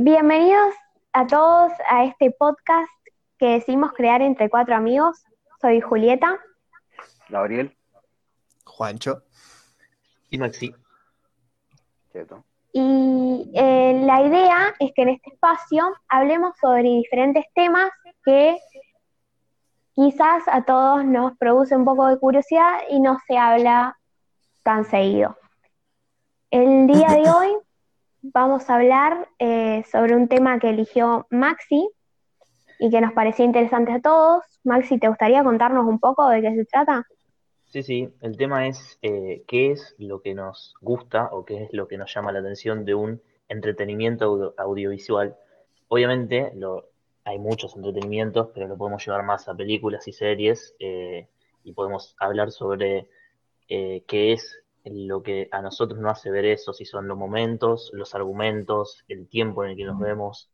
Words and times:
Bienvenidos 0.00 0.76
a 1.12 1.26
todos 1.26 1.72
a 1.90 2.04
este 2.04 2.30
podcast 2.30 2.88
que 3.36 3.46
decidimos 3.46 3.92
crear 3.94 4.22
entre 4.22 4.48
cuatro 4.48 4.76
amigos. 4.76 5.24
Soy 5.60 5.80
Julieta. 5.80 6.38
Gabriel. 7.28 7.76
Juancho. 8.64 9.24
Y 10.30 10.38
Maxi. 10.38 10.72
Cierto. 12.12 12.44
Y 12.72 13.50
eh, 13.56 14.00
la 14.04 14.22
idea 14.22 14.72
es 14.78 14.92
que 14.94 15.02
en 15.02 15.08
este 15.08 15.30
espacio 15.30 15.92
hablemos 16.08 16.56
sobre 16.60 16.84
diferentes 16.84 17.46
temas 17.52 17.90
que 18.24 18.56
quizás 19.94 20.44
a 20.46 20.62
todos 20.62 21.04
nos 21.04 21.36
produce 21.38 21.74
un 21.74 21.84
poco 21.84 22.06
de 22.06 22.20
curiosidad 22.20 22.82
y 22.88 23.00
no 23.00 23.18
se 23.26 23.36
habla 23.36 23.98
tan 24.62 24.84
seguido. 24.84 25.36
El 26.52 26.86
día 26.86 27.08
de 27.08 27.28
hoy 27.36 27.56
vamos 28.32 28.68
a 28.68 28.76
hablar 28.76 29.28
eh, 29.38 29.84
sobre 29.90 30.16
un 30.16 30.28
tema 30.28 30.58
que 30.58 30.70
eligió 30.70 31.26
Maxi 31.30 31.88
y 32.78 32.90
que 32.90 33.00
nos 33.00 33.12
pareció 33.12 33.44
interesante 33.44 33.92
a 33.92 34.00
todos. 34.00 34.44
Maxi, 34.64 34.98
¿te 34.98 35.08
gustaría 35.08 35.42
contarnos 35.44 35.86
un 35.86 35.98
poco 35.98 36.28
de 36.28 36.42
qué 36.42 36.54
se 36.54 36.64
trata? 36.64 37.06
Sí, 37.66 37.82
sí, 37.82 38.08
el 38.22 38.36
tema 38.36 38.66
es 38.66 38.98
eh, 39.02 39.44
qué 39.46 39.72
es 39.72 39.94
lo 39.98 40.22
que 40.22 40.34
nos 40.34 40.74
gusta 40.80 41.28
o 41.32 41.44
qué 41.44 41.64
es 41.64 41.72
lo 41.72 41.86
que 41.86 41.98
nos 41.98 42.12
llama 42.14 42.32
la 42.32 42.38
atención 42.38 42.84
de 42.84 42.94
un 42.94 43.20
entretenimiento 43.48 44.54
audiovisual. 44.56 45.36
Obviamente 45.88 46.52
hay 47.24 47.38
muchos 47.38 47.76
entretenimientos, 47.76 48.48
pero 48.54 48.68
lo 48.68 48.76
podemos 48.76 49.04
llevar 49.04 49.22
más 49.24 49.48
a 49.48 49.54
películas 49.54 50.06
y 50.08 50.12
series 50.12 50.74
eh, 50.78 51.28
y 51.64 51.72
podemos 51.72 52.14
hablar 52.18 52.50
sobre 52.50 53.08
qué 53.68 54.32
es 54.32 54.62
lo 54.84 55.22
que 55.22 55.48
a 55.52 55.60
nosotros 55.60 56.00
nos 56.00 56.12
hace 56.12 56.30
ver 56.30 56.44
eso, 56.44 56.72
si 56.72 56.84
son 56.84 57.08
los 57.08 57.16
momentos, 57.16 57.90
los 57.92 58.14
argumentos, 58.14 59.04
el 59.08 59.28
tiempo 59.28 59.64
en 59.64 59.70
el 59.70 59.76
que 59.76 59.84
nos 59.84 59.98
vemos. 59.98 60.50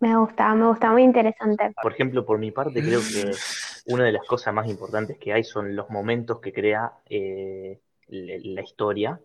Me 0.00 0.16
gusta, 0.16 0.54
me 0.54 0.66
gusta, 0.66 0.90
muy 0.90 1.02
interesante. 1.02 1.72
Por 1.82 1.92
ejemplo, 1.92 2.24
por 2.26 2.38
mi 2.38 2.50
parte, 2.50 2.82
creo 2.82 3.00
que 3.00 3.30
una 3.92 4.04
de 4.04 4.12
las 4.12 4.26
cosas 4.26 4.52
más 4.52 4.68
importantes 4.68 5.18
que 5.18 5.32
hay 5.32 5.42
son 5.42 5.74
los 5.74 5.88
momentos 5.88 6.40
que 6.40 6.52
crea 6.52 6.92
eh, 7.08 7.80
la 8.08 8.62
historia, 8.62 9.20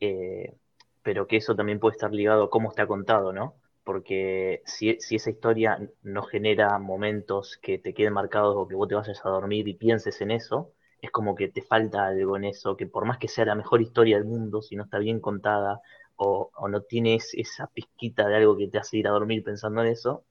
eh, 0.00 0.54
pero 1.02 1.26
que 1.26 1.36
eso 1.36 1.54
también 1.54 1.78
puede 1.78 1.94
estar 1.94 2.12
ligado 2.12 2.44
a 2.44 2.50
cómo 2.50 2.70
está 2.70 2.86
contado, 2.86 3.32
¿no? 3.32 3.54
Porque 3.84 4.62
si, 4.66 4.96
si 5.00 5.16
esa 5.16 5.30
historia 5.30 5.78
no 6.02 6.22
genera 6.22 6.78
momentos 6.78 7.56
que 7.62 7.78
te 7.78 7.94
queden 7.94 8.12
marcados 8.12 8.54
o 8.56 8.68
que 8.68 8.74
vos 8.74 8.88
te 8.88 8.96
vayas 8.96 9.24
a 9.24 9.30
dormir 9.30 9.68
y 9.68 9.74
pienses 9.74 10.20
en 10.20 10.32
eso, 10.32 10.72
es 11.00 11.10
como 11.10 11.34
que 11.34 11.48
te 11.48 11.62
falta 11.62 12.06
algo 12.06 12.36
en 12.36 12.44
eso, 12.44 12.76
que 12.76 12.86
por 12.86 13.04
más 13.04 13.18
que 13.18 13.28
sea 13.28 13.44
la 13.44 13.54
mejor 13.54 13.80
historia 13.80 14.16
del 14.16 14.24
mundo, 14.24 14.62
si 14.62 14.76
no 14.76 14.84
está 14.84 14.98
bien 14.98 15.20
contada 15.20 15.80
o, 16.16 16.50
no 16.68 16.82
tienes 16.82 17.32
esa 17.34 17.68
pizquita 17.68 18.26
de 18.26 18.36
algo 18.36 18.56
que 18.56 18.68
te 18.68 18.78
hace 18.78 18.98
ir 18.98 19.06
a 19.06 19.12
dormir 19.12 19.44
pensando 19.44 19.82
en 19.82 19.88
eso, 19.88 20.24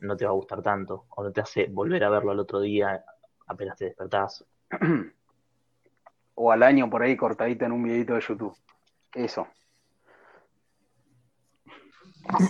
no 0.00 0.16
te 0.16 0.24
va 0.24 0.32
a 0.32 0.34
gustar 0.34 0.62
tanto, 0.62 1.06
o 1.10 1.22
no 1.22 1.32
te 1.32 1.40
hace 1.40 1.66
volver 1.66 2.02
a 2.04 2.10
verlo 2.10 2.32
al 2.32 2.40
otro 2.40 2.60
día 2.60 3.04
apenas 3.46 3.76
te 3.76 3.86
despertás. 3.86 4.44
o 6.34 6.52
al 6.52 6.62
año 6.62 6.90
por 6.90 7.02
ahí 7.02 7.16
cortadito 7.16 7.64
en 7.64 7.72
un 7.72 7.82
videito 7.84 8.14
de 8.14 8.20
YouTube. 8.20 8.56
Eso. 9.14 9.46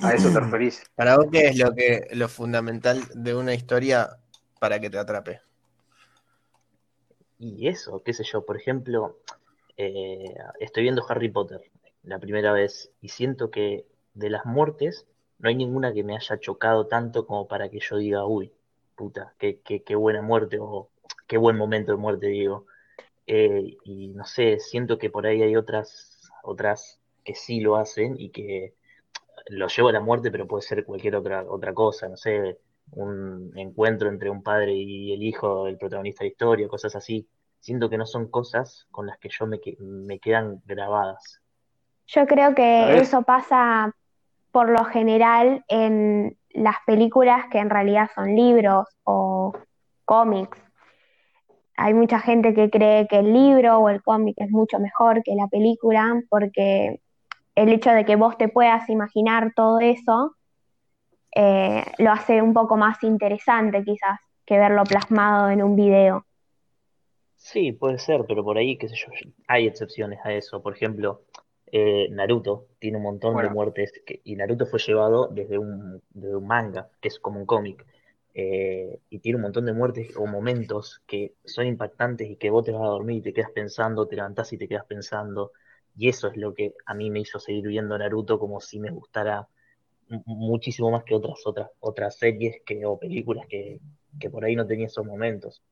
¿A 0.03 0.15
eso 0.15 0.33
te 0.33 0.41
referís? 0.41 0.83
Para 0.95 1.17
vos, 1.17 1.27
¿qué 1.31 1.49
es 1.49 1.59
lo 1.59 1.75
que 1.75 2.09
lo 2.13 2.29
fundamental 2.29 3.03
de 3.15 3.35
una 3.35 3.55
historia 3.55 4.09
para 4.59 4.81
que 4.81 4.91
te 4.91 4.99
atrape? 4.99 5.48
Y 7.39 7.69
eso, 7.69 8.03
qué 8.03 8.13
sé 8.13 8.25
yo, 8.25 8.45
por 8.45 8.57
ejemplo, 8.57 9.19
eh, 9.77 10.35
estoy 10.61 10.83
viendo 10.85 11.05
Harry 11.09 11.29
Potter 11.29 11.63
la 12.03 12.19
primera 12.19 12.53
vez 12.53 12.91
y 13.01 13.09
siento 13.09 13.51
que 13.51 13.87
de 14.15 14.31
las 14.31 14.45
muertes 14.45 15.07
no 15.39 15.49
hay 15.49 15.55
ninguna 15.55 15.93
que 15.93 16.03
me 16.03 16.17
haya 16.17 16.41
chocado 16.41 16.87
tanto 16.87 17.27
como 17.27 17.47
para 17.47 17.69
que 17.69 17.79
yo 17.81 17.97
diga, 17.97 18.25
uy, 18.27 18.53
puta, 18.97 19.35
qué, 19.39 19.61
qué, 19.61 19.95
buena 19.95 20.23
muerte 20.23 20.59
o 20.61 20.91
qué 21.29 21.39
buen 21.39 21.57
momento 21.57 21.93
de 21.93 21.99
muerte, 21.99 22.27
digo. 22.27 22.67
Eh, 23.27 23.77
y 23.85 24.09
no 24.09 24.25
sé, 24.25 24.59
siento 24.59 24.99
que 24.99 25.11
por 25.11 25.27
ahí 25.27 25.43
hay 25.43 25.55
otras, 25.57 26.31
otras 26.43 27.01
que 27.25 27.35
sí 27.35 27.61
lo 27.61 27.77
hacen 27.77 28.17
y 28.19 28.31
que 28.31 28.75
lo 29.49 29.69
llevo 29.69 29.89
a 29.89 29.93
la 29.93 30.01
muerte, 30.01 30.31
pero 30.31 30.49
puede 30.49 30.63
ser 30.63 30.85
cualquier 30.85 31.17
otra, 31.17 31.45
otra 31.49 31.75
cosa, 31.75 32.09
no 32.09 32.17
sé, 32.17 32.59
un 32.93 33.53
encuentro 33.57 34.09
entre 34.09 34.31
un 34.31 34.43
padre 34.43 34.73
y 34.75 35.13
el 35.13 35.23
hijo 35.23 35.65
del 35.65 35.79
protagonista 35.79 36.25
de 36.25 36.29
historia, 36.29 36.69
cosas 36.69 36.95
así. 36.97 37.29
Siento 37.61 37.91
que 37.91 37.99
no 37.99 38.07
son 38.07 38.31
cosas 38.31 38.87
con 38.91 39.07
las 39.07 39.19
que 39.19 39.29
yo 39.29 39.47
me, 39.47 39.61
me 39.81 40.19
quedan 40.19 40.63
grabadas. 40.65 41.41
Yo 42.07 42.27
creo 42.27 42.55
que 42.55 42.99
eso 42.99 43.23
pasa 43.23 43.95
por 44.51 44.71
lo 44.71 44.85
general 44.85 45.65
en 45.69 46.37
las 46.51 46.77
películas 46.87 47.47
que 47.51 47.59
en 47.59 47.71
realidad 47.71 48.09
son 48.15 48.35
libros 48.35 48.87
o 49.05 49.53
cómics. 50.05 50.59
Hay 51.77 51.95
mucha 51.95 52.19
gente 52.19 52.55
que 52.55 52.71
cree 52.71 53.07
que 53.07 53.19
el 53.19 53.33
libro 53.33 53.79
o 53.79 53.89
el 53.89 54.03
cómic 54.03 54.35
es 54.39 54.51
mucho 54.51 54.79
mejor 54.79 55.23
que 55.23 55.35
la 55.35 55.47
película 55.49 56.21
porque 56.29 57.01
el 57.55 57.73
hecho 57.73 57.91
de 57.91 58.05
que 58.05 58.17
vos 58.17 58.39
te 58.39 58.49
puedas 58.49 58.89
imaginar 58.89 59.53
todo 59.55 59.79
eso 59.81 60.35
eh, 61.35 61.85
lo 61.99 62.13
hace 62.13 62.43
un 62.43 62.55
poco 62.55 62.77
más 62.77 63.03
interesante 63.03 63.85
quizás 63.85 64.21
que 64.47 64.59
verlo 64.59 64.85
plasmado 64.85 65.51
en 65.51 65.63
un 65.63 65.77
video. 65.77 66.25
Sí, 67.37 67.73
puede 67.73 67.99
ser, 67.99 68.25
pero 68.27 68.45
por 68.45 68.59
ahí, 68.59 68.77
qué 68.77 68.89
sé 68.89 68.97
yo, 68.97 69.07
hay 69.47 69.67
excepciones 69.67 70.19
a 70.25 70.33
eso. 70.33 70.63
Por 70.63 70.75
ejemplo, 70.75 71.23
eh, 71.67 72.09
Naruto 72.11 72.67
tiene 72.79 72.97
un 72.99 73.05
montón 73.05 73.37
de 73.37 73.49
muertes 73.49 73.93
y 74.25 74.37
Naruto 74.37 74.67
fue 74.67 74.81
llevado 74.81 75.29
desde 75.29 75.59
un, 75.59 76.03
un 76.15 76.47
manga, 76.47 76.91
que 77.01 77.09
es 77.09 77.19
como 77.19 77.41
un 77.41 77.47
cómic. 77.47 77.87
Eh, 78.35 79.01
y 79.11 79.19
tiene 79.21 79.37
un 79.37 79.43
montón 79.43 79.67
de 79.67 79.73
muertes 79.73 80.17
o 80.17 80.27
momentos 80.27 81.03
que 81.07 81.35
son 81.45 81.67
impactantes 81.67 82.29
y 82.31 82.37
que 82.37 82.51
vos 82.51 82.65
te 82.65 82.73
vas 82.73 82.83
a 82.83 82.87
dormir 82.87 83.19
y 83.19 83.23
te 83.23 83.33
quedas 83.33 83.51
pensando, 83.51 84.07
te 84.07 84.17
levantás 84.17 84.53
y 84.53 84.59
te 84.59 84.69
quedas 84.69 84.85
pensando. 84.87 85.53
Y 85.97 86.09
eso 86.09 86.29
es 86.29 86.37
lo 86.37 86.55
que 86.55 86.75
a 86.87 86.95
mí 86.95 87.11
me 87.11 87.21
hizo 87.21 87.39
seguir 87.41 87.67
viendo 87.67 87.99
Naruto 87.99 88.39
como 88.39 88.61
si 88.61 88.79
me 88.81 88.91
gustara 88.91 89.49
muchísimo 90.27 90.91
más 90.91 91.05
que 91.05 91.15
otras 91.15 91.41
otras 91.45 91.71
otras 91.81 92.17
series 92.19 92.63
que 92.65 92.85
o 92.87 92.99
películas 92.99 93.47
que, 93.49 93.81
por 94.31 94.45
ahí 94.45 94.57
no 94.57 94.67
tenía 94.67 94.87
esos 94.87 95.05
momentos. 95.05 95.63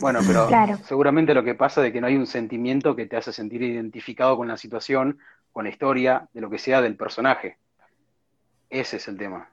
Bueno, 0.00 0.20
pero 0.26 0.48
seguramente 0.84 1.34
lo 1.34 1.44
que 1.44 1.54
pasa 1.54 1.86
es 1.86 1.92
que 1.92 2.00
no 2.00 2.08
hay 2.08 2.16
un 2.16 2.26
sentimiento 2.26 2.96
que 2.96 3.06
te 3.06 3.16
hace 3.16 3.32
sentir 3.32 3.62
identificado 3.62 4.36
con 4.36 4.48
la 4.48 4.56
situación, 4.56 5.18
con 5.52 5.64
la 5.64 5.70
historia, 5.70 6.28
de 6.32 6.40
lo 6.40 6.50
que 6.50 6.58
sea 6.58 6.80
del 6.80 6.96
personaje. 6.96 7.58
Ese 8.70 8.96
es 8.96 9.06
el 9.06 9.16
tema. 9.16 9.48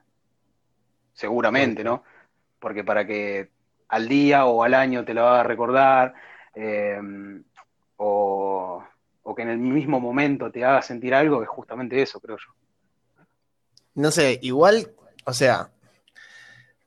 Seguramente, 1.12 1.84
¿no? 1.84 2.02
Porque 2.58 2.82
para 2.82 3.06
que 3.06 3.50
al 3.88 4.08
día 4.08 4.46
o 4.46 4.64
al 4.64 4.74
año 4.74 5.04
te 5.04 5.14
lo 5.14 5.28
haga 5.28 5.44
recordar, 5.44 6.14
eh, 6.54 6.98
o, 7.96 8.82
o 9.22 9.34
que 9.34 9.42
en 9.42 9.48
el 9.50 9.58
mismo 9.58 10.00
momento 10.00 10.50
te 10.50 10.64
haga 10.64 10.82
sentir 10.82 11.14
algo, 11.14 11.42
es 11.42 11.48
justamente 11.48 12.02
eso, 12.02 12.18
creo 12.18 12.36
yo. 12.36 12.61
No 13.94 14.10
sé, 14.10 14.38
igual, 14.42 14.92
o 15.24 15.32
sea, 15.32 15.70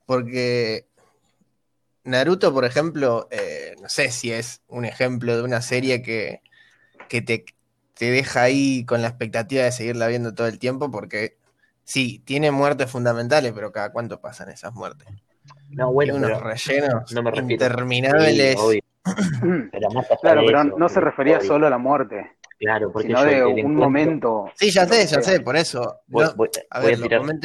porque 0.05 0.87
Naruto, 2.03 2.53
por 2.53 2.65
ejemplo, 2.65 3.27
eh, 3.31 3.75
no 3.81 3.89
sé 3.89 4.11
si 4.11 4.31
es 4.31 4.61
un 4.67 4.85
ejemplo 4.85 5.35
de 5.35 5.43
una 5.43 5.61
serie 5.61 6.01
que, 6.01 6.41
te, 7.09 7.45
te, 7.93 8.11
deja 8.11 8.43
ahí 8.43 8.85
con 8.85 9.01
la 9.01 9.07
expectativa 9.07 9.63
de 9.63 9.71
seguirla 9.71 10.07
viendo 10.07 10.33
todo 10.33 10.47
el 10.47 10.59
tiempo, 10.59 10.91
porque 10.91 11.37
sí, 11.83 12.21
tiene 12.25 12.51
muertes 12.51 12.91
fundamentales, 12.91 13.53
pero 13.53 13.71
cada 13.71 13.91
cuánto 13.91 14.21
pasan 14.21 14.49
esas 14.49 14.73
muertes. 14.73 15.07
No, 15.69 15.91
bueno, 15.91 16.15
unos 16.15 16.41
rellenos 16.41 17.11
interminables. 17.49 18.57
pero 19.71 19.89
claro, 20.21 20.43
pero 20.45 20.63
no 20.63 20.89
se 20.89 20.99
refería 20.99 21.41
solo 21.41 21.65
a 21.65 21.69
la 21.71 21.77
muerte. 21.79 22.34
Claro, 22.57 22.91
porque 22.91 23.07
sino 23.07 23.23
de 23.23 23.43
un 23.45 23.75
momento. 23.75 24.49
Sí, 24.55 24.71
ya 24.71 24.85
sé, 24.85 25.05
ya 25.05 25.21
sé, 25.21 25.41
por 25.41 25.55
eso. 25.57 26.01
Voy, 26.07 26.23
a, 26.23 26.33
tirar, 26.95 27.21
un, 27.21 27.39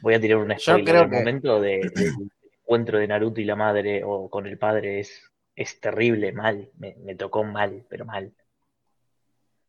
voy 0.00 0.14
a 0.14 0.20
tirar 0.20 0.38
un 0.38 0.58
spoiler. 0.58 0.84
Yo 0.84 0.84
creo 0.84 1.10
que... 1.10 1.16
momento 1.16 1.60
de, 1.60 1.90
del 1.94 2.30
encuentro 2.62 2.98
de 2.98 3.06
Naruto 3.06 3.40
y 3.40 3.44
la 3.44 3.56
madre 3.56 4.02
o 4.02 4.30
con 4.30 4.46
el 4.46 4.56
padre 4.56 5.00
es, 5.00 5.30
es 5.54 5.78
terrible, 5.78 6.32
mal. 6.32 6.70
Me, 6.78 6.96
me 7.04 7.14
tocó 7.16 7.44
mal, 7.44 7.84
pero 7.88 8.06
mal. 8.06 8.32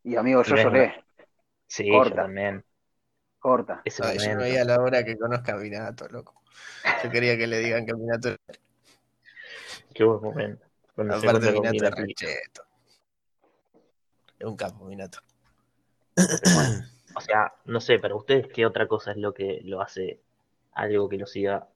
Y 0.03 0.15
amigo, 0.15 0.43
yo 0.43 0.55
lloré. 0.55 1.03
Sí, 1.67 1.89
Corta. 1.89 2.09
yo 2.09 2.15
también. 2.15 2.63
Corta. 3.39 3.81
Ese 3.83 4.03
Ay, 4.05 4.19
yo 4.19 4.35
no 4.35 4.41
veía 4.41 4.63
la 4.63 4.79
hora 4.79 5.03
que 5.03 5.17
conozca 5.17 5.53
a 5.53 5.57
Minato, 5.57 6.07
loco. 6.07 6.41
Yo 7.03 7.09
quería 7.09 7.37
que 7.37 7.47
le 7.47 7.59
digan 7.59 7.85
que 7.85 7.93
Minato. 7.93 8.35
Qué 9.93 10.03
buen 10.05 10.21
momento. 10.21 10.65
Aparte, 10.95 11.51
Minato 11.51 11.85
es 11.85 11.91
recheto 11.91 12.63
es 14.45 14.73
un 14.79 14.87
Minato. 14.87 15.19
o 17.15 17.21
sea, 17.21 17.53
no 17.65 17.79
sé, 17.79 17.99
para 17.99 18.15
ustedes, 18.15 18.47
¿qué 18.47 18.65
otra 18.65 18.87
cosa 18.87 19.11
es 19.11 19.17
lo 19.17 19.33
que 19.33 19.61
lo 19.63 19.81
hace 19.81 20.19
algo 20.73 21.09
que 21.09 21.17
lo 21.17 21.25
siga, 21.25 21.67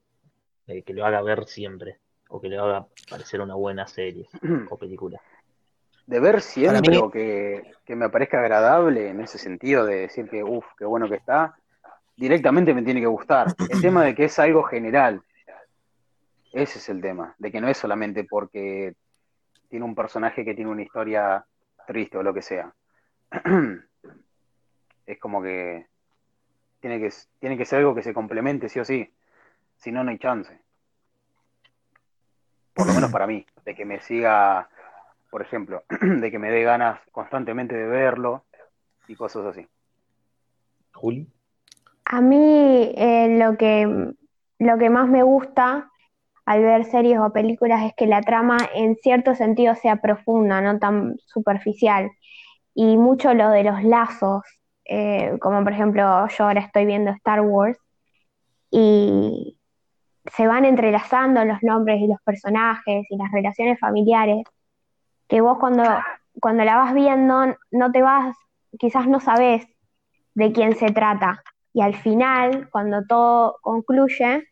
eh, 0.66 0.82
que 0.82 0.94
lo 0.94 1.04
haga 1.04 1.22
ver 1.22 1.46
siempre? 1.46 1.98
O 2.28 2.40
que 2.40 2.48
le 2.48 2.58
haga 2.58 2.86
parecer 3.08 3.40
una 3.40 3.54
buena 3.54 3.86
serie 3.86 4.28
o 4.70 4.78
película. 4.78 5.20
de 6.06 6.20
ver 6.20 6.40
siempre 6.42 6.96
o 6.98 7.10
que, 7.10 7.72
que, 7.84 7.96
me 7.96 8.08
parezca 8.08 8.38
agradable 8.38 9.08
en 9.08 9.20
ese 9.20 9.38
sentido 9.38 9.84
de 9.84 9.96
decir 10.02 10.28
que, 10.28 10.44
uff, 10.44 10.64
qué 10.78 10.84
bueno 10.84 11.08
que 11.08 11.16
está, 11.16 11.56
directamente 12.16 12.72
me 12.72 12.82
tiene 12.82 13.00
que 13.00 13.06
gustar. 13.06 13.48
El 13.68 13.80
tema 13.80 14.04
de 14.04 14.14
que 14.14 14.26
es 14.26 14.38
algo 14.38 14.62
general, 14.62 15.22
ese 16.52 16.78
es 16.78 16.88
el 16.88 17.00
tema, 17.00 17.34
de 17.38 17.50
que 17.50 17.60
no 17.60 17.68
es 17.68 17.76
solamente 17.76 18.24
porque 18.24 18.94
tiene 19.68 19.84
un 19.84 19.94
personaje 19.94 20.44
que 20.44 20.54
tiene 20.54 20.70
una 20.70 20.82
historia 20.82 21.44
triste 21.86 22.18
o 22.18 22.22
lo 22.22 22.34
que 22.34 22.42
sea. 22.42 22.72
es 25.06 25.18
como 25.18 25.42
que 25.42 25.86
tiene 26.80 26.98
que, 26.98 27.12
tiene 27.38 27.58
que 27.58 27.64
ser 27.64 27.80
algo 27.80 27.94
que 27.94 28.02
se 28.02 28.14
complemente 28.14 28.68
sí 28.68 28.80
o 28.80 28.84
sí, 28.84 29.12
si 29.76 29.92
no, 29.92 30.04
no 30.04 30.10
hay 30.10 30.18
chance. 30.18 30.60
Por 32.74 32.86
lo 32.86 32.94
menos 32.94 33.10
para 33.12 33.26
mí, 33.26 33.46
de 33.64 33.74
que 33.74 33.84
me 33.84 34.00
siga, 34.00 34.68
por 35.30 35.42
ejemplo, 35.42 35.84
de 36.00 36.30
que 36.30 36.38
me 36.38 36.50
dé 36.50 36.62
ganas 36.62 37.00
constantemente 37.12 37.74
de 37.74 37.86
verlo 37.86 38.44
y 39.08 39.16
cosas 39.16 39.46
así. 39.46 39.66
Juli. 40.94 41.28
A 42.04 42.20
mí 42.20 42.92
eh, 42.96 43.38
lo, 43.38 43.56
que, 43.56 44.14
lo 44.58 44.78
que 44.78 44.90
más 44.90 45.08
me 45.08 45.22
gusta 45.22 45.89
al 46.50 46.62
ver 46.62 46.84
series 46.84 47.20
o 47.20 47.30
películas 47.32 47.84
es 47.84 47.92
que 47.94 48.08
la 48.08 48.22
trama 48.22 48.58
en 48.74 48.96
cierto 48.96 49.36
sentido 49.36 49.76
sea 49.76 50.02
profunda, 50.02 50.60
no 50.60 50.80
tan 50.80 51.16
superficial. 51.26 52.10
Y 52.74 52.96
mucho 52.96 53.34
lo 53.34 53.50
de 53.50 53.62
los 53.62 53.84
lazos, 53.84 54.42
eh, 54.84 55.38
como 55.40 55.62
por 55.62 55.72
ejemplo 55.72 56.26
yo 56.26 56.44
ahora 56.44 56.62
estoy 56.62 56.86
viendo 56.86 57.12
Star 57.12 57.42
Wars 57.42 57.78
y 58.68 59.58
se 60.26 60.48
van 60.48 60.64
entrelazando 60.64 61.44
los 61.44 61.62
nombres 61.62 62.00
y 62.00 62.08
los 62.08 62.20
personajes 62.24 63.06
y 63.08 63.16
las 63.16 63.30
relaciones 63.30 63.78
familiares, 63.78 64.42
que 65.28 65.40
vos 65.40 65.56
cuando, 65.60 65.84
cuando 66.40 66.64
la 66.64 66.78
vas 66.78 66.94
viendo 66.94 67.54
no 67.70 67.92
te 67.92 68.02
vas, 68.02 68.34
quizás 68.76 69.06
no 69.06 69.20
sabes 69.20 69.68
de 70.34 70.50
quién 70.50 70.74
se 70.74 70.90
trata. 70.90 71.44
Y 71.72 71.82
al 71.82 71.94
final, 71.94 72.68
cuando 72.72 73.06
todo 73.06 73.58
concluye, 73.62 74.49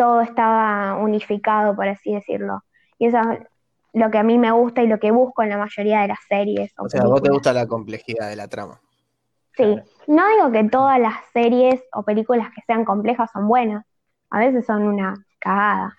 todo 0.00 0.22
estaba 0.22 0.96
unificado, 0.96 1.76
por 1.76 1.86
así 1.86 2.14
decirlo. 2.14 2.64
Y 2.98 3.08
eso 3.08 3.18
es 3.18 3.40
lo 3.92 4.10
que 4.10 4.16
a 4.16 4.22
mí 4.22 4.38
me 4.38 4.50
gusta 4.50 4.82
y 4.82 4.86
lo 4.86 4.98
que 4.98 5.10
busco 5.10 5.42
en 5.42 5.50
la 5.50 5.58
mayoría 5.58 6.00
de 6.00 6.08
las 6.08 6.20
series. 6.26 6.72
O, 6.78 6.88
sea, 6.88 7.02
a 7.02 7.06
vos 7.06 7.20
te 7.20 7.30
gusta 7.30 7.52
la 7.52 7.66
complejidad 7.66 8.30
de 8.30 8.36
la 8.36 8.48
trama. 8.48 8.80
Sí, 9.58 9.78
no 10.06 10.22
digo 10.28 10.52
que 10.52 10.64
todas 10.70 10.98
las 10.98 11.16
series 11.34 11.82
o 11.92 12.02
películas 12.02 12.48
que 12.54 12.62
sean 12.66 12.86
complejas 12.86 13.30
son 13.30 13.46
buenas, 13.46 13.84
a 14.30 14.38
veces 14.38 14.64
son 14.64 14.84
una 14.84 15.22
cagada, 15.38 15.94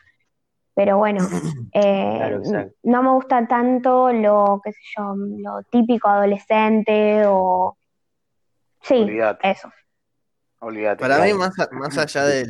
pero 0.73 0.97
bueno, 0.97 1.19
eh, 1.73 2.71
no 2.81 3.03
me 3.03 3.09
gusta 3.11 3.47
tanto 3.47 4.11
lo, 4.11 4.61
qué 4.63 4.71
sé 4.71 4.81
yo, 4.97 5.13
lo 5.15 5.61
típico 5.69 6.07
adolescente 6.07 7.21
o... 7.27 7.77
Sí, 8.81 9.07
eso. 9.43 9.71
Para 10.97 11.23
mí, 11.23 11.33
más, 11.33 11.53
más 11.71 11.97
allá 11.99 12.25
de 12.25 12.47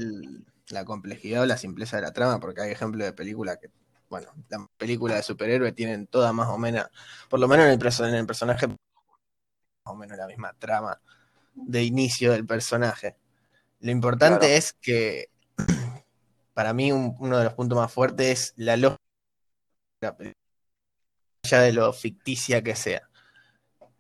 la 0.72 0.86
complejidad 0.86 1.44
o 1.44 1.46
la 1.46 1.58
simpleza 1.58 1.98
de 1.98 2.04
la 2.04 2.14
trama, 2.14 2.40
porque 2.40 2.62
hay 2.62 2.72
ejemplos 2.72 3.06
de 3.06 3.14
películas 3.14 3.58
que, 3.58 3.70
bueno, 4.10 4.28
las 4.50 4.62
películas 4.78 5.18
de 5.18 5.24
superhéroes 5.24 5.76
tienen 5.76 6.08
todas 6.08 6.34
más 6.34 6.50
o 6.50 6.58
menos, 6.58 6.88
por 7.30 7.40
lo 7.40 7.48
menos 7.48 7.66
en 7.66 7.72
el, 7.72 8.10
en 8.10 8.16
el 8.16 8.26
personaje, 8.26 8.68
más 8.68 8.78
o 9.86 9.96
menos 9.96 10.18
la 10.18 10.28
misma 10.28 10.54
trama 10.54 11.00
de 11.54 11.84
inicio 11.84 12.32
del 12.32 12.46
personaje. 12.46 13.18
Lo 13.80 13.92
importante 13.92 14.58
es 14.58 14.74
que, 14.74 15.30
para 16.54 16.74
mí, 16.74 16.92
uno 16.92 17.38
de 17.38 17.44
los 17.44 17.54
puntos 17.54 17.78
más 17.78 17.92
fuertes 17.92 18.30
es 18.30 18.54
la 18.58 18.78
lógica 18.78 19.02
ya 21.44 21.62
de 21.62 21.74
lo 21.74 21.92
ficticia 21.94 22.64
que 22.64 22.76
sea. 22.76 23.10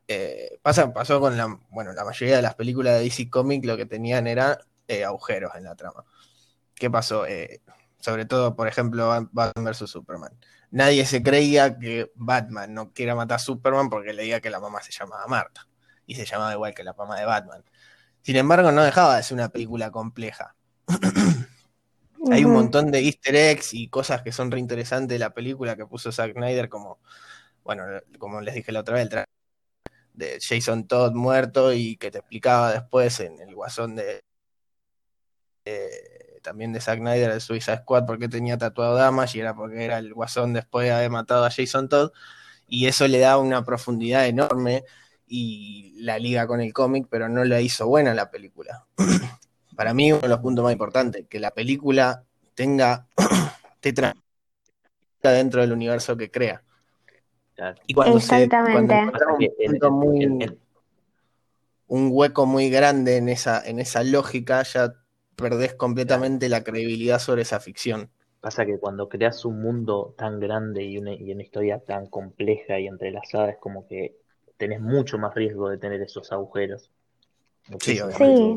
Eh, 0.08 0.60
pasa, 0.62 0.94
pasó 0.94 1.20
con 1.20 1.38
la, 1.38 1.60
bueno, 1.70 1.94
la 1.94 2.04
mayoría 2.04 2.36
de 2.36 2.42
las 2.42 2.56
películas 2.56 2.96
de 2.96 3.04
DC 3.06 3.30
Comics 3.30 3.66
lo 3.66 3.78
que 3.78 3.86
tenían 3.86 4.28
eran 4.28 4.58
eh, 4.88 5.04
agujeros 5.06 5.56
en 5.56 5.64
la 5.64 5.76
trama. 5.76 6.04
¿Qué 6.82 6.90
pasó? 6.90 7.28
Eh, 7.28 7.62
sobre 8.00 8.26
todo, 8.26 8.56
por 8.56 8.68
ejemplo, 8.68 9.08
Batman 9.32 9.66
vs. 9.66 9.88
Superman. 9.88 10.36
Nadie 10.72 11.06
se 11.06 11.22
creía 11.22 11.78
que 11.78 12.12
Batman 12.16 12.74
no 12.74 12.92
quiera 12.92 13.14
matar 13.14 13.36
a 13.36 13.40
Superman 13.40 13.88
porque 13.88 14.14
le 14.14 14.24
diga 14.24 14.40
que 14.40 14.50
la 14.50 14.60
mamá 14.60 14.82
se 14.82 14.92
llamaba 14.92 15.28
Marta 15.28 15.68
y 16.08 16.16
se 16.16 16.26
llamaba 16.26 16.54
igual 16.54 16.74
que 16.74 16.84
la 16.84 16.94
mamá 16.94 17.20
de 17.20 17.26
Batman. 17.26 17.64
Sin 18.24 18.36
embargo, 18.36 18.72
no 18.72 18.82
dejaba 18.82 19.18
de 19.18 19.22
ser 19.22 19.36
una 19.36 19.50
película 19.50 19.92
compleja. 19.92 20.56
Hay 22.32 22.46
un 22.46 22.54
montón 22.54 22.90
de 22.90 23.02
easter 23.02 23.36
eggs 23.36 23.76
y 23.76 23.88
cosas 23.88 24.24
que 24.24 24.32
son 24.32 24.50
reinteresantes 24.50 25.14
de 25.14 25.20
la 25.20 25.36
película 25.36 25.76
que 25.76 25.86
puso 25.86 26.12
Zack 26.12 26.34
Snyder, 26.34 26.68
como, 26.68 26.98
bueno, 27.64 27.84
como 28.18 28.42
les 28.42 28.56
dije 28.56 28.72
la 28.72 28.80
otra 28.80 28.96
vez, 28.96 29.08
el 29.12 29.26
de 30.14 30.40
Jason 30.42 30.88
Todd 30.88 31.14
muerto 31.14 31.74
y 31.74 31.98
que 31.98 32.10
te 32.10 32.18
explicaba 32.18 32.72
después 32.72 33.20
en 33.20 33.40
el 33.40 33.54
guasón 33.54 33.98
de 33.98 34.24
también 36.42 36.74
de 36.74 36.82
Zack 36.82 37.00
Snyder 37.00 37.34
de 37.34 37.40
Suicide 37.40 37.78
Squad 37.78 38.06
porque 38.06 38.28
tenía 38.28 38.58
tatuado 38.58 38.96
Damas 38.96 39.36
y 39.36 39.40
era 39.40 39.56
porque 39.56 39.86
era 39.86 39.98
el 39.98 40.14
guasón 40.14 40.54
después 40.54 40.86
de 40.88 40.94
haber 40.94 41.10
matado 41.10 41.46
a 41.46 41.52
Jason 41.52 41.90
Todd. 41.90 42.12
Y 42.68 42.88
eso 42.88 43.08
le 43.08 43.20
da 43.20 43.38
una 43.38 43.64
profundidad 43.66 44.28
enorme 44.28 44.84
y 45.28 45.94
la 46.02 46.20
liga 46.20 46.48
con 46.48 46.62
el 46.62 46.74
cómic 46.74 47.08
pero 47.10 47.30
no 47.30 47.44
la 47.44 47.62
hizo 47.62 47.88
buena 47.88 48.14
la 48.14 48.32
película. 48.32 48.86
Para 49.76 49.94
mí 49.94 50.12
uno 50.12 50.22
de 50.22 50.28
los 50.28 50.40
puntos 50.40 50.64
más 50.64 50.74
importantes 50.74 51.26
que 51.30 51.40
la 51.40 51.52
película 51.52 52.24
tenga 52.56 53.08
te 53.80 53.94
dentro 55.30 55.62
del 55.62 55.72
universo 55.72 56.18
que 56.18 56.32
crea. 56.32 56.64
Y 57.86 57.94
cuando 57.94 58.18
Exactamente. 58.18 58.96
un 61.88 62.10
hueco 62.12 62.46
muy 62.46 62.70
grande 62.70 63.18
en 63.18 63.30
esa, 63.30 63.62
en 63.64 63.80
esa 63.80 64.04
lógica, 64.04 64.64
ya 64.64 64.94
perdés 65.42 65.74
completamente 65.74 66.50
la 66.50 66.64
credibilidad 66.64 67.20
sobre 67.20 67.42
esa 67.42 67.60
ficción. 67.60 68.10
Pasa 68.40 68.66
que 68.66 68.80
cuando 68.80 69.10
creas 69.10 69.46
un 69.46 69.62
mundo 69.62 70.16
tan 70.18 70.40
grande 70.40 70.84
y 70.84 70.98
una, 70.98 71.14
y 71.14 71.32
una 71.32 71.44
historia 71.44 71.80
tan 71.80 72.08
compleja 72.08 72.80
y 72.80 72.88
entrelazada, 72.88 73.52
es 73.52 73.58
como 73.58 73.88
que 73.88 74.16
tenés 74.58 74.80
mucho 74.80 75.18
más 75.18 75.34
riesgo 75.36 75.70
de 75.70 75.78
tener 75.78 76.02
esos 76.02 76.32
agujeros. 76.32 76.92
Sí, 77.80 78.00
sí. 78.18 78.56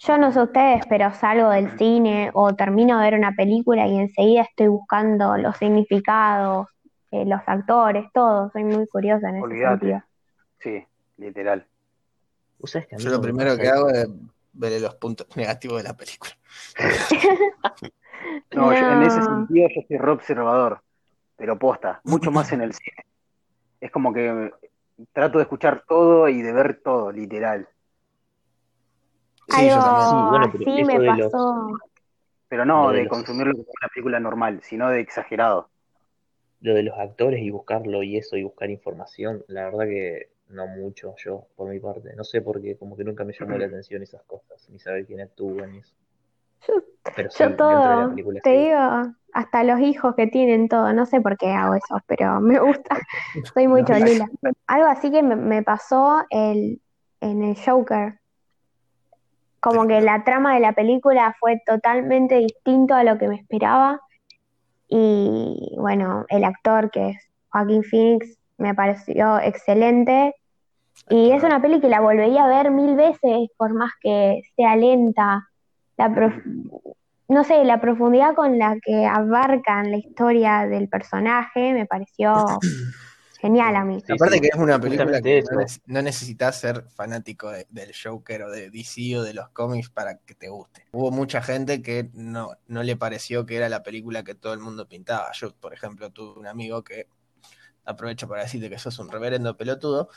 Yo 0.00 0.16
no 0.16 0.30
sé 0.30 0.40
ustedes, 0.40 0.86
pero 0.88 1.12
salgo 1.12 1.50
del 1.50 1.76
cine 1.76 2.30
o 2.34 2.54
termino 2.54 2.98
de 2.98 3.10
ver 3.10 3.18
una 3.18 3.32
película 3.32 3.86
y 3.88 3.98
enseguida 3.98 4.42
estoy 4.42 4.68
buscando 4.68 5.36
los 5.36 5.56
significados, 5.56 6.68
eh, 7.10 7.24
los 7.24 7.40
actores, 7.46 8.06
todo. 8.14 8.50
Soy 8.52 8.62
muy 8.62 8.86
curiosa 8.86 9.28
en 9.30 9.36
ese 9.36 9.60
sentido. 9.60 10.02
Sí, 10.60 10.84
literal. 11.16 11.66
Yo 12.98 13.10
lo 13.10 13.20
primero 13.20 13.56
que 13.56 13.68
hago 13.68 13.88
es 13.90 14.08
ver 14.58 14.80
los 14.80 14.94
puntos 14.96 15.26
negativos 15.36 15.82
de 15.82 15.88
la 15.88 15.96
película. 15.96 16.32
no, 18.52 18.72
en 18.72 19.02
ese 19.02 19.22
sentido 19.22 19.68
yo 19.74 19.82
soy 19.86 19.96
re 19.98 20.10
observador, 20.10 20.82
pero 21.36 21.58
posta, 21.58 22.00
mucho 22.04 22.30
más 22.30 22.52
en 22.52 22.62
el 22.62 22.72
cine. 22.74 23.04
Es 23.80 23.90
como 23.90 24.12
que 24.12 24.52
trato 25.12 25.38
de 25.38 25.42
escuchar 25.42 25.84
todo 25.86 26.28
y 26.28 26.42
de 26.42 26.52
ver 26.52 26.80
todo, 26.82 27.12
literal. 27.12 27.68
Sí, 29.48 29.68
yo 29.68 29.80
también. 29.80 30.08
Sí, 30.08 30.14
bueno, 30.14 30.52
pero 30.52 31.00
me 31.00 31.06
pasó. 31.06 31.68
Pero 32.48 32.64
no 32.64 32.90
de, 32.92 33.06
consumirlo 33.08 33.52
como 33.52 33.66
una 33.80 33.88
película 33.88 34.20
normal, 34.20 34.60
sino 34.62 34.88
de 34.88 35.00
exagerado 35.00 35.68
lo 36.60 36.74
de 36.74 36.82
los 36.82 36.98
actores 36.98 37.40
y 37.40 37.50
buscarlo 37.50 38.02
y 38.02 38.16
eso 38.16 38.36
y 38.36 38.42
buscar 38.42 38.70
información, 38.70 39.44
la 39.48 39.64
verdad 39.66 39.84
que 39.84 40.30
no 40.50 40.66
mucho 40.66 41.14
yo 41.18 41.46
por 41.56 41.68
mi 41.68 41.80
parte. 41.80 42.14
No 42.16 42.24
sé 42.24 42.40
por 42.40 42.60
qué, 42.60 42.76
como 42.76 42.96
que 42.96 43.04
nunca 43.04 43.24
me 43.24 43.32
llamó 43.32 43.56
la 43.56 43.66
atención 43.66 44.02
esas 44.02 44.22
cosas, 44.24 44.68
ni 44.70 44.78
saber 44.78 45.06
quién 45.06 45.20
actúa 45.20 45.66
ni 45.66 45.78
eso. 45.78 45.94
Pero 47.14 47.28
yo 47.30 47.56
todo, 47.56 48.14
te 48.42 48.50
digo, 48.50 49.14
hasta 49.32 49.64
los 49.64 49.80
hijos 49.80 50.14
que 50.16 50.26
tienen 50.26 50.68
todo, 50.68 50.92
no 50.92 51.06
sé 51.06 51.20
por 51.20 51.36
qué 51.36 51.50
hago 51.52 51.74
eso, 51.74 51.98
pero 52.06 52.40
me 52.40 52.58
gusta, 52.58 52.98
soy 53.54 53.68
muy 53.68 53.84
cholila. 53.84 54.28
Algo 54.66 54.88
así 54.88 55.10
que 55.10 55.22
me, 55.22 55.62
pasó 55.62 56.24
el, 56.30 56.80
en 57.20 57.42
el 57.42 57.56
Joker, 57.56 58.18
como 59.60 59.86
que 59.86 60.00
la 60.00 60.24
trama 60.24 60.54
de 60.54 60.60
la 60.60 60.72
película 60.72 61.34
fue 61.40 61.60
totalmente 61.66 62.36
distinto 62.36 62.94
a 62.94 63.04
lo 63.04 63.18
que 63.18 63.28
me 63.28 63.36
esperaba 63.36 64.00
y 64.88 65.74
bueno, 65.78 66.24
el 66.28 66.44
actor 66.44 66.90
que 66.90 67.10
es 67.10 67.28
Joaquín 67.50 67.82
Phoenix 67.82 68.37
me 68.58 68.74
pareció 68.74 69.40
excelente. 69.40 70.34
Y 71.08 71.30
es 71.30 71.42
una 71.42 71.62
peli 71.62 71.80
que 71.80 71.88
la 71.88 72.00
volvería 72.00 72.44
a 72.44 72.48
ver 72.48 72.70
mil 72.70 72.96
veces, 72.96 73.48
por 73.56 73.72
más 73.72 73.92
que 74.02 74.42
sea 74.56 74.76
lenta. 74.76 75.48
La 75.96 76.08
no 77.28 77.44
sé, 77.44 77.64
la 77.64 77.80
profundidad 77.80 78.34
con 78.34 78.58
la 78.58 78.78
que 78.82 79.04
abarcan 79.04 79.90
la 79.90 79.98
historia 79.98 80.66
del 80.66 80.88
personaje 80.88 81.74
me 81.74 81.84
pareció 81.84 82.32
genial 83.40 83.76
a 83.76 83.84
mí. 83.84 84.02
Aparte 84.08 84.40
que 84.40 84.48
es 84.48 84.58
una 84.58 84.80
película 84.80 85.20
que 85.20 85.42
no, 85.86 86.02
necesitas 86.02 86.58
ser 86.58 86.84
fanático 86.88 87.50
del 87.50 87.92
Joker 87.94 88.44
o 88.44 88.50
de 88.50 88.70
DC 88.70 89.18
o 89.18 89.22
de 89.22 89.34
los 89.34 89.50
cómics 89.50 89.90
para 89.90 90.16
que 90.18 90.34
te 90.34 90.48
guste. 90.48 90.86
Hubo 90.92 91.10
mucha 91.10 91.42
gente 91.42 91.82
que 91.82 92.08
no, 92.14 92.52
no 92.66 92.82
le 92.82 92.96
pareció 92.96 93.44
que 93.44 93.56
era 93.56 93.68
la 93.68 93.82
película 93.82 94.24
que 94.24 94.34
todo 94.34 94.54
el 94.54 94.60
mundo 94.60 94.88
pintaba. 94.88 95.30
Yo, 95.34 95.54
por 95.54 95.74
ejemplo, 95.74 96.10
tuve 96.10 96.40
un 96.40 96.46
amigo 96.46 96.82
que 96.82 97.08
aprovecho 97.88 98.28
para 98.28 98.42
decirte 98.42 98.70
que 98.70 98.78
sos 98.78 98.98
un 98.98 99.10
reverendo 99.10 99.56
pelotudo, 99.56 100.08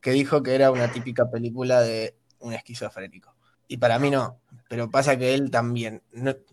que 0.00 0.10
dijo 0.12 0.42
que 0.42 0.54
era 0.54 0.70
una 0.70 0.90
típica 0.90 1.30
película 1.30 1.80
de 1.80 2.16
un 2.40 2.52
esquizofrénico. 2.52 3.34
Y 3.68 3.76
para 3.76 3.98
mí 3.98 4.10
no, 4.10 4.40
pero 4.68 4.90
pasa 4.90 5.18
que 5.18 5.34
él 5.34 5.50
también, 5.50 6.02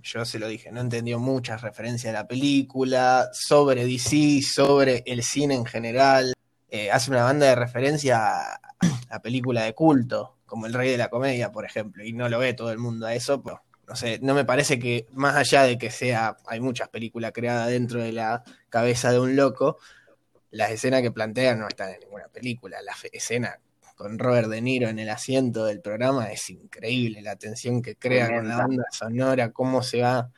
yo 0.03 0.25
se 0.25 0.37
lo 0.37 0.47
dije, 0.47 0.71
no 0.71 0.81
entendió 0.81 1.17
muchas 1.17 1.61
referencias 1.61 2.11
de 2.11 2.19
la 2.19 2.27
película, 2.27 3.29
sobre 3.31 3.85
DC, 3.85 4.41
sobre 4.41 5.03
el 5.05 5.23
cine 5.23 5.55
en 5.55 5.65
general. 5.65 6.33
Eh, 6.69 6.91
hace 6.91 7.11
una 7.11 7.23
banda 7.23 7.45
de 7.45 7.55
referencia 7.55 8.19
a, 8.19 8.59
a 9.09 9.21
película 9.21 9.63
de 9.63 9.73
culto, 9.73 10.39
como 10.45 10.65
El 10.65 10.73
Rey 10.73 10.91
de 10.91 10.97
la 10.97 11.09
Comedia, 11.09 11.53
por 11.53 11.63
ejemplo, 11.63 12.03
y 12.03 12.11
no 12.11 12.27
lo 12.27 12.37
ve 12.39 12.53
todo 12.53 12.71
el 12.71 12.79
mundo 12.79 13.07
a 13.07 13.13
eso, 13.13 13.41
pero 13.41 13.61
no 13.87 13.95
sé, 13.95 14.19
no 14.21 14.33
me 14.33 14.45
parece 14.45 14.79
que, 14.79 15.07
más 15.13 15.35
allá 15.35 15.63
de 15.63 15.77
que 15.77 15.91
sea, 15.91 16.37
hay 16.47 16.59
muchas 16.59 16.89
películas 16.89 17.31
creadas 17.33 17.69
dentro 17.69 18.01
de 18.01 18.11
la 18.11 18.43
cabeza 18.69 19.11
de 19.11 19.19
un 19.19 19.35
loco, 19.35 19.77
las 20.51 20.71
escenas 20.71 21.01
que 21.01 21.11
plantean 21.11 21.59
no 21.59 21.67
están 21.67 21.93
en 21.93 21.99
ninguna 22.01 22.27
película. 22.27 22.81
La 22.81 22.93
escena 23.11 23.59
con 23.95 24.19
Robert 24.19 24.49
De 24.49 24.61
Niro 24.61 24.89
en 24.89 24.99
el 24.99 25.09
asiento 25.09 25.65
del 25.65 25.81
programa 25.81 26.31
es 26.31 26.49
increíble, 26.49 27.21
la 27.21 27.37
tensión 27.37 27.81
que 27.81 27.95
crea 27.95 28.27
con 28.27 28.47
la 28.47 28.57
banda 28.57 28.83
sonora, 28.91 29.51
cómo 29.51 29.81
se 29.81 30.01
va, 30.01 30.29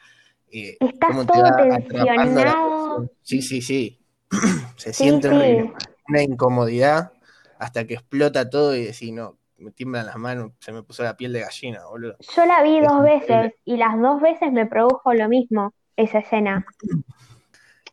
eh, 0.52 0.78
cómo 1.06 1.26
te 1.26 1.42
va 1.42 1.76
atrapando 1.76 2.44
la 2.44 3.10
Sí, 3.24 3.42
sí, 3.42 3.62
sí. 3.62 4.00
se 4.76 4.94
siente 4.94 5.30
una 5.30 6.22
incomodidad 6.22 7.12
hasta 7.60 7.86
que 7.88 7.96
explota 7.96 8.50
todo 8.50 8.76
y 8.76 8.86
decís, 8.86 9.12
no, 9.12 9.38
me 9.58 9.72
tiemblan 9.72 10.06
las 10.06 10.18
manos, 10.18 10.52
se 10.60 10.72
me 10.72 10.84
puso 10.84 11.04
la 11.04 11.18
piel 11.18 11.34
de 11.34 11.42
gallina, 11.42 11.86
boludo. 11.88 12.16
Yo 12.36 12.46
la 12.46 12.62
vi 12.62 12.80
dos 12.80 13.02
veces 13.02 13.54
y 13.66 13.78
las 13.78 14.00
dos 14.00 14.22
veces 14.22 14.52
me 14.52 14.68
produjo 14.68 15.14
lo 15.14 15.28
mismo, 15.28 15.74
esa 15.96 16.20
escena. 16.20 16.66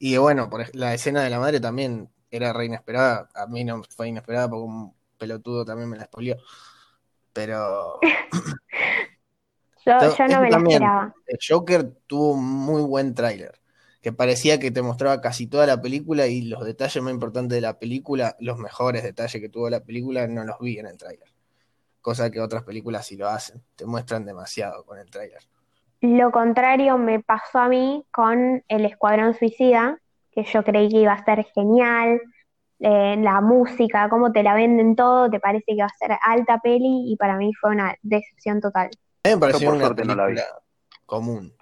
Y 0.06 0.18
bueno, 0.18 0.50
por 0.50 0.66
la 0.76 0.92
escena 0.92 1.22
de 1.22 1.30
la 1.30 1.40
madre 1.40 1.60
también 1.60 2.10
era 2.30 2.52
re 2.52 2.66
inesperada. 2.66 3.30
A 3.34 3.46
mí 3.46 3.64
no 3.64 3.82
fue 3.84 4.08
inesperada 4.08 4.50
porque 4.50 4.62
un 4.62 4.94
pelotudo 5.16 5.64
también 5.64 5.88
me 5.88 5.96
la 5.96 6.02
expolió. 6.02 6.36
Pero. 7.32 8.00
yo, 9.86 9.94
no 10.28 10.40
me 10.42 10.50
la 10.50 10.58
esperaba. 10.58 11.14
El 11.26 11.38
Joker 11.48 11.90
tuvo 12.06 12.32
un 12.32 12.44
muy 12.44 12.82
buen 12.82 13.14
tráiler. 13.14 13.58
Que 14.02 14.12
parecía 14.12 14.58
que 14.58 14.70
te 14.70 14.82
mostraba 14.82 15.22
casi 15.22 15.46
toda 15.46 15.66
la 15.66 15.80
película 15.80 16.26
y 16.26 16.42
los 16.42 16.66
detalles 16.66 17.02
más 17.02 17.14
importantes 17.14 17.56
de 17.56 17.62
la 17.62 17.78
película, 17.78 18.36
los 18.40 18.58
mejores 18.58 19.04
detalles 19.04 19.40
que 19.40 19.48
tuvo 19.48 19.70
la 19.70 19.80
película, 19.80 20.26
no 20.26 20.44
los 20.44 20.58
vi 20.60 20.78
en 20.78 20.84
el 20.84 20.98
tráiler. 20.98 21.32
Cosa 22.02 22.30
que 22.30 22.42
otras 22.42 22.64
películas 22.64 23.06
sí 23.06 23.16
lo 23.16 23.26
hacen. 23.30 23.64
Te 23.74 23.86
muestran 23.86 24.26
demasiado 24.26 24.84
con 24.84 24.98
el 24.98 25.08
tráiler. 25.08 25.40
Lo 26.04 26.30
contrario 26.32 26.98
me 26.98 27.20
pasó 27.20 27.60
a 27.60 27.68
mí 27.70 28.04
con 28.12 28.62
El 28.68 28.84
Escuadrón 28.84 29.32
Suicida, 29.32 29.98
que 30.32 30.44
yo 30.44 30.62
creí 30.62 30.90
que 30.90 30.98
iba 30.98 31.14
a 31.14 31.24
ser 31.24 31.46
genial, 31.54 32.20
eh, 32.78 33.16
la 33.18 33.40
música, 33.40 34.10
cómo 34.10 34.30
te 34.30 34.42
la 34.42 34.54
venden 34.54 34.96
todo, 34.96 35.30
te 35.30 35.40
parece 35.40 35.64
que 35.68 35.80
va 35.80 35.86
a 35.86 35.98
ser 35.98 36.18
alta 36.20 36.58
peli 36.62 37.10
y 37.10 37.16
para 37.16 37.38
mí 37.38 37.54
fue 37.54 37.70
una 37.70 37.96
decepción 38.02 38.60
total. 38.60 38.90
A 39.22 39.28
mí 39.30 39.34
me 39.34 39.38
pareció 39.38 39.72
una 39.72 39.94
película 39.94 40.44
común, 41.06 41.54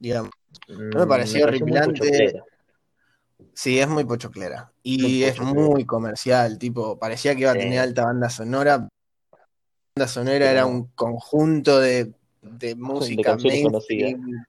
digamos. 0.00 0.32
No 0.66 0.98
me 0.98 1.04
mm, 1.04 1.08
pareció 1.08 1.44
horripilante. 1.44 2.42
Sí, 3.52 3.78
es 3.78 3.88
muy 3.88 4.04
pochoclera. 4.04 4.72
Y 4.82 5.22
es 5.22 5.40
muy 5.40 5.84
comercial, 5.84 6.58
tipo, 6.58 6.98
parecía 6.98 7.36
que 7.36 7.42
iba 7.42 7.52
a 7.52 7.54
tener 7.54 7.78
alta 7.78 8.06
banda 8.06 8.28
sonora. 8.28 8.78
La 8.78 8.88
banda 9.94 10.08
sonora 10.08 10.50
era 10.50 10.66
un 10.66 10.88
conjunto 10.96 11.78
de, 11.78 12.12
de 12.44 12.74
música 12.76 13.36
mainstream 13.36 14.44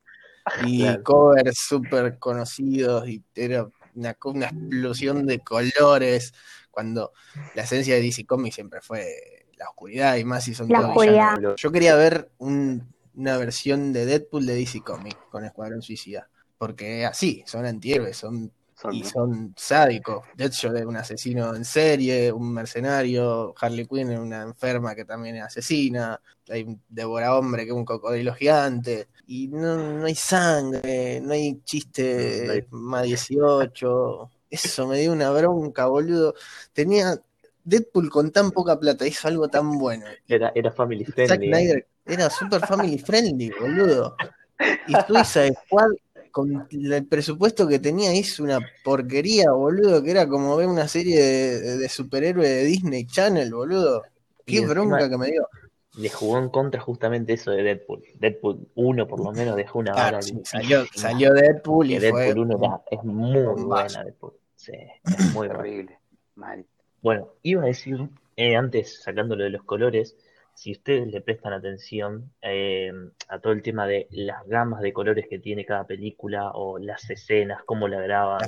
y 0.66 0.86
covers 1.04 1.58
súper 1.58 2.20
conocidos 2.20 3.08
y 3.08 3.24
era 3.36 3.68
una, 3.96 4.12
explosión 4.12 5.26
de 5.26 5.40
colores 5.40 6.34
cuando 6.70 7.14
la 7.56 7.64
esencia 7.64 7.96
de 7.96 8.02
DC 8.02 8.26
Comics 8.26 8.56
siempre 8.56 8.82
fue 8.82 9.48
la 9.58 9.70
oscuridad 9.70 10.18
y 10.18 10.26
más 10.26 10.44
si 10.44 10.54
son 10.54 10.68
la 10.68 10.88
oscuridad. 10.88 11.38
Yo 11.56 11.72
quería 11.72 11.96
ver 11.96 12.30
una 12.38 13.38
versión 13.38 13.94
de 13.94 14.06
Deadpool 14.06 14.46
de 14.46 14.56
DC 14.56 14.82
Comics 14.82 15.18
con 15.30 15.46
Escuadrón 15.46 15.82
Suicida 15.82 16.30
porque 16.58 17.06
así, 17.06 17.44
son 17.46 17.66
antihéroes, 17.66 18.18
son 18.18 18.52
y 18.92 19.04
son 19.04 19.54
sádicos. 19.58 20.26
Deadshot 20.36 20.76
es 20.76 20.86
un 20.86 20.98
asesino 20.98 21.56
en 21.56 21.66
serie, 21.66 22.32
un 22.32 22.54
mercenario, 22.54 23.54
Harley 23.60 23.86
Quinn 23.86 24.12
es 24.12 24.20
una 24.20 24.44
enferma 24.44 24.96
que 24.96 25.06
también 25.06 25.38
es 25.38 25.44
asesina, 25.44 26.20
hay 26.50 26.64
un 26.64 26.82
devora 26.90 27.36
hombre 27.36 27.64
que 27.64 27.70
es 27.70 27.76
un 27.76 27.86
cocodrilo 27.86 28.34
gigante, 28.34 29.08
y 29.28 29.48
no, 29.48 30.06
hay 30.06 30.16
sangre, 30.16 31.20
no 31.22 31.34
hay 31.34 31.62
chiste 31.64 32.68
más 32.72 33.04
18. 33.04 34.32
Eso 34.50 34.88
me 34.88 35.00
dio 35.00 35.12
una 35.12 35.32
bronca, 35.32 35.88
boludo. 35.88 36.36
Tenía 36.72 37.20
Deadpool 37.64 38.10
con 38.10 38.32
tan 38.32 38.52
poca 38.52 38.80
plata, 38.80 39.08
hizo 39.08 39.28
algo 39.28 39.48
tan 39.48 39.78
bueno. 39.78 40.06
Era, 40.28 40.52
era 40.54 40.72
family 40.72 41.04
friendly. 41.04 41.84
era 42.06 42.30
super 42.30 42.66
family 42.66 43.00
friendly, 43.00 43.52
boludo. 43.60 44.16
Y 44.88 44.94
Suiza 45.08 45.48
Squad 45.48 45.92
con 46.36 46.68
el 46.70 47.06
presupuesto 47.06 47.66
que 47.66 47.80
tenía 47.80 48.14
hizo 48.14 48.44
una 48.44 48.60
porquería, 48.84 49.52
boludo, 49.52 50.04
que 50.04 50.12
era 50.12 50.28
como 50.28 50.58
ver 50.58 50.68
una 50.68 50.86
serie 50.86 51.18
de, 51.18 51.78
de 51.78 51.88
superhéroes 51.88 52.50
de 52.50 52.64
Disney 52.66 53.06
Channel, 53.06 53.54
boludo. 53.54 54.04
Qué 54.46 54.66
bronca 54.68 55.10
que 55.10 55.18
me 55.18 55.28
dio. 55.28 55.48
Le 55.98 56.10
jugó 56.10 56.38
en 56.40 56.50
contra 56.50 56.82
justamente 56.82 57.32
eso 57.32 57.52
de 57.52 57.64
Deadpool. 57.64 58.04
Deadpool 58.20 58.68
1 58.76 59.08
por 59.08 59.24
lo 59.24 59.32
menos 59.32 59.56
dejó 59.56 59.80
una 59.80 59.94
hora. 59.94 60.20
salió, 60.44 60.84
salió, 60.94 61.34
Deadpool 61.34 61.92
y 61.92 62.00
Deadpool 62.00 62.40
1 62.40 62.84
es 62.92 63.04
muy 63.06 63.42
buena 63.64 64.04
Deadpool. 64.04 64.34
Sí, 64.58 64.74
es 65.06 65.34
muy 65.34 65.48
horrible. 65.48 65.98
Bueno, 67.02 67.30
iba 67.44 67.64
a 67.64 67.68
decir, 67.68 68.10
eh, 68.36 68.58
antes 68.58 69.02
sacándolo 69.04 69.46
de 69.46 69.52
los 69.52 69.64
colores, 69.64 70.18
si 70.56 70.72
ustedes 70.72 71.08
le 71.08 71.22
prestan 71.22 71.54
atención 71.54 72.32
eh, 72.42 72.92
a 73.28 73.40
todo 73.40 73.54
el 73.54 73.62
tema 73.62 73.86
de 73.86 74.08
las 74.12 74.48
gamas 74.48 74.82
de 74.82 74.94
colores 74.94 75.28
que 75.30 75.38
tiene 75.38 75.66
cada 75.66 75.86
película 75.86 76.52
o 76.52 76.80
las 76.80 77.10
escenas, 77.10 77.62
cómo 77.66 77.88
la 77.88 78.02
graban, 78.02 78.40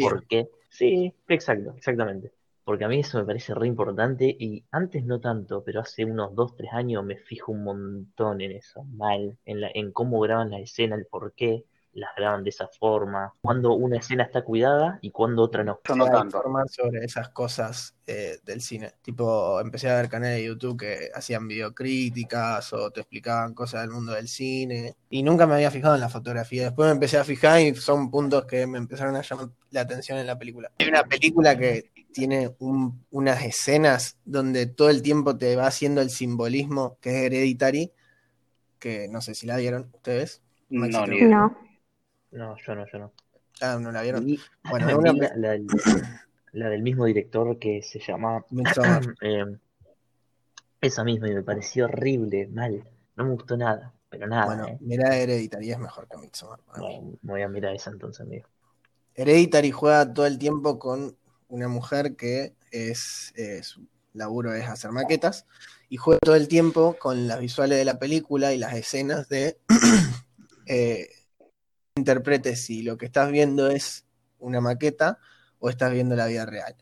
por 0.00 0.26
qué. 0.26 0.48
Sí, 0.68 1.14
exacto, 1.28 1.74
exactamente. 1.76 2.32
Porque 2.64 2.84
a 2.84 2.88
mí 2.88 3.00
eso 3.00 3.18
me 3.18 3.24
parece 3.24 3.54
re 3.54 3.66
importante 3.66 4.24
y 4.38 4.64
antes 4.70 5.04
no 5.04 5.20
tanto, 5.20 5.62
pero 5.62 5.80
hace 5.80 6.04
unos 6.04 6.34
2, 6.34 6.56
3 6.56 6.72
años 6.72 7.04
me 7.04 7.16
fijo 7.16 7.52
un 7.52 7.64
montón 7.64 8.40
en 8.40 8.52
eso, 8.52 8.84
mal, 8.84 9.36
en, 9.44 9.60
la, 9.60 9.70
en 9.74 9.92
cómo 9.92 10.20
graban 10.20 10.50
la 10.50 10.60
escena, 10.60 10.96
el 10.96 11.06
por 11.06 11.32
qué 11.34 11.64
las 11.92 12.10
graban 12.16 12.44
de 12.44 12.50
esa 12.50 12.68
forma, 12.68 13.34
cuando 13.40 13.72
una 13.72 13.98
escena 13.98 14.24
está 14.24 14.42
cuidada 14.42 14.98
y 15.02 15.10
cuando 15.10 15.42
otra 15.42 15.64
no. 15.64 15.80
Yo 15.86 15.96
no 15.96 16.06
tanto. 16.06 16.38
informar 16.38 16.68
sobre 16.68 17.04
esas 17.04 17.30
cosas 17.30 17.94
eh, 18.06 18.38
del 18.44 18.60
cine. 18.60 18.92
Tipo, 19.02 19.60
empecé 19.60 19.90
a 19.90 19.96
ver 19.96 20.08
canales 20.08 20.38
de 20.38 20.44
YouTube 20.44 20.78
que 20.78 21.10
hacían 21.14 21.48
videocríticas 21.48 22.72
o 22.72 22.90
te 22.90 23.00
explicaban 23.00 23.54
cosas 23.54 23.82
del 23.82 23.90
mundo 23.90 24.12
del 24.12 24.28
cine. 24.28 24.94
Y 25.08 25.22
nunca 25.22 25.46
me 25.46 25.54
había 25.54 25.70
fijado 25.70 25.94
en 25.94 26.00
la 26.00 26.08
fotografía. 26.08 26.64
Después 26.64 26.86
me 26.86 26.92
empecé 26.92 27.18
a 27.18 27.24
fijar 27.24 27.60
y 27.60 27.74
son 27.74 28.10
puntos 28.10 28.46
que 28.46 28.66
me 28.66 28.78
empezaron 28.78 29.16
a 29.16 29.22
llamar 29.22 29.48
la 29.70 29.80
atención 29.80 30.18
en 30.18 30.26
la 30.26 30.38
película. 30.38 30.70
Hay 30.78 30.88
una 30.88 31.04
película 31.04 31.58
que 31.58 31.90
tiene 32.12 32.54
unas 32.58 33.44
escenas 33.44 34.18
donde 34.24 34.66
todo 34.66 34.90
el 34.90 35.02
tiempo 35.02 35.36
te 35.36 35.56
va 35.56 35.66
haciendo 35.66 36.00
el 36.00 36.10
simbolismo 36.10 36.98
que 37.00 37.10
es 37.10 37.22
Hereditary, 37.26 37.92
que 38.78 39.08
no 39.08 39.20
sé 39.20 39.34
si 39.34 39.46
la 39.46 39.56
vieron 39.56 39.90
ustedes. 39.92 40.42
No, 40.68 40.86
no. 40.88 41.69
No, 42.32 42.56
yo 42.66 42.74
no, 42.74 42.86
yo 42.92 42.98
no. 42.98 43.12
Ah, 43.60 43.78
¿no 43.80 43.92
la 43.92 44.02
vieron? 44.02 44.26
bueno, 44.68 45.02
la, 46.52 46.68
del 46.68 46.82
mismo 46.82 47.04
director 47.04 47.58
que 47.58 47.82
se 47.82 47.98
llama... 47.98 48.44
Eh, 49.22 49.44
esa 50.80 51.04
misma 51.04 51.28
y 51.28 51.34
me 51.34 51.42
pareció 51.42 51.84
horrible, 51.84 52.46
mal. 52.48 52.82
No 53.16 53.24
me 53.24 53.32
gustó 53.32 53.56
nada, 53.56 53.92
pero 54.08 54.26
nada. 54.26 54.46
Bueno, 54.46 54.66
eh. 54.66 54.78
mira 54.80 55.14
Hereditary, 55.14 55.72
es 55.72 55.78
mejor 55.78 56.08
que 56.08 56.16
Midsommar. 56.16 56.60
voy 57.20 57.42
a 57.42 57.48
mirar 57.48 57.74
esa 57.74 57.90
entonces, 57.90 58.22
amigo. 58.22 58.48
Hereditary 59.14 59.72
juega 59.72 60.12
todo 60.12 60.26
el 60.26 60.38
tiempo 60.38 60.78
con 60.78 61.16
una 61.48 61.68
mujer 61.68 62.16
que 62.16 62.54
es 62.70 63.32
eh, 63.36 63.62
su 63.62 63.86
laburo 64.14 64.54
es 64.54 64.66
hacer 64.68 64.90
maquetas 64.92 65.46
y 65.88 65.96
juega 65.96 66.20
todo 66.20 66.36
el 66.36 66.48
tiempo 66.48 66.96
con 66.98 67.28
las 67.28 67.40
visuales 67.40 67.78
de 67.78 67.84
la 67.84 67.98
película 67.98 68.52
y 68.52 68.58
las 68.58 68.74
escenas 68.74 69.28
de 69.28 69.58
eh, 70.66 71.08
interpretes 71.96 72.64
si 72.64 72.82
lo 72.82 72.96
que 72.96 73.06
estás 73.06 73.30
viendo 73.30 73.68
es 73.70 74.04
una 74.38 74.60
maqueta 74.60 75.18
o 75.58 75.70
estás 75.70 75.92
viendo 75.92 76.16
la 76.16 76.26
vida 76.26 76.46
real. 76.46 76.76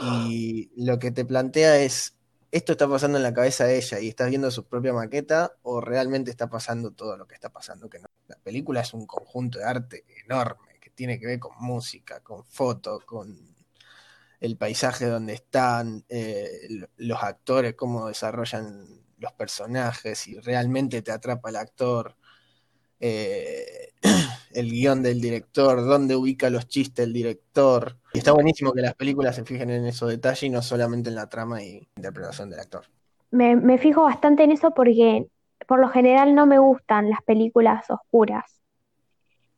Y 0.00 0.70
lo 0.76 0.98
que 0.98 1.10
te 1.10 1.24
plantea 1.24 1.78
es, 1.78 2.16
¿esto 2.50 2.72
está 2.72 2.88
pasando 2.88 3.18
en 3.18 3.22
la 3.22 3.34
cabeza 3.34 3.64
de 3.64 3.76
ella 3.76 4.00
y 4.00 4.08
estás 4.08 4.28
viendo 4.28 4.50
su 4.50 4.64
propia 4.64 4.92
maqueta 4.92 5.54
o 5.62 5.80
realmente 5.80 6.30
está 6.30 6.48
pasando 6.48 6.90
todo 6.92 7.16
lo 7.16 7.26
que 7.26 7.34
está 7.34 7.50
pasando? 7.50 7.88
Que. 7.88 8.00
La 8.26 8.36
película 8.42 8.80
es 8.80 8.94
un 8.94 9.06
conjunto 9.06 9.58
de 9.58 9.64
arte 9.64 10.04
enorme 10.24 10.78
que 10.80 10.90
tiene 10.90 11.20
que 11.20 11.26
ver 11.26 11.38
con 11.38 11.52
música, 11.58 12.20
con 12.20 12.44
fotos, 12.44 13.04
con 13.04 13.54
el 14.40 14.56
paisaje 14.56 15.06
donde 15.06 15.34
están, 15.34 16.04
eh, 16.08 16.86
los 16.96 17.22
actores, 17.22 17.74
cómo 17.74 18.08
desarrollan 18.08 19.02
los 19.18 19.32
personajes, 19.34 20.26
y 20.26 20.40
realmente 20.40 21.00
te 21.02 21.12
atrapa 21.12 21.50
el 21.50 21.56
actor 21.56 22.16
eh, 23.02 23.88
el 24.54 24.70
guion 24.70 25.02
del 25.02 25.20
director, 25.20 25.84
dónde 25.84 26.14
ubica 26.14 26.48
los 26.50 26.68
chistes 26.68 27.04
el 27.04 27.12
director. 27.12 27.96
Y 28.14 28.18
está 28.18 28.32
buenísimo 28.32 28.72
que 28.72 28.80
las 28.80 28.94
películas 28.94 29.34
se 29.34 29.44
fijen 29.44 29.70
en 29.70 29.84
esos 29.86 30.08
detalles 30.08 30.44
y 30.44 30.50
no 30.50 30.62
solamente 30.62 31.10
en 31.10 31.16
la 31.16 31.28
trama 31.28 31.62
y 31.62 31.88
interpretación 31.96 32.48
del 32.48 32.60
actor. 32.60 32.84
Me, 33.32 33.56
me 33.56 33.78
fijo 33.78 34.04
bastante 34.04 34.44
en 34.44 34.52
eso 34.52 34.72
porque 34.72 35.26
por 35.66 35.80
lo 35.80 35.88
general 35.88 36.34
no 36.34 36.46
me 36.46 36.58
gustan 36.58 37.10
las 37.10 37.22
películas 37.22 37.90
oscuras. 37.90 38.60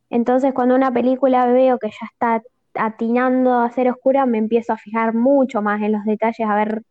Entonces 0.08 0.54
cuando 0.54 0.74
una 0.74 0.92
película 0.92 1.46
veo 1.46 1.78
que 1.78 1.88
ya 1.88 2.06
está 2.10 2.42
atinando 2.74 3.60
a 3.60 3.70
ser 3.70 3.90
oscura, 3.90 4.24
me 4.24 4.38
empiezo 4.38 4.72
a 4.72 4.78
fijar 4.78 5.12
mucho 5.12 5.60
más 5.60 5.82
en 5.82 5.92
los 5.92 6.04
detalles 6.04 6.48
a 6.48 6.54
ver 6.54 6.82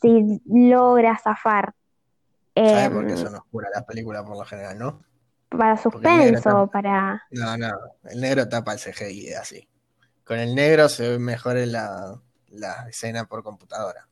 si 0.00 0.40
logra 0.46 1.18
zafar. 1.18 1.74
¿Sabes 2.54 2.90
por 2.90 3.06
qué 3.06 3.12
em, 3.12 3.18
son 3.18 3.34
oscuras 3.34 3.70
las 3.74 3.84
películas 3.84 4.22
por 4.24 4.36
lo 4.36 4.44
general, 4.44 4.78
no? 4.78 5.00
Para 5.56 5.76
suspenso, 5.76 6.68
para... 6.72 7.22
No, 7.30 7.56
no, 7.56 7.70
el 8.04 8.20
negro 8.20 8.48
tapa 8.48 8.72
el 8.72 8.78
CGI, 8.78 9.34
así. 9.34 9.68
Con 10.24 10.38
el 10.38 10.54
negro 10.54 10.88
se 10.88 11.08
ve 11.08 11.18
mejor 11.18 11.56
en 11.56 11.72
la, 11.72 12.18
la 12.48 12.88
escena 12.88 13.24
por 13.24 13.42
computadora. 13.42 14.08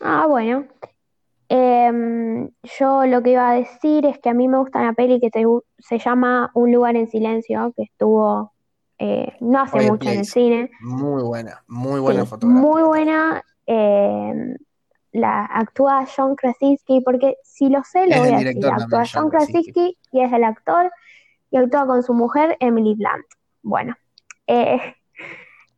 Ah, 0.00 0.26
bueno. 0.26 0.66
Em, 1.48 2.50
yo 2.78 3.04
lo 3.06 3.22
que 3.22 3.30
iba 3.30 3.50
a 3.50 3.54
decir 3.54 4.06
es 4.06 4.18
que 4.18 4.30
a 4.30 4.34
mí 4.34 4.48
me 4.48 4.58
gusta 4.58 4.80
una 4.80 4.94
peli 4.94 5.20
que 5.20 5.30
se 5.78 5.98
llama 5.98 6.50
Un 6.54 6.72
lugar 6.72 6.96
en 6.96 7.08
silencio, 7.08 7.72
que 7.76 7.82
estuvo 7.82 8.54
eh, 8.98 9.32
no 9.40 9.60
hace 9.60 9.90
mucho 9.90 10.08
en 10.08 10.20
el 10.20 10.24
cine. 10.24 10.70
Muy 10.80 11.22
buena, 11.22 11.62
muy 11.66 12.00
buena 12.00 12.24
fotografía. 12.24 12.60
Muy 12.60 12.82
buena. 12.82 13.42
Em, 13.66 14.56
la 15.12 15.44
actúa 15.46 16.06
John 16.14 16.34
Krasinski, 16.34 17.00
porque 17.00 17.36
si 17.42 17.68
lo 17.68 17.82
sé, 17.84 18.06
lo 18.08 18.18
voy 18.18 18.32
a 18.32 18.38
decir. 18.38 18.66
Actúa 18.66 19.04
John 19.12 19.30
Krasinski 19.30 19.96
y 20.14 20.22
es 20.22 20.32
el 20.32 20.44
actor, 20.44 20.90
y 21.50 21.58
actúa 21.58 21.86
con 21.86 22.02
su 22.02 22.14
mujer 22.14 22.56
Emily 22.60 22.94
Blunt. 22.94 23.26
Bueno, 23.62 23.94
eh, 24.46 24.94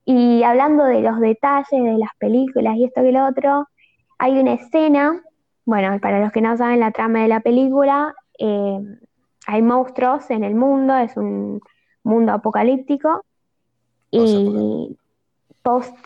y 0.05 0.45
hablando 0.45 0.85
de 0.85 1.01
los 1.01 1.19
detalles 1.19 1.67
de 1.71 1.99
las 1.99 2.11
películas 2.19 2.77
y 2.77 2.85
esto 2.85 3.03
que 3.03 3.13
lo 3.13 3.27
otro, 3.27 3.67
hay 4.19 4.39
una 4.39 4.53
escena 4.55 5.23
bueno, 5.67 5.99
para 6.01 6.21
los 6.21 6.33
que 6.33 6.41
no 6.41 6.57
saben 6.57 6.81
la 6.81 6.93
trama 6.93 7.23
de 7.23 7.29
la 7.29 7.41
película, 7.41 8.15
eh, 8.39 8.79
hay 9.49 9.63
monstruos 9.63 10.31
en 10.31 10.45
el 10.45 10.55
mundo, 10.55 10.97
es 10.97 11.17
un 11.17 11.61
mundo 12.05 12.33
apocalíptico 12.33 13.25
y 14.13 14.97
post 15.63 15.97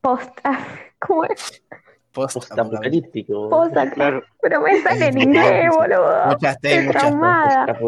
post 0.00 0.36
¿cómo 0.98 1.24
es? 1.24 1.62
Post 2.12 2.52
apocalíptico. 2.52 3.48
Post 3.48 3.74
claro. 3.94 4.22
Pero 4.40 4.60
me 4.60 4.80
sale 4.80 5.06
en 5.06 5.20
inglés, 5.20 5.70
boludo. 5.74 6.36
Estoy 6.40 6.88
traumada. 6.88 7.78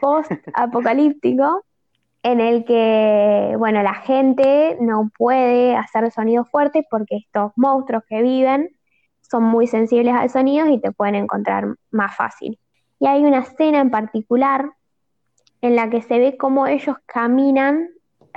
Post 0.00 0.32
apocalíptico 0.54 1.64
en 2.22 2.40
el 2.40 2.64
que, 2.64 3.54
bueno, 3.58 3.82
la 3.82 3.94
gente 3.94 4.76
no 4.80 5.10
puede 5.16 5.76
hacer 5.76 6.10
sonidos 6.12 6.48
fuertes 6.50 6.84
porque 6.90 7.16
estos 7.16 7.52
monstruos 7.56 8.04
que 8.08 8.22
viven 8.22 8.70
son 9.20 9.44
muy 9.44 9.66
sensibles 9.66 10.14
al 10.14 10.30
sonido 10.30 10.68
y 10.68 10.80
te 10.80 10.92
pueden 10.92 11.16
encontrar 11.16 11.74
más 11.90 12.14
fácil. 12.14 12.58
Y 13.00 13.06
hay 13.06 13.24
una 13.24 13.40
escena 13.40 13.80
en 13.80 13.90
particular 13.90 14.70
en 15.62 15.74
la 15.74 15.90
que 15.90 16.02
se 16.02 16.18
ve 16.18 16.36
cómo 16.36 16.66
ellos 16.66 16.96
caminan 17.06 17.88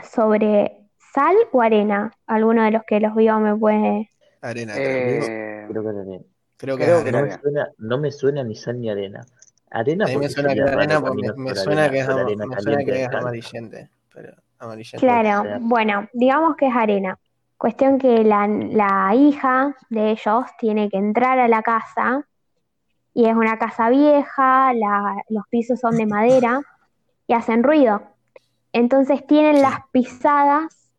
sobre 0.01 0.77
sal 1.13 1.35
o 1.51 1.61
arena. 1.61 2.11
Alguno 2.25 2.63
de 2.63 2.71
los 2.71 2.83
que 2.87 2.99
los 2.99 3.13
vio 3.15 3.39
me 3.39 3.55
puede... 3.55 4.09
Arena, 4.45 4.73
eh, 4.77 5.65
creo 5.67 5.83
que 5.83 5.89
arena. 5.89 6.19
Creo 6.57 6.77
que, 6.77 7.11
no, 7.11 7.21
me 7.23 7.37
suena, 7.37 7.69
no 7.79 7.97
me 7.97 8.11
suena 8.11 8.43
ni 8.43 8.55
sal 8.55 8.79
ni 8.79 8.89
arena. 8.89 9.25
Arena 9.71 10.05
me 10.05 10.29
suena 10.29 10.53
que 10.53 10.61
arena 10.61 11.01
porque 11.01 11.33
me, 11.35 11.55
suena 11.55 11.89
que 11.89 11.99
es, 11.99 12.07
me 12.07 12.61
suena 12.61 12.83
que 12.85 13.03
es 13.03 13.09
amarillente, 13.09 13.89
pero 14.13 14.33
amarillente. 14.59 14.99
Claro, 14.99 15.59
bueno, 15.61 16.07
digamos 16.13 16.55
que 16.55 16.67
es 16.67 16.75
arena. 16.75 17.17
Cuestión 17.57 17.97
que 17.97 18.23
la, 18.23 18.47
la 18.47 19.15
hija 19.15 19.75
de 19.89 20.11
ellos 20.11 20.45
tiene 20.59 20.89
que 20.89 20.97
entrar 20.97 21.39
a 21.39 21.47
la 21.47 21.63
casa 21.63 22.25
y 23.13 23.25
es 23.25 23.35
una 23.35 23.57
casa 23.57 23.89
vieja, 23.89 24.73
los 25.29 25.47
pisos 25.49 25.79
son 25.79 25.97
de 25.97 26.05
madera 26.05 26.62
y 27.27 27.34
hacen 27.34 27.63
ruido. 27.63 28.03
Entonces 28.71 29.25
tienen 29.25 29.62
las 29.62 29.79
pisadas 29.91 30.91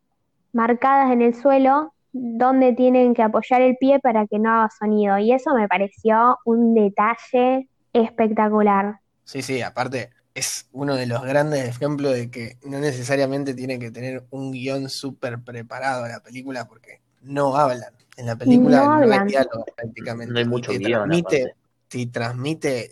marcadas 0.51 1.11
en 1.11 1.21
el 1.21 1.33
suelo 1.33 1.93
donde 2.37 2.73
tienen 2.73 3.13
que 3.13 3.23
apoyar 3.23 3.61
el 3.61 3.77
pie 3.77 3.99
para 3.99 4.27
que 4.27 4.39
no 4.39 4.49
haga 4.49 4.69
sonido. 4.77 5.17
Y 5.17 5.31
eso 5.31 5.53
me 5.53 5.67
pareció 5.67 6.37
un 6.45 6.73
detalle 6.73 7.69
espectacular. 7.93 8.99
Sí, 9.23 9.41
sí, 9.41 9.61
aparte 9.61 10.11
es 10.37 10.69
uno 10.71 10.95
de 10.95 11.07
los 11.07 11.23
grandes 11.23 11.67
ejemplos 11.67 12.13
de 12.13 12.29
que 12.29 12.57
no 12.63 12.79
necesariamente 12.79 13.55
tiene 13.55 13.79
que 13.79 13.89
tener 13.89 14.23
un 14.29 14.51
guion 14.51 14.87
súper 14.87 15.41
preparado 15.41 16.07
la 16.07 16.19
película 16.19 16.67
porque 16.67 17.01
no 17.23 17.57
hablan. 17.57 17.91
En 18.17 18.27
la 18.27 18.35
película 18.35 18.83
no, 18.83 19.13
hay 19.13 19.27
diálogo 19.27 19.65
prácticamente. 19.75 20.33
No 20.33 20.39
hay 20.39 20.45
mucho 20.45 20.73
y 20.73 20.79
transmite, 20.79 21.55
transmite 22.11 22.91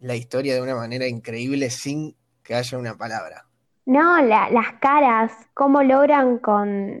la 0.00 0.14
historia 0.14 0.54
de 0.54 0.60
una 0.60 0.74
manera 0.74 1.06
increíble 1.06 1.70
sin 1.70 2.14
que 2.42 2.54
haya 2.54 2.78
una 2.78 2.94
palabra. 2.96 3.46
No, 3.86 4.20
las 4.22 4.72
caras, 4.80 5.32
cómo 5.54 5.82
logran 5.82 6.38
con 6.38 7.00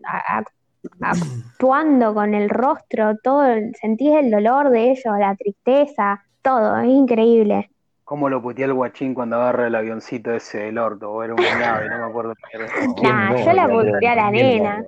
actuando 1.00 2.14
con 2.14 2.34
el 2.34 2.48
rostro, 2.48 3.16
todo, 3.22 3.44
sentís 3.80 4.14
el 4.14 4.30
dolor 4.30 4.70
de 4.70 4.90
ellos, 4.90 5.18
la 5.18 5.34
tristeza, 5.36 6.24
todo, 6.42 6.78
es 6.78 6.88
increíble 6.88 7.70
cómo 8.04 8.28
lo 8.28 8.40
puteé 8.42 8.66
el 8.66 8.74
guachín 8.74 9.14
cuando 9.14 9.36
agarra 9.36 9.66
el 9.66 9.74
avioncito 9.74 10.30
ese 10.32 10.58
del 10.58 10.78
orto, 10.78 11.10
o 11.10 11.22
era 11.22 11.34
una 11.34 11.58
nave, 11.58 11.88
no 11.88 11.98
me 11.98 12.04
acuerdo 12.04 12.34
qué 12.34 12.58
era. 12.58 12.68
Nah, 13.02 13.44
yo 13.44 13.52
la 13.52 13.68
puteé 13.68 14.08
a 14.08 14.14
la 14.14 14.30
nena. 14.30 14.84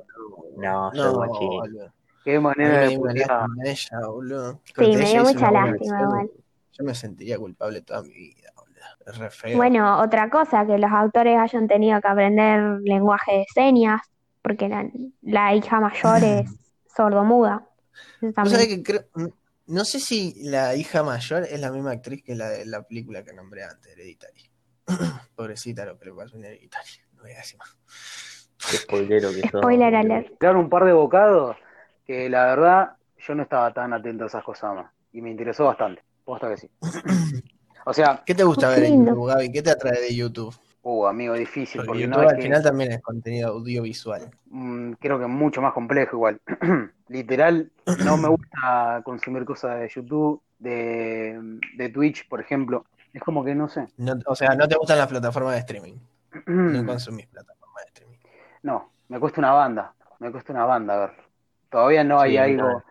No, 0.58 0.92
yo 0.92 1.04
no, 1.04 1.14
guachín. 1.14 1.90
Qué 2.24 2.38
manera 2.38 2.80
de 2.80 2.98
putear. 2.98 3.46
Sí, 3.74 4.96
me 4.96 5.04
dio 5.04 5.24
mucha 5.24 5.50
lástima 5.50 6.02
igual. 6.02 6.30
Yo 6.72 6.84
me 6.84 6.94
sentiría 6.94 7.38
culpable 7.38 7.80
toda 7.80 8.02
mi 8.02 8.12
vida, 8.12 8.50
boludo. 8.54 8.76
Es 9.06 9.18
re 9.18 9.30
feo. 9.30 9.56
Bueno, 9.56 10.00
otra 10.00 10.28
cosa, 10.28 10.66
que 10.66 10.76
los 10.76 10.90
autores 10.90 11.38
hayan 11.38 11.66
tenido 11.68 12.00
que 12.00 12.08
aprender 12.08 12.80
lenguaje 12.82 13.38
de 13.38 13.46
señas, 13.54 14.02
porque 14.46 14.68
la, 14.68 14.88
la 15.22 15.56
hija 15.56 15.80
mayor 15.80 16.22
es 16.22 16.48
sordomuda. 16.96 17.66
¿Vos 18.20 18.32
sabés 18.48 18.68
que 18.68 18.80
creo, 18.80 19.02
no 19.66 19.84
sé 19.84 19.98
si 19.98 20.36
la 20.44 20.76
hija 20.76 21.02
mayor 21.02 21.42
es 21.50 21.58
la 21.58 21.72
misma 21.72 21.90
actriz 21.90 22.22
que 22.22 22.36
la 22.36 22.48
de 22.50 22.64
la 22.64 22.82
película 22.82 23.24
que 23.24 23.32
nombré 23.32 23.64
antes, 23.64 23.92
Hereditary. 23.92 24.48
Pobrecita 25.34 25.84
lo 25.84 25.98
que 25.98 26.04
le 26.04 26.12
pasó 26.12 26.36
en 26.36 26.44
Hereditary. 26.44 26.90
No 27.14 27.22
voy 27.22 27.32
a 27.32 27.38
decir 27.38 27.58
más. 27.58 27.76
Qué 28.70 28.76
spoilero 28.76 29.30
que 29.32 29.48
Spoiler 29.48 29.96
alert. 29.96 30.38
Claro, 30.38 30.60
un 30.60 30.70
par 30.70 30.84
de 30.84 30.92
bocados 30.92 31.56
que 32.06 32.30
la 32.30 32.44
verdad 32.44 32.90
yo 33.18 33.34
no 33.34 33.42
estaba 33.42 33.72
tan 33.72 33.94
atento 33.94 34.22
a 34.22 34.26
esas 34.28 34.44
cosas 34.44 34.76
más. 34.76 34.92
Y 35.12 35.22
me 35.22 35.30
interesó 35.32 35.64
bastante. 35.64 36.04
Posta 36.24 36.48
que 36.50 36.56
sí. 36.56 36.70
o 37.84 37.92
sea. 37.92 38.22
¿Qué 38.24 38.36
te 38.36 38.44
gusta 38.44 38.68
ver 38.68 38.84
en 38.84 39.06
YouTube, 39.06 39.26
Gaby? 39.26 39.50
¿Qué 39.50 39.62
te 39.62 39.70
atrae 39.70 40.00
de 40.00 40.14
YouTube? 40.14 40.54
Uh, 40.88 41.04
amigo, 41.08 41.34
difícil. 41.34 41.82
Porque, 41.84 42.02
YouTube 42.02 42.28
al 42.28 42.40
final 42.40 42.62
también 42.62 42.92
es 42.92 43.02
contenido 43.02 43.48
audiovisual. 43.48 44.30
Mm, 44.50 44.92
creo 44.92 45.18
que 45.18 45.26
mucho 45.26 45.60
más 45.60 45.72
complejo 45.72 46.14
igual. 46.14 46.40
Literal, 47.08 47.72
no 48.04 48.16
me 48.16 48.28
gusta 48.28 49.02
consumir 49.04 49.44
cosas 49.44 49.80
de 49.80 49.88
YouTube, 49.88 50.40
de, 50.60 51.90
Twitch, 51.92 52.28
por 52.28 52.40
ejemplo. 52.40 52.84
Es 53.12 53.20
como 53.20 53.44
que 53.44 53.52
no 53.56 53.68
sé. 53.68 53.88
o 54.26 54.36
sea, 54.36 54.54
no 54.54 54.68
te 54.68 54.76
gustan 54.76 54.98
las 54.98 55.08
plataformas 55.08 55.54
de 55.54 55.58
streaming. 55.58 55.94
no 56.46 56.86
consumís 56.86 57.26
plataformas 57.26 57.82
de 57.82 57.88
streaming. 57.88 58.18
No, 58.62 58.92
me 59.08 59.18
cuesta 59.18 59.40
una 59.40 59.50
banda. 59.50 59.92
Me 60.20 60.30
cuesta 60.30 60.52
una 60.52 60.66
banda, 60.66 60.94
a 60.94 60.98
ver. 60.98 61.10
Todavía 61.68 62.04
no 62.04 62.20
hay 62.20 62.36
algo. 62.36 62.84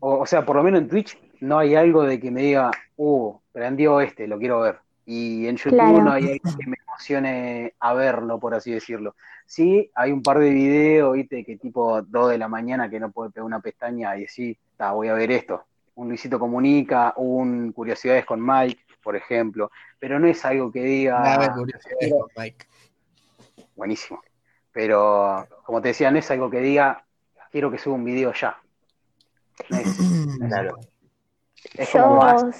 O, 0.00 0.26
sea, 0.26 0.44
por 0.44 0.56
lo 0.56 0.62
menos 0.62 0.82
en 0.82 0.88
Twitch 0.90 1.18
no 1.40 1.58
hay 1.58 1.76
algo 1.76 2.02
de 2.02 2.20
que 2.20 2.30
me 2.30 2.42
diga, 2.42 2.70
uh, 2.96 3.34
prendió 3.52 4.02
este, 4.02 4.28
lo 4.28 4.38
quiero 4.38 4.60
ver. 4.60 4.80
Y 5.06 5.46
en 5.46 5.56
YouTube 5.56 6.02
no 6.02 6.12
hay 6.12 6.24
algo 6.24 6.58
que 6.58 6.66
me 6.66 6.76
emocione 6.92 7.74
a 7.80 7.94
verlo, 7.94 8.38
por 8.38 8.54
así 8.54 8.70
decirlo. 8.72 9.16
Sí, 9.46 9.90
hay 9.94 10.12
un 10.12 10.22
par 10.22 10.38
de 10.38 10.50
videos, 10.50 11.14
viste, 11.14 11.44
que 11.44 11.56
tipo 11.56 12.02
2 12.02 12.30
de 12.30 12.38
la 12.38 12.48
mañana 12.48 12.88
que 12.88 13.00
no 13.00 13.10
puede 13.10 13.30
pegar 13.30 13.46
una 13.46 13.60
pestaña 13.60 14.16
y 14.16 14.22
decir, 14.22 14.58
voy 14.90 15.08
a 15.08 15.14
ver 15.14 15.30
esto. 15.30 15.64
Un 15.94 16.08
Luisito 16.08 16.38
Comunica, 16.38 17.12
un 17.16 17.72
Curiosidades 17.72 18.24
con 18.24 18.44
Mike, 18.44 18.84
por 19.02 19.14
ejemplo. 19.14 19.70
Pero 19.98 20.18
no 20.18 20.26
es 20.26 20.44
algo 20.44 20.72
que 20.72 20.82
diga. 20.82 21.52
Curiosidades 21.54 22.12
con 22.12 22.30
Mike. 22.36 22.66
Buenísimo. 23.76 24.22
Pero, 24.72 25.46
como 25.64 25.82
te 25.82 25.88
decía, 25.88 26.10
no 26.10 26.18
es 26.18 26.30
algo 26.30 26.50
que 26.50 26.60
diga, 26.60 27.04
quiero 27.50 27.70
que 27.70 27.78
suba 27.78 27.94
un 27.94 28.04
video 28.04 28.32
ya. 28.32 28.58
claro. 30.48 30.78
Es 31.74 31.90
como 31.90 32.50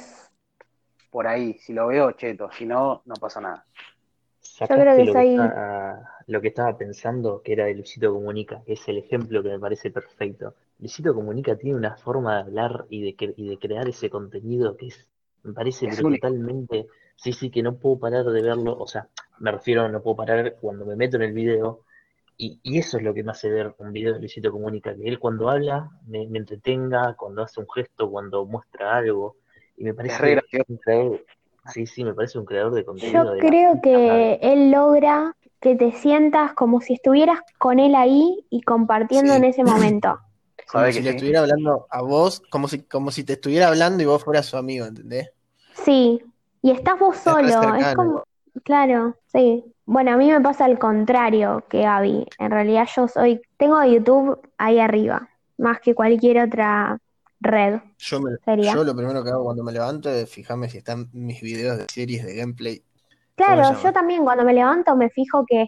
por 1.11 1.27
ahí. 1.27 1.59
Si 1.59 1.73
lo 1.73 1.87
veo, 1.89 2.13
cheto. 2.13 2.51
Si 2.53 2.67
no, 2.67 3.03
no 3.07 3.15
pasa 3.15 3.41
nada. 3.41 3.65
Yo 4.69 4.77
creo 4.77 4.97
que 4.97 5.05
lo, 5.05 5.13
soy... 5.13 5.37
lo 6.27 6.41
que 6.41 6.49
estaba 6.49 6.77
pensando, 6.77 7.43
que 7.43 7.53
era 7.53 7.67
de 7.67 7.75
Luisito 7.75 8.13
Comunica, 8.13 8.63
que 8.65 8.75
es 8.75 8.89
el 8.89 8.99
ejemplo 8.99 9.43
que 9.43 9.51
me 9.51 9.59
parece 9.59 9.91
perfecto. 9.91 10.55
Luisito 10.79 11.15
Comunica 11.15 11.57
tiene 11.57 11.77
una 11.77 11.97
forma 11.97 12.35
de 12.37 12.41
hablar 12.43 12.87
y 12.89 13.03
de, 13.03 13.35
y 13.37 13.49
de 13.49 13.59
crear 13.59 13.89
ese 13.89 14.11
contenido 14.11 14.77
que 14.77 14.89
es 14.89 15.09
Me 15.43 15.53
parece 15.53 15.89
totalmente, 15.89 16.87
sí, 17.17 17.33
sí, 17.33 17.51
que 17.51 17.63
no 17.63 17.77
puedo 17.77 17.99
parar 17.99 18.25
de 18.25 18.43
verlo, 18.43 18.77
o 18.79 18.87
sea, 18.87 19.09
me 19.39 19.51
refiero, 19.51 19.89
no 19.89 20.03
puedo 20.03 20.17
parar 20.17 20.57
cuando 20.61 20.85
me 20.85 20.97
meto 20.97 21.17
en 21.17 21.23
el 21.23 21.33
video, 21.33 21.85
y, 22.37 22.61
eso 22.79 22.97
es 22.97 23.03
lo 23.05 23.15
que 23.15 23.23
me 23.23 23.31
hace 23.31 23.51
ver 23.51 23.75
un 23.79 23.93
video 23.93 24.15
de 24.15 24.19
Luisito 24.19 24.51
Comunica, 24.51 24.95
que 24.97 25.07
él 25.07 25.19
cuando 25.19 25.49
habla 25.49 25.91
me, 26.07 26.23
entretenga, 26.23 27.15
cuando 27.15 27.43
hace 27.43 27.61
un 27.61 27.67
gesto, 27.71 28.11
cuando 28.11 28.45
muestra 28.47 28.97
algo, 28.97 29.37
y 29.77 29.85
me 29.85 29.95
parece 29.95 30.41
creador, 30.85 31.25
sí, 31.73 31.87
sí, 31.87 32.05
me 32.05 32.15
parece 32.15 32.39
un 32.39 32.45
creador 32.45 32.75
de 32.75 32.85
contenido. 32.85 33.35
Yo 33.35 33.41
creo 33.41 33.81
que 33.83 34.39
él 34.43 34.71
logra 34.71 35.37
que 35.61 35.77
te 35.77 35.93
sientas 35.93 36.55
como 36.55 36.81
si 36.81 36.95
estuvieras 36.95 37.41
con 37.59 37.79
él 37.79 37.95
ahí 37.95 38.45
y 38.51 38.63
compartiendo 38.63 39.35
en 39.35 39.45
ese 39.45 39.63
mommomento. 39.63 40.19
Como 40.71 40.87
si 40.93 41.03
le 41.03 41.11
estuviera 41.11 41.41
hablando 41.41 41.87
a 41.89 42.03
vos, 42.03 42.43
como 42.51 42.67
si, 42.67 42.83
como 42.83 43.11
si 43.11 43.25
te 43.25 43.35
estuviera 43.35 43.69
hablando 43.69 44.03
y 44.03 44.07
vos 44.07 44.25
fueras 44.25 44.47
su 44.47 44.57
amigo, 44.57 44.87
¿entendés? 44.87 45.31
Sí, 45.85 46.21
y 46.63 46.71
estás 46.73 46.99
vos 46.99 47.17
solo, 47.17 47.77
es 47.77 47.95
como, 47.95 48.25
claro, 48.65 49.17
sí. 49.27 49.65
Bueno, 49.85 50.13
a 50.13 50.17
mí 50.17 50.31
me 50.31 50.41
pasa 50.41 50.65
al 50.65 50.79
contrario 50.79 51.65
que 51.69 51.83
Gaby. 51.83 52.27
En 52.39 52.51
realidad 52.51 52.89
yo 52.95 53.09
soy, 53.09 53.41
tengo 53.57 53.83
YouTube 53.85 54.41
ahí 54.59 54.79
arriba, 54.79 55.29
más 55.59 55.81
que 55.81 55.95
cualquier 55.95 56.43
otra 56.43 56.99
red. 57.43 57.81
Yo, 57.99 58.21
yo 58.47 58.85
lo 58.85 58.95
primero 58.95 59.23
que 59.23 59.31
hago 59.31 59.45
cuando 59.45 59.65
me 59.65 59.73
levanto 59.73 60.09
es 60.09 60.31
fijarme 60.31 60.69
si 60.69 60.79
están 60.79 61.09
mis 61.13 61.41
videos 61.41 61.79
de 61.79 61.87
series 61.93 62.25
de 62.25 62.37
gameplay. 62.37 62.83
Claro, 63.35 63.81
yo 63.83 63.93
también 63.93 64.25
cuando 64.25 64.45
me 64.45 64.55
levanto 64.55 64.95
me 64.97 65.11
fijo 65.11 65.45
que 65.47 65.67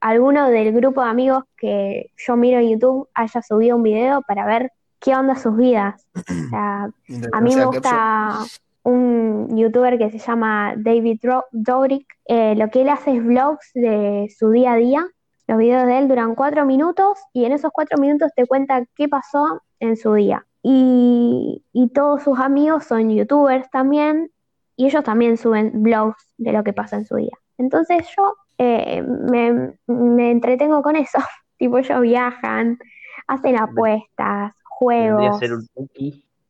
alguno 0.00 0.50
del 0.50 0.72
grupo 0.72 1.02
de 1.02 1.08
amigos 1.08 1.44
que 1.56 2.10
yo 2.16 2.36
miro 2.36 2.60
en 2.60 2.70
YouTube 2.70 3.08
haya 3.14 3.40
subido 3.42 3.76
un 3.76 3.82
video 3.82 4.20
para 4.22 4.44
ver 4.44 4.70
qué 5.00 5.14
onda 5.14 5.36
sus 5.36 5.56
vidas. 5.56 6.06
O 6.14 6.48
sea, 6.50 6.90
a 7.32 7.40
mí 7.40 7.56
me 7.56 7.64
gusta 7.64 8.40
un 8.82 9.56
youtuber 9.56 9.98
que 9.98 10.10
se 10.10 10.18
llama 10.18 10.74
David 10.76 11.20
Dobrik. 11.52 12.06
Eh, 12.26 12.54
lo 12.56 12.68
que 12.70 12.82
él 12.82 12.88
hace 12.88 13.16
es 13.16 13.24
vlogs 13.24 13.70
de 13.74 14.32
su 14.36 14.50
día 14.50 14.72
a 14.72 14.76
día. 14.76 15.06
Los 15.46 15.58
videos 15.58 15.86
de 15.86 15.98
él 15.98 16.08
duran 16.08 16.34
cuatro 16.34 16.64
minutos 16.64 17.18
y 17.32 17.44
en 17.44 17.52
esos 17.52 17.70
cuatro 17.72 17.98
minutos 17.98 18.30
te 18.34 18.46
cuenta 18.46 18.84
qué 18.94 19.08
pasó 19.08 19.62
en 19.80 19.96
su 19.96 20.14
día. 20.14 20.46
Y, 20.66 21.62
y 21.72 21.88
todos 21.90 22.22
sus 22.22 22.38
amigos 22.38 22.84
son 22.86 23.10
youtubers 23.10 23.70
también 23.70 24.30
y 24.76 24.86
ellos 24.86 25.04
también 25.04 25.36
suben 25.36 25.82
vlogs 25.82 26.26
de 26.38 26.52
lo 26.52 26.64
que 26.64 26.72
pasa 26.72 26.96
en 26.96 27.04
su 27.04 27.16
día. 27.16 27.36
Entonces 27.58 28.06
yo 28.16 28.34
eh, 28.58 29.02
me, 29.02 29.74
me, 29.86 30.30
entretengo 30.30 30.82
con 30.82 30.96
eso. 30.96 31.18
tipo, 31.58 31.78
ellos 31.78 32.00
viajan, 32.00 32.78
hacen 33.26 33.58
apuestas, 33.58 34.52
juegos. 34.64 35.38
ser 35.38 35.52
un 35.52 35.68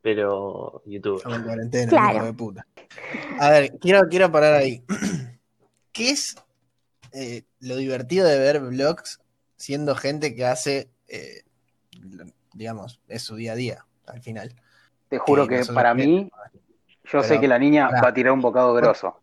pero 0.00 0.82
YouTube. 0.84 1.22
claro. 1.88 2.24
de 2.26 2.32
puta. 2.34 2.66
A 3.40 3.48
ver, 3.48 3.78
quiero, 3.80 4.06
quiero 4.08 4.30
parar 4.30 4.52
ahí. 4.52 4.82
¿Qué 5.92 6.10
es 6.10 6.36
eh, 7.12 7.44
lo 7.60 7.76
divertido 7.76 8.28
de 8.28 8.38
ver 8.38 8.60
vlogs 8.60 9.20
siendo 9.56 9.94
gente 9.94 10.34
que 10.34 10.44
hace, 10.44 10.90
eh, 11.08 11.44
digamos, 12.52 13.00
es 13.08 13.22
su 13.22 13.36
día 13.36 13.52
a 13.52 13.56
día, 13.56 13.86
al 14.06 14.22
final? 14.22 14.54
Te 15.08 15.18
juro 15.18 15.46
que, 15.46 15.64
para 15.66 15.94
mí, 15.94 16.30
yo 17.04 17.22
sé 17.22 17.40
que 17.40 17.48
la 17.48 17.58
niña 17.58 17.88
va 17.88 18.08
a 18.08 18.14
tirar 18.14 18.32
un 18.32 18.40
bocado 18.40 18.74
grosso. 18.74 19.20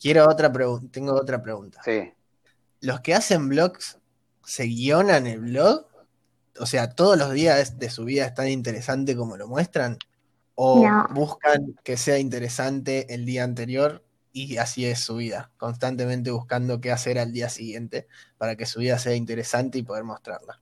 Quiero 0.00 0.28
otra 0.28 0.52
pregunta, 0.52 0.88
tengo 0.92 1.12
otra 1.12 1.42
pregunta. 1.42 1.80
Sí. 1.84 2.12
¿Los 2.80 3.00
que 3.00 3.14
hacen 3.14 3.48
vlogs 3.48 3.98
se 4.44 4.64
guionan 4.64 5.26
el 5.26 5.40
blog? 5.40 5.86
O 6.60 6.66
sea, 6.66 6.90
todos 6.90 7.18
los 7.18 7.32
días 7.32 7.78
de 7.78 7.90
su 7.90 8.04
vida 8.04 8.26
es 8.26 8.34
tan 8.34 8.48
interesante 8.48 9.16
como 9.16 9.36
lo 9.36 9.48
muestran 9.48 9.98
o 10.54 10.84
buscan 11.10 11.76
que 11.84 11.96
sea 11.96 12.18
interesante 12.18 13.14
el 13.14 13.24
día 13.24 13.44
anterior 13.44 14.04
y 14.32 14.56
así 14.56 14.86
es 14.86 15.00
su 15.00 15.16
vida, 15.16 15.50
constantemente 15.56 16.30
buscando 16.30 16.80
qué 16.80 16.90
hacer 16.90 17.18
al 17.18 17.32
día 17.32 17.48
siguiente 17.48 18.08
para 18.38 18.56
que 18.56 18.66
su 18.66 18.80
vida 18.80 18.98
sea 18.98 19.14
interesante 19.14 19.78
y 19.78 19.82
poder 19.82 20.04
mostrarla. 20.04 20.60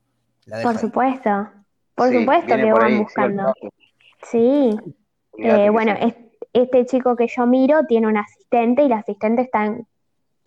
por 0.63 0.79
supuesto, 0.79 1.51
por 1.97 2.13
supuesto 2.13 2.55
que 2.55 2.73
van 2.73 2.99
buscando. 2.99 3.53
Sí, 4.23 4.79
eh, 5.39 5.71
bueno, 5.71 5.95
este 6.53 6.87
chico 6.87 7.17
que 7.17 7.27
yo 7.27 7.47
miro 7.47 7.85
tiene 7.87 8.07
un 8.07 8.17
asistente 8.17 8.83
y 8.83 8.87
el 8.87 8.93
asistente 8.93 9.43
está 9.43 9.65
en 9.65 9.87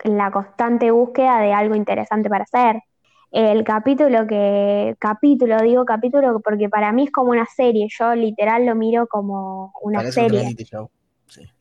la 0.04 0.30
constante 0.30 0.90
búsqueda 0.90 1.40
de 1.40 1.52
algo 1.52 1.74
interesante 1.74 2.30
para 2.30 2.44
hacer 2.44 2.82
el 3.30 3.62
capítulo 3.62 4.26
que, 4.26 4.96
capítulo, 4.98 5.60
digo 5.62 5.84
capítulo 5.84 6.40
porque 6.40 6.68
para 6.68 6.92
mí 6.92 7.04
es 7.04 7.12
como 7.12 7.30
una 7.30 7.46
serie, 7.46 7.86
yo 7.88 8.14
literal 8.14 8.66
lo 8.66 8.74
miro 8.74 9.06
como 9.06 9.72
una 9.82 10.10
serie. 10.10 10.56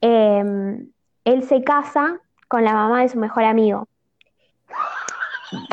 Em, 0.01 0.89
él 1.25 1.43
se 1.43 1.63
casa 1.63 2.19
con 2.47 2.63
la 2.63 2.73
mamá 2.73 3.01
de 3.01 3.09
su 3.09 3.19
mejor 3.19 3.43
amigo. 3.43 3.87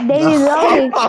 David 0.04 0.38
no. 0.38 1.00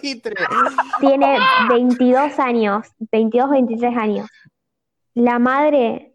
tiene 1.00 1.38
22 1.68 2.38
años, 2.38 2.86
22, 3.10 3.50
23 3.50 3.96
años. 3.96 4.30
La 5.14 5.38
madre 5.38 6.14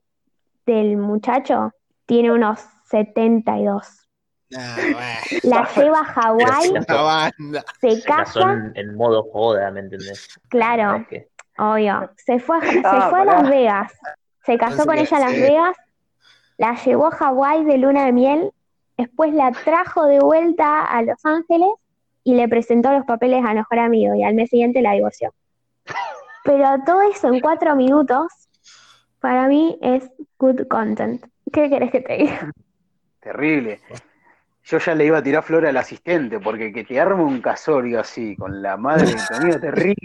del 0.66 0.98
muchacho 0.98 1.72
tiene 2.06 2.32
unos 2.32 2.60
72. 2.86 4.08
La 4.50 5.68
lleva 5.76 6.00
a 6.00 6.06
Hawái, 6.06 6.74
se 7.82 8.02
casa. 8.04 8.72
en 8.76 8.96
modo 8.96 9.24
joda, 9.32 9.72
¿me 9.72 9.82
entendés? 9.82 10.28
Claro, 10.50 11.06
obvio. 11.58 12.12
Se 12.18 12.40
fue, 12.40 12.62
se 12.62 12.82
ah, 12.84 13.08
fue 13.10 13.22
a 13.22 13.26
Las 13.26 13.50
Vegas, 13.50 13.94
se 14.46 14.58
casó 14.58 14.86
con 14.86 14.98
ella 14.98 15.18
en 15.18 15.24
Las 15.24 15.34
Vegas, 15.34 15.78
la 16.58 16.76
llevó 16.76 17.08
a 17.08 17.12
Hawái 17.12 17.66
de 17.66 17.78
luna 17.78 18.06
de 18.06 18.14
miel, 18.14 18.52
después 18.98 19.34
la 19.34 19.52
trajo 19.52 20.06
de 20.06 20.20
vuelta 20.20 20.86
a 20.86 21.02
Los 21.02 21.24
Ángeles 21.26 21.70
y 22.24 22.36
le 22.36 22.48
presentó 22.48 22.92
los 22.92 23.06
papeles 23.06 23.44
a 23.46 23.54
mejor 23.54 23.80
amigo 23.80 24.16
y 24.16 24.24
al 24.24 24.34
mes 24.34 24.50
siguiente 24.50 24.82
la 24.82 24.94
divorció. 24.94 25.34
Pero 26.44 26.78
todo 26.86 27.02
eso 27.02 27.28
en 27.34 27.40
cuatro 27.40 27.76
minutos, 27.76 28.32
para 29.20 29.48
mí 29.48 29.78
es 29.82 30.10
good 30.38 30.68
content. 30.68 31.26
¿Qué 31.52 31.70
querés 31.70 31.92
que 31.92 32.02
te 32.02 32.18
diga? 32.18 32.52
Terrible 33.20 33.80
yo 34.68 34.80
ya 34.80 34.96
le 34.96 35.06
iba 35.06 35.18
a 35.18 35.24
tirar 35.24 35.44
flor 35.44 35.66
al 35.66 35.78
asistente, 35.78 36.40
porque 36.40 36.74
que 36.74 36.84
te 36.84 37.00
arme 37.00 37.24
un 37.24 37.42
casorio 37.42 38.02
así, 38.02 38.36
con 38.36 38.62
la 38.62 38.76
madre 38.76 39.14
de 39.14 39.16
tu 39.28 39.36
amigo 39.36 39.60
terrible. 39.60 39.96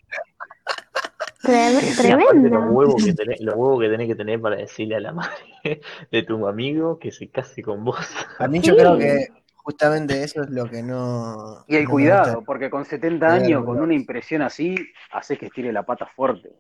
Tremendo. 1.43 2.49
Los 2.49 2.71
huevos, 2.71 3.05
que 3.05 3.13
tenés, 3.15 3.41
los 3.41 3.55
huevos 3.55 3.81
que 3.81 3.89
tenés 3.89 4.09
que 4.09 4.15
tener 4.15 4.41
para 4.41 4.57
decirle 4.57 4.97
a 4.97 5.01
la 5.01 5.13
madre 5.13 5.33
de 6.11 6.23
tu 6.23 6.47
amigo 6.47 6.99
que 6.99 7.11
se 7.11 7.31
case 7.31 7.63
con 7.63 7.85
vos. 7.85 7.99
A 8.39 8.49
mí 8.49 8.61
yo 8.63 8.77
creo 8.77 8.97
que 8.97 9.29
justamente 9.57 10.23
eso 10.23 10.43
es 10.43 10.51
lo 10.51 10.69
que 10.69 10.83
no. 10.83 11.65
Y 11.67 11.77
el 11.77 11.89
cuidado, 11.89 12.43
porque 12.45 12.71
con 12.71 12.85
70 12.85 13.27
años, 13.27 13.65
con 13.65 13.81
una 13.81 13.95
impresión 13.95 14.43
así, 14.43 14.77
hace 15.11 15.37
que 15.37 15.47
estire 15.47 15.73
la 15.73 15.85
pata 15.85 16.07
fuerte. 16.07 16.51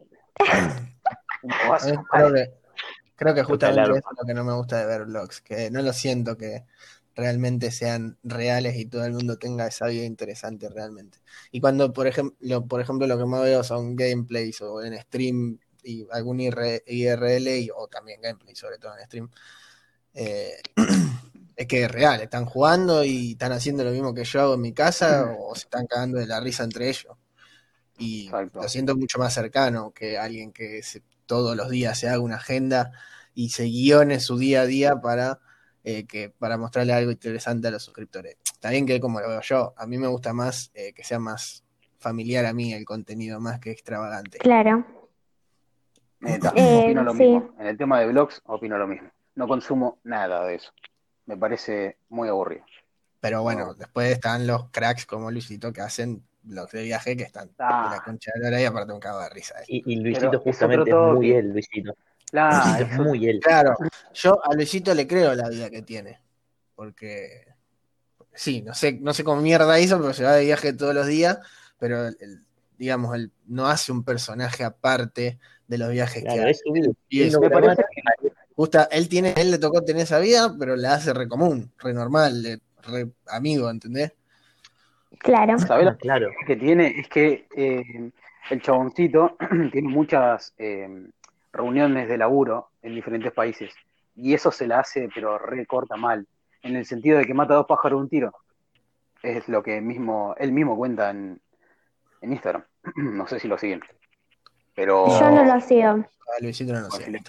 creo, 2.10 2.32
que, 2.32 2.50
creo 3.14 3.34
que 3.34 3.42
justamente 3.44 3.98
eso 3.98 4.10
es 4.10 4.18
lo 4.18 4.26
que 4.26 4.34
no 4.34 4.44
me 4.44 4.54
gusta 4.54 4.78
de 4.78 4.86
ver 4.86 5.04
vlogs, 5.04 5.40
que 5.40 5.70
no 5.70 5.82
lo 5.82 5.92
siento 5.92 6.36
que 6.36 6.64
realmente 7.14 7.70
sean 7.70 8.18
reales 8.22 8.76
y 8.76 8.86
todo 8.86 9.04
el 9.04 9.12
mundo 9.12 9.38
tenga 9.38 9.66
esa 9.66 9.86
vida 9.86 10.04
interesante 10.04 10.68
realmente. 10.68 11.18
Y 11.50 11.60
cuando, 11.60 11.92
por 11.92 12.06
ejemplo, 12.06 12.66
por 12.66 12.80
ejemplo 12.80 13.06
lo 13.06 13.18
que 13.18 13.26
más 13.26 13.42
veo 13.42 13.62
son 13.64 13.96
gameplays 13.96 14.60
o 14.62 14.82
en 14.82 14.98
stream 15.00 15.58
y 15.82 16.06
algún 16.10 16.40
IRL 16.40 17.70
o 17.76 17.88
también 17.88 18.20
gameplay, 18.20 18.54
sobre 18.54 18.78
todo 18.78 18.96
en 18.96 19.04
stream, 19.06 19.30
eh, 20.14 20.60
es 21.56 21.66
que 21.66 21.84
es 21.84 21.90
real, 21.90 22.20
están 22.20 22.46
jugando 22.46 23.04
y 23.04 23.32
están 23.32 23.52
haciendo 23.52 23.84
lo 23.84 23.90
mismo 23.90 24.14
que 24.14 24.24
yo 24.24 24.40
hago 24.40 24.54
en 24.54 24.60
mi 24.60 24.72
casa 24.72 25.34
o 25.38 25.54
se 25.54 25.62
están 25.62 25.86
cagando 25.86 26.18
de 26.18 26.26
la 26.26 26.40
risa 26.40 26.64
entre 26.64 26.88
ellos. 26.88 27.16
Y 27.98 28.30
lo 28.30 28.68
siento 28.68 28.96
mucho 28.96 29.18
más 29.18 29.34
cercano 29.34 29.92
que 29.92 30.18
alguien 30.18 30.52
que 30.52 30.80
todos 31.26 31.56
los 31.56 31.70
días 31.70 31.98
se 31.98 32.08
haga 32.08 32.20
una 32.20 32.36
agenda 32.36 32.92
y 33.34 33.50
se 33.50 33.64
guione 33.64 34.18
su 34.18 34.38
día 34.38 34.62
a 34.62 34.66
día 34.66 35.00
para 35.00 35.40
eh, 35.84 36.06
que 36.06 36.30
para 36.30 36.56
mostrarle 36.56 36.92
algo 36.92 37.10
interesante 37.10 37.68
a 37.68 37.70
los 37.70 37.82
suscriptores. 37.82 38.36
Está 38.44 38.70
bien 38.70 38.86
que 38.86 39.00
como 39.00 39.20
lo 39.20 39.28
veo 39.28 39.40
yo, 39.40 39.74
a 39.76 39.86
mí 39.86 39.98
me 39.98 40.06
gusta 40.06 40.32
más 40.32 40.70
eh, 40.74 40.92
que 40.92 41.02
sea 41.02 41.18
más 41.18 41.64
familiar 41.98 42.44
a 42.46 42.52
mí 42.52 42.72
el 42.72 42.84
contenido, 42.84 43.40
más 43.40 43.58
que 43.60 43.70
extravagante. 43.70 44.38
Claro. 44.38 44.84
Eh, 46.24 46.38
opino 46.84 47.02
lo 47.02 47.14
mismo. 47.14 47.54
En 47.58 47.66
el 47.66 47.76
tema 47.76 48.00
de 48.00 48.06
blogs, 48.06 48.42
opino 48.44 48.78
lo 48.78 48.86
mismo. 48.86 49.10
No 49.34 49.48
consumo 49.48 49.98
nada 50.04 50.44
de 50.44 50.56
eso. 50.56 50.72
Me 51.26 51.36
parece 51.36 51.96
muy 52.08 52.28
aburrido. 52.28 52.64
Pero 53.20 53.42
bueno, 53.42 53.74
después 53.74 54.10
están 54.10 54.46
los 54.46 54.68
cracks 54.70 55.06
como 55.06 55.30
Luisito 55.30 55.72
que 55.72 55.80
hacen 55.80 56.22
blogs 56.42 56.72
de 56.72 56.82
viaje 56.82 57.16
que 57.16 57.22
están 57.22 57.50
ah. 57.58 57.88
la 57.96 58.04
concha 58.04 58.32
de 58.34 58.50
la 58.50 58.60
y 58.60 58.64
aparte 58.64 58.92
un 58.92 59.00
cago 59.00 59.20
de 59.20 59.28
risa. 59.30 59.54
Y, 59.66 59.96
Luisito 59.96 60.40
justamente 60.40 60.90
es, 60.90 60.96
muy 60.96 61.32
él, 61.32 61.50
Luisito. 61.50 61.94
Claro, 62.32 62.84
es 62.84 62.98
muy 62.98 63.28
él. 63.28 63.40
Claro, 63.40 63.76
yo 64.14 64.44
a 64.44 64.54
Luisito 64.54 64.94
le 64.94 65.06
creo 65.06 65.34
la 65.34 65.48
vida 65.48 65.70
que 65.70 65.82
tiene. 65.82 66.20
Porque, 66.74 67.46
sí, 68.32 68.62
no 68.62 68.74
sé, 68.74 68.98
no 69.00 69.12
sé 69.12 69.22
cómo 69.22 69.40
mierda 69.40 69.78
hizo, 69.78 70.00
pero 70.00 70.14
se 70.14 70.24
va 70.24 70.32
de 70.32 70.46
viaje 70.46 70.72
todos 70.72 70.94
los 70.94 71.06
días, 71.06 71.38
pero 71.78 72.10
digamos, 72.78 73.16
no 73.46 73.68
hace 73.68 73.92
un 73.92 74.02
personaje 74.02 74.64
aparte 74.64 75.38
de 75.68 75.78
los 75.78 75.90
viajes 75.90 76.24
que 76.24 76.40
hace. 76.40 76.62
y 77.10 77.30
me 77.30 77.50
parece 77.50 77.84
que 78.20 78.32
Justa, 78.56 78.88
él 78.90 79.08
tiene, 79.08 79.34
él 79.36 79.50
le 79.50 79.58
tocó 79.58 79.82
tener 79.82 80.02
esa 80.02 80.18
vida, 80.18 80.54
pero 80.58 80.76
la 80.76 80.94
hace 80.94 81.12
re 81.14 81.28
común, 81.28 81.72
re 81.78 81.92
normal, 81.92 82.60
re 82.82 83.08
amigo, 83.28 83.70
¿entendés? 83.70 84.12
Claro. 85.18 85.58
¿Sabés 85.58 85.86
lo 85.86 85.96
claro. 85.96 86.28
que 86.46 86.56
tiene? 86.56 86.98
Es 86.98 87.08
que 87.08 87.46
eh, 87.56 88.10
el 88.50 88.62
chaboncito 88.62 89.36
tiene 89.72 89.88
muchas 89.88 90.54
eh, 90.58 91.08
reuniones 91.52 92.08
de 92.08 92.18
laburo 92.18 92.70
en 92.82 92.94
diferentes 92.94 93.32
países. 93.32 93.72
Y 94.14 94.34
eso 94.34 94.50
se 94.50 94.66
la 94.66 94.80
hace, 94.80 95.08
pero 95.14 95.38
recorta 95.38 95.96
mal. 95.96 96.26
En 96.62 96.76
el 96.76 96.86
sentido 96.86 97.18
de 97.18 97.24
que 97.24 97.34
mata 97.34 97.54
dos 97.54 97.66
pájaros 97.66 97.98
de 97.98 98.02
un 98.02 98.08
tiro. 98.08 98.32
Es 99.22 99.48
lo 99.48 99.62
que 99.62 99.80
mismo, 99.80 100.34
él 100.38 100.52
mismo 100.52 100.76
cuenta 100.76 101.10
en, 101.10 101.40
en 102.20 102.32
Instagram. 102.32 102.64
No 102.96 103.26
sé 103.26 103.38
si 103.38 103.48
lo 103.48 103.58
siguen. 103.58 103.80
Pero. 104.74 105.06
Yo 105.18 105.30
no 105.30 105.44
lo 105.44 105.60
sigo. 105.60 105.88
Ah, 105.88 106.40
Luisito 106.40 106.72
no 106.72 106.80
lo 106.80 106.90
sigue. 106.90 107.20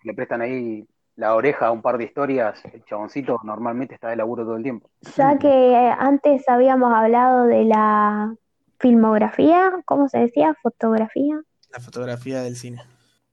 Si 0.00 0.08
le, 0.08 0.14
prestan 0.14 0.40
ahí 0.40 0.86
la 1.14 1.34
oreja 1.34 1.66
a 1.66 1.70
un 1.70 1.80
par 1.80 1.96
de 1.96 2.04
historias, 2.04 2.60
el 2.72 2.84
chaboncito 2.84 3.38
normalmente 3.44 3.94
está 3.94 4.08
de 4.08 4.16
laburo 4.16 4.44
todo 4.44 4.56
el 4.56 4.62
tiempo. 4.62 4.90
Ya 5.16 5.38
que 5.38 5.94
antes 5.98 6.48
habíamos 6.48 6.92
hablado 6.92 7.44
de 7.44 7.64
la 7.64 8.34
filmografía, 8.80 9.70
¿cómo 9.84 10.08
se 10.08 10.18
decía? 10.18 10.56
Fotografía. 10.60 11.40
La 11.70 11.78
fotografía 11.78 12.42
del 12.42 12.56
cine. 12.56 12.82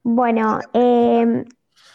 Bueno, 0.04 0.60
eh, 0.74 1.46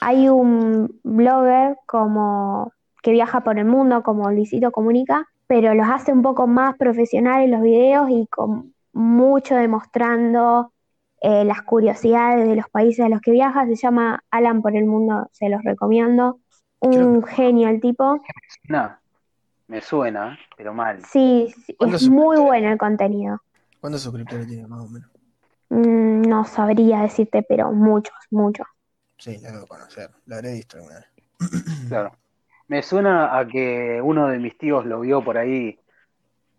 hay 0.01 0.29
un 0.29 1.01
blogger 1.03 1.77
como 1.87 2.73
que 3.03 3.13
viaja 3.13 3.43
por 3.43 3.59
el 3.59 3.67
mundo 3.67 4.03
como 4.03 4.31
Luisito 4.31 4.71
Comunica, 4.73 5.27
pero 5.47 5.75
los 5.75 5.87
hace 5.89 6.13
un 6.13 6.23
poco 6.23 6.47
más 6.47 6.77
profesionales 6.77 7.51
los 7.51 7.63
videos 7.63 8.09
y 8.11 8.27
con 8.27 8.75
mucho 8.93 9.55
demostrando 9.55 10.73
eh, 11.21 11.45
las 11.45 11.63
curiosidades 11.63 12.49
de 12.49 12.57
los 12.57 12.69
países 12.71 13.05
a 13.05 13.09
los 13.09 13.21
que 13.21 13.33
viaja. 13.33 13.67
Se 13.67 13.77
llama 13.77 14.23
Alan 14.31 14.63
por 14.63 14.77
el 14.77 14.87
Mundo, 14.87 15.29
se 15.33 15.49
los 15.49 15.63
recomiendo. 15.63 16.41
Un 16.81 17.25
genio 17.25 17.69
el 17.69 17.81
tipo. 17.81 18.19
No, 18.69 18.97
me 19.67 19.81
suena, 19.81 20.39
pero 20.57 20.73
mal. 20.73 21.05
Sí, 21.05 21.53
es 21.81 22.09
muy 22.09 22.39
bueno 22.39 22.71
el 22.71 22.79
contenido. 22.79 23.41
¿Cuántos 23.81 24.03
suscriptores 24.03 24.47
tiene 24.47 24.67
más 24.67 24.81
o 24.81 24.89
menos? 24.89 25.11
Mm, 25.71 26.23
no 26.23 26.45
sabría 26.45 27.01
decirte, 27.03 27.43
pero 27.43 27.73
muchos, 27.73 28.17
muchos. 28.31 28.67
Sí, 29.19 29.39
la 29.39 29.53
debo 29.53 29.67
conocer, 29.67 30.11
la 30.27 30.37
habré 30.37 30.55
visto 30.55 30.77
alguna 30.77 30.97
vez. 30.97 31.07
Claro. 31.89 32.13
Me 32.69 32.83
suena 32.83 33.39
a 33.39 33.47
que 33.47 34.01
uno 34.03 34.29
de 34.29 34.39
mis 34.39 34.57
tíos 34.59 34.85
lo 34.85 35.01
vio 35.01 35.25
por 35.25 35.39
ahí, 35.39 35.79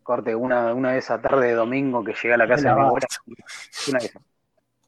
corte, 0.02 0.34
una, 0.34 0.74
una 0.74 0.94
de 0.94 1.00
esas 1.00 1.22
tarde 1.22 1.48
de 1.48 1.54
domingo 1.54 2.04
que 2.04 2.14
llegué 2.14 2.34
a 2.34 2.38
la 2.38 2.48
casa 2.48 2.70
de 2.70 2.76
mi 2.76 2.82
abuela. 2.82 3.08
Suena 3.72 4.00
eso. 4.00 4.20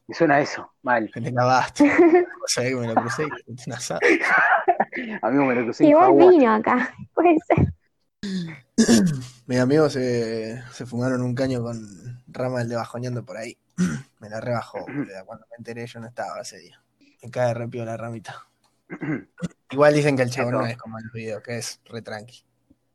Me 0.08 0.14
suena 0.16 0.40
eso, 0.40 0.72
mal. 0.82 1.10
Me 1.14 1.30
lavaste. 1.30 1.84
o 1.84 2.48
sea, 2.48 2.64
que 2.64 2.74
me 2.74 2.88
lo 2.88 2.94
crucé 2.94 3.22
y 3.22 3.52
una 3.66 3.78
Amigo, 5.22 5.44
me 5.44 5.54
lo 5.54 5.62
crucé. 5.62 5.86
Igual 5.86 6.16
vino 6.16 6.52
acá, 6.52 6.92
puede 7.14 7.38
ser. 7.46 7.72
Mis 9.46 9.58
amigos 9.60 9.92
se, 9.92 10.60
se 10.72 10.86
fumaron 10.86 11.22
un 11.22 11.34
caño 11.34 11.62
con 11.62 11.78
ramas 12.26 12.68
de 12.68 12.76
bajoneando 12.76 13.24
por 13.24 13.36
ahí. 13.36 13.56
me 14.20 14.28
la 14.28 14.40
rebajó, 14.40 14.78
cuando 15.26 15.46
me 15.50 15.56
enteré 15.58 15.86
yo 15.86 16.00
no 16.00 16.08
estaba 16.08 16.40
ese 16.40 16.58
día. 16.58 16.82
Me 17.22 17.30
cae 17.30 17.54
repio 17.54 17.84
la 17.84 17.96
ramita. 17.96 18.46
Igual 19.70 19.94
dicen 19.94 20.16
que 20.16 20.22
el 20.22 20.30
chavo 20.30 20.50
no 20.50 20.66
es 20.66 20.76
como 20.76 20.98
en 20.98 21.04
los 21.04 21.12
videos, 21.12 21.42
que 21.42 21.58
es 21.58 21.80
re 21.86 22.02
tranqui. 22.02 22.44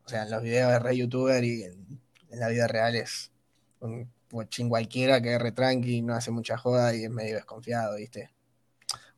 O 0.04 0.08
sea, 0.08 0.22
en 0.22 0.30
los 0.30 0.42
videos 0.42 0.72
es 0.72 0.82
re 0.82 0.96
youtuber 0.96 1.44
y 1.44 1.64
en, 1.64 2.00
la 2.30 2.48
vida 2.48 2.66
real 2.68 2.94
es 2.94 3.32
un 3.80 4.10
guachín 4.30 4.68
cualquiera 4.68 5.20
que 5.20 5.34
es 5.34 5.40
re 5.40 5.52
tranqui, 5.52 6.02
no 6.02 6.14
hace 6.14 6.30
mucha 6.30 6.56
joda 6.58 6.94
y 6.94 7.04
es 7.04 7.10
medio 7.10 7.36
desconfiado, 7.36 7.96
¿viste? 7.96 8.30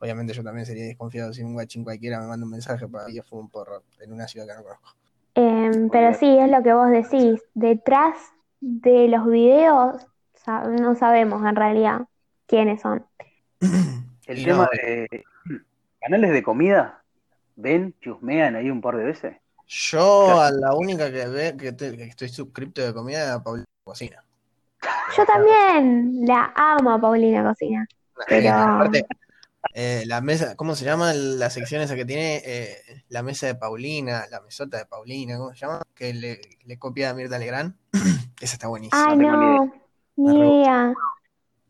Obviamente 0.00 0.32
yo 0.32 0.42
también 0.42 0.64
sería 0.64 0.84
desconfiado 0.84 1.32
si 1.32 1.42
un 1.42 1.52
guachín 1.52 1.84
cualquiera 1.84 2.20
me 2.20 2.26
manda 2.26 2.44
un 2.44 2.52
mensaje 2.52 2.88
para 2.88 3.06
que 3.06 3.14
yo 3.14 3.22
fume 3.22 3.42
un 3.42 3.50
porro 3.50 3.82
en 4.00 4.12
una 4.12 4.26
ciudad 4.26 4.46
que 4.46 4.54
no 4.54 4.62
conozco. 4.62 4.90
Em, 5.34 5.90
pero 5.90 6.14
sí, 6.14 6.38
es 6.38 6.50
lo 6.50 6.62
que 6.62 6.72
vos 6.72 6.90
decís. 6.90 7.42
Detrás 7.54 8.16
de 8.60 9.08
los 9.08 9.26
videos 9.26 10.06
no 10.46 10.94
sabemos 10.94 11.44
en 11.46 11.56
realidad 11.56 12.00
quiénes 12.46 12.80
son. 12.80 13.06
El 14.26 14.44
tema 14.44 14.68
de 14.72 15.24
canales 16.00 16.32
de 16.32 16.42
comida, 16.42 17.02
¿ven? 17.56 17.94
¿Chusmean 18.00 18.54
ahí 18.54 18.70
un 18.70 18.80
par 18.80 18.96
de 18.96 19.04
veces? 19.04 19.36
Yo 19.66 20.40
a 20.40 20.50
la 20.50 20.74
única 20.74 21.10
que, 21.10 21.26
ve, 21.26 21.56
que, 21.56 22.04
estoy 22.04 22.28
suscripto 22.28 22.82
de 22.82 22.92
comida 22.92 23.24
es 23.24 23.30
a 23.30 23.42
Paulina 23.42 23.66
Cocina. 23.84 24.24
Yo 25.16 25.24
también 25.26 26.26
la 26.26 26.52
amo 26.56 26.92
a 26.92 27.00
Paulina 27.00 27.44
Cocina. 27.44 27.86
Pero... 28.28 28.90
Eh, 29.74 30.04
la 30.06 30.22
mesa, 30.22 30.56
¿cómo 30.56 30.74
se 30.74 30.86
llama 30.86 31.12
la 31.12 31.50
sección 31.50 31.82
esa 31.82 31.94
que 31.94 32.06
tiene? 32.06 32.42
Eh, 32.44 32.76
la 33.08 33.22
mesa 33.22 33.46
de 33.46 33.54
Paulina, 33.54 34.24
la 34.30 34.40
mesota 34.40 34.78
de 34.78 34.86
Paulina, 34.86 35.36
¿cómo 35.36 35.50
se 35.50 35.60
llama? 35.60 35.82
Que 35.94 36.14
le, 36.14 36.40
le 36.64 36.78
copia 36.78 37.10
a 37.10 37.14
Mirta 37.14 37.38
Legrand. 37.38 37.74
esa 38.40 38.54
está 38.54 38.68
buenísima. 38.68 39.06
Ay, 39.06 39.18
no, 39.18 39.72
ni 40.20 40.60
idea. 40.60 40.94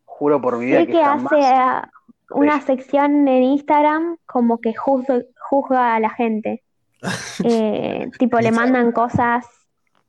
Juro 0.04 0.40
por 0.40 0.58
mi 0.58 0.66
vida 0.66 0.86
que, 0.86 1.02
hace 1.02 1.88
una 2.30 2.60
sección 2.60 3.26
en 3.26 3.42
Instagram 3.42 4.16
como 4.26 4.60
que 4.60 4.74
juzga, 4.74 5.94
a 5.94 6.00
la 6.00 6.10
gente. 6.10 6.62
Eh, 7.42 8.10
tipo, 8.18 8.38
le 8.40 8.52
mandan 8.52 8.92
cosas 8.92 9.46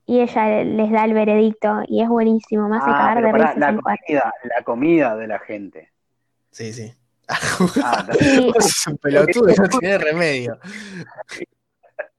y 0.05 0.19
ella 0.19 0.61
les 0.65 0.91
da 0.91 1.05
el 1.05 1.13
veredicto 1.13 1.83
y 1.87 2.01
es 2.01 2.09
buenísimo, 2.09 2.67
me 2.67 2.75
hace 2.75 2.89
ah, 2.89 2.97
cagar 2.97 3.23
de 3.23 3.31
risa. 3.31 3.53
La 3.55 3.77
comida, 3.77 4.33
la 4.43 4.63
comida 4.63 5.15
de 5.15 5.27
la 5.27 5.39
gente. 5.39 5.93
Sí, 6.51 6.73
sí. 6.73 6.93
Ah, 7.29 8.05
es 8.19 8.87
un 8.87 8.97
pelotudo, 8.97 9.47
no 9.57 9.79
tiene 9.79 9.97
remedio. 9.97 10.59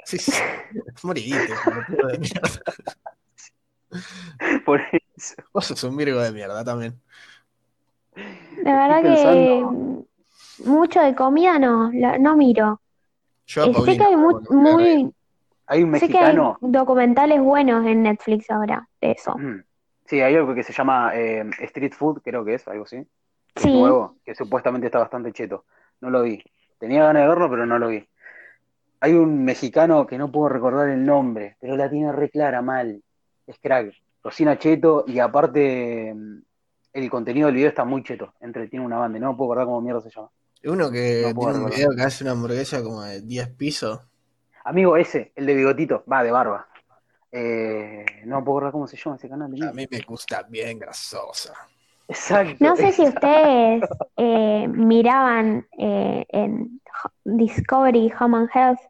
Sí, 0.04 0.16
sí. 0.16 0.32
Morite, 1.02 1.54
pelotudo 1.64 2.08
de 2.08 2.18
mierda. 2.18 2.62
Por 4.64 4.81
eso. 5.16 5.35
Vos 5.52 5.66
sos 5.66 5.85
un 5.85 5.96
virgo 5.96 6.20
de 6.20 6.33
mierda 6.33 6.64
también. 6.64 7.00
La 8.62 8.88
verdad 8.88 9.02
que 9.02 9.64
mucho 10.64 11.00
de 11.00 11.14
comida 11.14 11.59
no, 11.59 11.90
no 11.92 12.37
miro. 12.37 12.81
Yo 13.46 13.64
eh, 13.64 13.74
sé 13.74 13.96
que 13.96 14.05
hay 14.05 14.16
muy, 14.16 15.12
hay 15.66 15.83
un 15.83 15.90
mexicano. 15.90 16.55
Sé 16.55 16.61
que 16.61 16.66
hay 16.66 16.72
documentales 16.72 17.40
buenos 17.40 17.87
en 17.87 18.02
Netflix 18.02 18.50
ahora 18.50 18.88
de 19.00 19.12
eso. 19.12 19.35
Sí, 20.07 20.20
hay 20.20 20.37
algo 20.37 20.55
que 20.55 20.62
se 20.62 20.72
llama 20.72 21.12
eh, 21.14 21.48
Street 21.61 21.92
Food, 21.92 22.20
creo 22.22 22.44
que 22.44 22.55
es, 22.55 22.68
algo 22.68 22.85
así. 22.85 23.07
Sí. 23.57 23.72
Nuevo, 23.72 24.16
que 24.24 24.35
supuestamente 24.35 24.87
está 24.87 24.98
bastante 24.98 25.33
cheto. 25.33 25.64
No 26.00 26.11
lo 26.11 26.22
vi. 26.22 26.42
Tenía 26.78 27.05
ganas 27.05 27.22
de 27.22 27.28
verlo, 27.28 27.48
pero 27.50 27.66
no 27.66 27.78
lo 27.78 27.88
vi. 27.88 28.07
Hay 29.00 29.14
un 29.14 29.44
mexicano 29.44 30.07
que 30.07 30.18
no 30.18 30.31
puedo 30.31 30.48
recordar 30.48 30.88
el 30.88 31.05
nombre, 31.05 31.57
pero 31.61 31.76
la 31.76 31.90
tiene 31.90 32.12
re 32.12 32.31
clara 32.31 32.62
mal. 32.62 33.02
Es 33.46 33.59
crack. 33.59 33.92
Cocina 34.20 34.59
cheto 34.59 35.05
y 35.07 35.18
aparte 35.18 36.14
el 36.92 37.11
contenido 37.11 37.46
del 37.46 37.57
video 37.57 37.68
está 37.68 37.85
muy 37.85 38.02
cheto. 38.02 38.35
Entretiene 38.40 38.85
una 38.85 38.98
banda. 38.98 39.18
No 39.18 39.37
puedo 39.37 39.55
recordar 39.55 39.66
cómo 39.66 39.81
mierda 39.81 40.00
se 40.00 40.11
llama. 40.11 40.31
Uno 40.64 40.90
que 40.90 41.33
tiene 41.37 41.59
un 41.59 41.70
video 41.70 41.90
que 41.96 42.02
hace 42.02 42.22
una 42.22 42.33
hamburguesa 42.33 42.83
como 42.83 43.02
de 43.02 43.20
10 43.20 43.48
pisos. 43.50 44.00
Amigo, 44.64 44.96
ese, 44.96 45.33
el 45.35 45.46
de 45.46 45.55
bigotito, 45.55 46.05
va, 46.11 46.22
de 46.22 46.31
barba. 46.31 46.68
Eh, 47.33 48.05
no 48.26 48.44
puedo 48.44 48.61
recordar 48.61 48.72
cómo 48.72 48.87
se 48.87 48.96
llama 48.96 49.16
ese 49.16 49.28
canal. 49.28 49.50
A 49.62 49.72
mí 49.72 49.87
me 49.90 50.00
gusta 50.07 50.44
bien 50.48 50.78
grasosa. 50.78 51.55
Exacto. 52.07 52.57
No 52.61 52.76
sé 52.76 52.92
si 52.92 53.02
ustedes 53.09 53.83
eh, 54.16 54.68
miraban 54.68 55.66
eh, 55.78 56.24
en 56.28 56.81
Discovery 57.24 58.12
Home 58.20 58.37
and 58.37 58.50
Health 58.55 58.81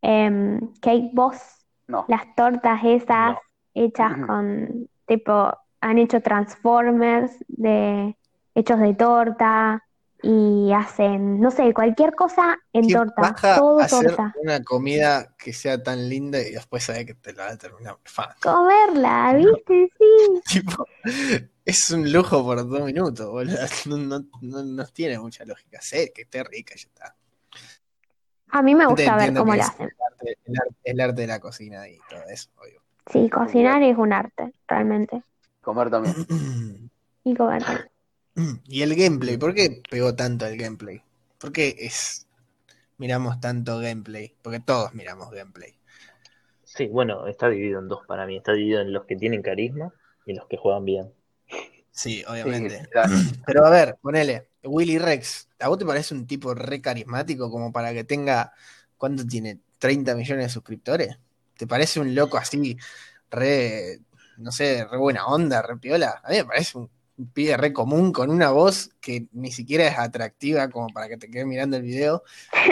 em, 0.00 0.72
Cake 0.80 1.10
Boss, 1.12 1.66
no. 1.88 2.04
las 2.08 2.22
tortas 2.36 2.80
esas 2.84 3.36
hechas 3.84 4.12
con 4.26 4.88
tipo 5.06 5.52
han 5.80 5.98
hecho 5.98 6.20
Transformers 6.20 7.32
de 7.46 8.16
hechos 8.54 8.80
de 8.80 8.94
torta 8.94 9.84
y 10.20 10.72
hacen, 10.72 11.40
no 11.40 11.50
sé, 11.50 11.72
cualquier 11.72 12.14
cosa 12.14 12.58
en 12.72 12.88
torta, 12.88 13.34
todo 13.56 13.86
torta. 13.86 14.34
Una 14.42 14.62
comida 14.64 15.34
que 15.38 15.52
sea 15.52 15.80
tan 15.80 16.08
linda 16.08 16.40
y 16.40 16.52
después 16.52 16.82
sabe 16.82 17.06
que 17.06 17.14
te 17.14 17.32
la 17.32 17.44
va 17.44 17.50
a 17.52 17.56
terminar 17.56 17.98
fan. 18.04 18.28
Comerla, 18.42 19.34
¿viste? 19.36 19.90
Sí. 20.44 20.62
es 21.64 21.90
un 21.90 22.10
lujo 22.10 22.42
por 22.42 22.68
dos 22.68 22.82
minutos, 22.82 23.30
boludo. 23.30 23.58
No, 23.86 24.24
no, 24.40 24.62
no, 24.64 24.86
tiene 24.86 25.18
mucha 25.20 25.44
lógica. 25.44 25.80
Sé 25.80 26.12
que 26.12 26.22
esté 26.22 26.42
rica 26.42 26.74
y 26.74 26.78
ya 26.78 26.88
está. 26.88 27.16
A 28.50 28.62
mí 28.62 28.74
me 28.74 28.86
gusta 28.86 29.16
ver 29.16 29.34
cómo 29.34 29.54
la 29.54 29.66
hacen. 29.66 29.90
El 30.82 31.00
arte, 31.00 31.22
de 31.22 31.28
la 31.28 31.38
cocina 31.38 31.88
y 31.88 31.98
todo 32.08 32.22
eso, 32.28 32.50
obvio. 32.56 32.82
Sí, 33.10 33.30
cocinar 33.30 33.82
es 33.82 33.96
un 33.96 34.12
arte, 34.12 34.52
realmente. 34.66 35.22
Comer 35.62 35.90
también. 35.90 36.14
y 37.24 37.34
comer 37.34 37.62
Y 38.66 38.82
el 38.82 38.94
gameplay, 38.94 39.36
¿por 39.36 39.54
qué 39.54 39.82
pegó 39.90 40.14
tanto 40.14 40.46
el 40.46 40.56
gameplay? 40.56 41.02
¿Por 41.38 41.52
qué 41.52 41.74
es 41.78 42.26
miramos 42.98 43.40
tanto 43.40 43.78
gameplay? 43.78 44.34
Porque 44.42 44.60
todos 44.60 44.94
miramos 44.94 45.30
gameplay. 45.30 45.74
Sí, 46.64 46.86
bueno, 46.86 47.26
está 47.26 47.48
dividido 47.48 47.80
en 47.80 47.88
dos 47.88 48.06
para 48.06 48.26
mí. 48.26 48.36
Está 48.36 48.52
dividido 48.52 48.80
en 48.80 48.92
los 48.92 49.06
que 49.06 49.16
tienen 49.16 49.42
carisma 49.42 49.92
y 50.26 50.34
los 50.34 50.46
que 50.46 50.56
juegan 50.56 50.84
bien. 50.84 51.12
Sí, 51.90 52.22
obviamente. 52.28 52.88
Pero 53.46 53.64
a 53.64 53.70
ver, 53.70 53.96
ponele, 54.00 54.50
Willy 54.62 54.98
Rex, 54.98 55.48
¿A 55.60 55.68
vos 55.68 55.78
te 55.78 55.84
parece 55.84 56.14
un 56.14 56.26
tipo 56.26 56.54
re 56.54 56.80
carismático 56.80 57.50
como 57.50 57.72
para 57.72 57.92
que 57.92 58.04
tenga, 58.04 58.52
¿cuánto 58.96 59.26
tiene? 59.26 59.58
¿30 59.80 60.14
millones 60.14 60.46
de 60.46 60.48
suscriptores? 60.50 61.18
¿Te 61.58 61.66
parece 61.66 61.98
un 61.98 62.14
loco 62.14 62.38
así, 62.38 62.78
re, 63.30 63.98
no 64.38 64.52
sé, 64.52 64.86
re 64.88 64.96
buena 64.96 65.26
onda, 65.26 65.60
re 65.60 65.76
piola? 65.76 66.22
A 66.24 66.30
mí 66.30 66.36
me 66.36 66.44
parece 66.44 66.78
un 66.78 66.88
pibe 67.32 67.56
re 67.56 67.72
común 67.72 68.12
con 68.12 68.30
una 68.30 68.50
voz 68.50 68.90
que 69.00 69.26
ni 69.32 69.50
siquiera 69.50 69.88
es 69.88 69.98
atractiva 69.98 70.70
como 70.70 70.86
para 70.88 71.08
que 71.08 71.16
te 71.16 71.28
quedes 71.28 71.46
mirando 71.46 71.76
el 71.76 71.82
video. 71.82 72.22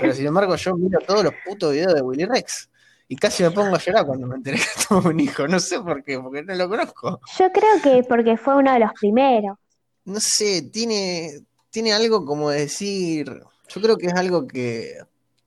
Pero 0.00 0.14
sin 0.14 0.26
embargo, 0.26 0.54
yo 0.54 0.76
miro 0.76 1.00
todos 1.00 1.24
los 1.24 1.34
putos 1.44 1.72
videos 1.72 1.94
de 1.94 2.00
Willy 2.00 2.26
Rex. 2.26 2.70
Y 3.08 3.16
casi 3.16 3.42
me 3.42 3.50
pongo 3.50 3.74
a 3.74 3.78
llorar 3.78 4.06
cuando 4.06 4.26
me 4.26 4.36
enteré 4.36 4.58
que 4.58 4.84
tuvo 4.88 5.08
un 5.08 5.18
hijo. 5.20 5.46
No 5.48 5.58
sé 5.58 5.80
por 5.80 6.02
qué, 6.04 6.18
porque 6.20 6.42
no 6.42 6.54
lo 6.54 6.68
conozco. 6.68 7.20
Yo 7.38 7.50
creo 7.52 7.82
que 7.82 8.04
porque 8.08 8.36
fue 8.36 8.56
uno 8.56 8.72
de 8.72 8.80
los 8.80 8.92
primeros. 8.92 9.58
No 10.04 10.20
sé, 10.20 10.62
tiene, 10.62 11.40
tiene 11.70 11.92
algo 11.92 12.24
como 12.24 12.50
decir. 12.50 13.42
Yo 13.68 13.80
creo 13.80 13.96
que 13.96 14.06
es 14.06 14.14
algo 14.14 14.46
que. 14.46 14.94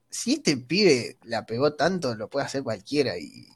Si 0.09 0.33
este 0.33 0.57
pibe 0.57 1.17
la 1.23 1.45
pegó 1.45 1.75
tanto, 1.75 2.15
lo 2.15 2.29
puede 2.29 2.45
hacer 2.45 2.63
cualquiera. 2.63 3.17
Y, 3.17 3.47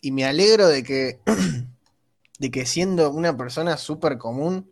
y 0.00 0.12
me 0.12 0.24
alegro 0.24 0.68
de 0.68 0.82
que. 0.82 1.20
de 2.38 2.50
que 2.50 2.66
siendo 2.66 3.10
una 3.10 3.36
persona 3.36 3.76
súper 3.76 4.18
común 4.18 4.70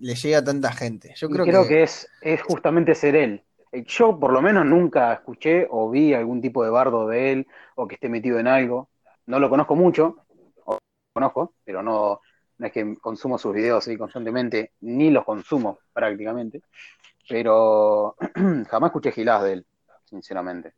le 0.00 0.14
llega 0.14 0.38
a 0.38 0.44
tanta 0.44 0.72
gente. 0.72 1.14
Yo 1.16 1.28
creo, 1.28 1.44
creo 1.44 1.68
que... 1.68 1.82
es, 1.82 2.08
es 2.20 2.42
justamente 2.42 2.94
ser 2.94 3.16
él. 3.16 3.42
Eh, 3.72 3.84
yo 3.86 4.18
por 4.18 4.32
lo 4.32 4.40
menos 4.40 4.64
nunca 4.64 5.12
escuché 5.12 5.66
o 5.70 5.90
vi 5.90 6.14
algún 6.14 6.40
tipo 6.40 6.64
de 6.64 6.70
bardo 6.70 7.08
de 7.08 7.32
él 7.32 7.46
o 7.74 7.86
que 7.86 7.94
esté 7.94 8.08
metido 8.08 8.38
en 8.38 8.46
algo. 8.46 8.88
No 9.26 9.38
lo 9.38 9.50
conozco 9.50 9.76
mucho, 9.76 10.16
o 10.64 10.74
lo 10.74 10.78
conozco, 11.12 11.54
pero 11.64 11.82
no, 11.82 12.20
no 12.58 12.66
es 12.66 12.72
que 12.72 12.96
consumo 13.00 13.38
sus 13.38 13.54
videos 13.54 13.86
ahí 13.86 13.96
constantemente, 13.96 14.72
ni 14.80 15.10
los 15.10 15.24
consumo 15.24 15.80
prácticamente. 15.92 16.62
Pero 17.28 18.16
jamás 18.68 18.88
escuché 18.88 19.12
giladas 19.12 19.44
de 19.44 19.52
él, 19.52 19.66
sinceramente. 20.08 20.72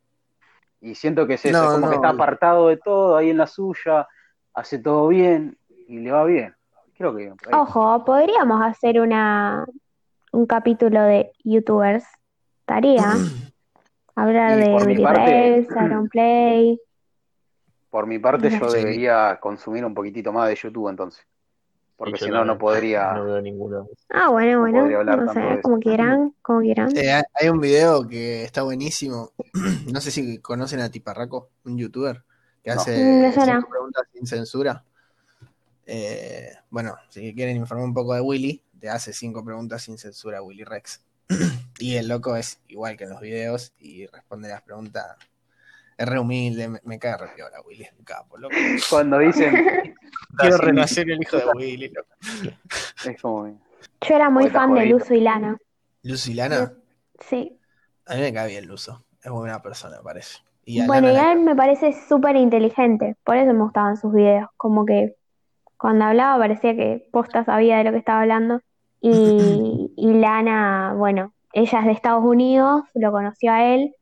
Y 0.81 0.95
siento 0.95 1.27
que 1.27 1.35
es 1.35 1.45
eso, 1.45 1.73
como 1.73 1.89
que 1.89 1.95
está 1.95 2.09
apartado 2.09 2.67
de 2.67 2.77
todo, 2.77 3.15
ahí 3.15 3.29
en 3.29 3.37
la 3.37 3.47
suya, 3.47 4.07
hace 4.53 4.79
todo 4.79 5.07
bien, 5.07 5.57
y 5.87 5.99
le 5.99 6.11
va 6.11 6.23
bien. 6.25 6.55
Creo 6.97 7.15
que. 7.15 7.33
Ojo, 7.51 8.03
podríamos 8.03 8.61
hacer 8.61 8.99
una 8.99 9.65
un 10.31 10.45
capítulo 10.45 11.01
de 11.01 11.31
youtubers. 11.43 12.05
Estaría. 12.61 13.05
Hablar 14.15 14.57
de 14.57 14.85
Billy 14.85 15.03
Aaron 15.75 16.09
Play. 16.09 16.79
Por 17.89 18.07
mi 18.07 18.19
parte, 18.19 18.49
yo 18.49 18.71
debería 18.71 19.37
consumir 19.39 19.85
un 19.85 19.93
poquitito 19.93 20.31
más 20.31 20.47
de 20.49 20.55
YouTube 20.55 20.89
entonces. 20.89 21.25
Porque 22.01 22.17
si 22.17 22.31
no, 22.31 22.43
no 22.43 22.57
podría. 22.57 23.13
No 23.13 23.25
veo 23.25 23.41
ninguno. 23.41 23.87
Ah, 24.09 24.29
bueno, 24.31 24.61
bueno. 24.61 24.87
No 25.03 25.33
sé, 25.33 25.61
como 25.61 25.79
quieran, 25.79 26.33
como 26.41 26.61
quieran. 26.61 26.97
Eh, 26.97 27.21
hay 27.35 27.49
un 27.49 27.61
video 27.61 28.07
que 28.07 28.43
está 28.43 28.63
buenísimo. 28.63 29.33
no 29.93 30.01
sé 30.01 30.09
si 30.09 30.39
conocen 30.39 30.79
a 30.79 30.89
Tiparraco, 30.89 31.51
un 31.63 31.77
youtuber 31.77 32.23
que 32.63 32.71
hace 32.71 33.29
mm, 33.29 33.69
preguntas 33.69 34.07
sin 34.11 34.25
censura. 34.25 34.83
Eh, 35.85 36.51
bueno, 36.71 36.95
si 37.09 37.35
quieren 37.35 37.57
informar 37.57 37.85
un 37.85 37.93
poco 37.93 38.15
de 38.15 38.21
Willy, 38.21 38.63
te 38.79 38.89
hace 38.89 39.13
cinco 39.13 39.45
preguntas 39.45 39.83
sin 39.83 39.99
censura 39.99 40.41
Willy 40.41 40.63
Rex. 40.63 41.03
y 41.77 41.97
el 41.97 42.07
loco 42.07 42.35
es 42.35 42.61
igual 42.67 42.97
que 42.97 43.03
en 43.03 43.11
los 43.11 43.21
videos 43.21 43.73
y 43.77 44.07
responde 44.07 44.49
las 44.49 44.63
preguntas. 44.63 45.17
Es 45.95 46.09
re 46.09 46.17
humilde, 46.17 46.67
me, 46.81 46.97
cae 46.97 47.15
re 47.15 47.27
piola 47.35 47.61
Willy, 47.61 47.83
es 47.83 47.93
un 47.95 48.03
capo, 48.03 48.39
loco. 48.39 48.55
Cuando 48.89 49.19
dicen 49.19 49.53
quiero 50.37 50.57
renacer 50.57 51.09
el 51.09 51.21
hijo 51.21 51.37
de 51.37 51.45
Willy, 51.55 51.89
loco. 51.89 52.09
Es 53.05 53.21
como. 53.21 53.47
Yo 54.07 54.15
era 54.15 54.29
muy 54.29 54.49
fan 54.49 54.73
de 54.73 54.85
Luzo 54.85 55.13
y 55.13 55.21
Lana. 55.21 55.57
¿Luzo 56.03 56.31
y 56.31 56.33
Lana? 56.35 56.73
Sí. 57.19 57.57
A 58.05 58.15
mí 58.15 58.21
me 58.21 58.33
cae 58.33 58.49
bien 58.49 58.67
Luzo. 58.67 59.03
Es 59.23 59.31
buena 59.31 59.61
persona, 59.61 60.01
parece. 60.03 60.39
bueno, 60.87 61.11
y 61.11 61.15
a 61.15 61.33
él 61.33 61.39
me 61.39 61.55
parece 61.55 61.93
súper 62.07 62.35
inteligente. 62.35 63.15
Por 63.23 63.37
eso 63.37 63.53
me 63.53 63.63
gustaban 63.63 63.97
sus 63.97 64.13
videos. 64.13 64.49
Como 64.57 64.85
que 64.85 65.15
cuando 65.77 66.05
hablaba 66.05 66.37
parecía 66.37 66.75
que 66.75 67.07
posta 67.11 67.43
sabía 67.43 67.77
de 67.77 67.83
lo 67.83 67.91
que 67.91 67.97
estaba 67.97 68.21
hablando. 68.21 68.61
Y, 68.99 69.89
Lana, 69.97 70.93
bueno, 70.95 71.33
ella 71.53 71.79
es 71.79 71.85
de 71.85 71.91
Estados 71.91 72.23
Unidos, 72.23 72.83
lo 72.93 73.11
conoció 73.11 73.51
a 73.51 73.73
él, 73.73 73.95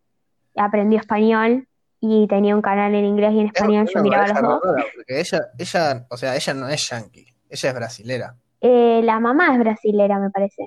aprendió 0.56 1.00
español 1.00 1.69
y 2.02 2.28
tenía 2.28 2.56
un 2.56 2.62
canal 2.62 2.96
en 2.96 3.06
inglés 3.06 3.34
y 3.34 3.40
en 3.42 3.48
español, 3.48 3.88
yo 3.94 4.02
miraba 4.02 4.28
los 4.28 4.62
dos. 4.62 4.62
Porque 4.96 5.20
ella, 5.20 5.40
ella, 5.58 6.08
o 6.10 6.18
sea, 6.18 6.36
ella 6.36 6.54
no 6.54 6.70
es 6.70 6.90
yankee, 6.90 7.28
ella 7.50 7.70
es 7.70 7.76
brasilera. 7.76 8.36
Eh, 8.62 9.02
la 9.04 9.20
mamá 9.20 9.54
es 9.54 9.60
brasilera, 9.60 10.20
me 10.20 10.30
parece. 10.30 10.66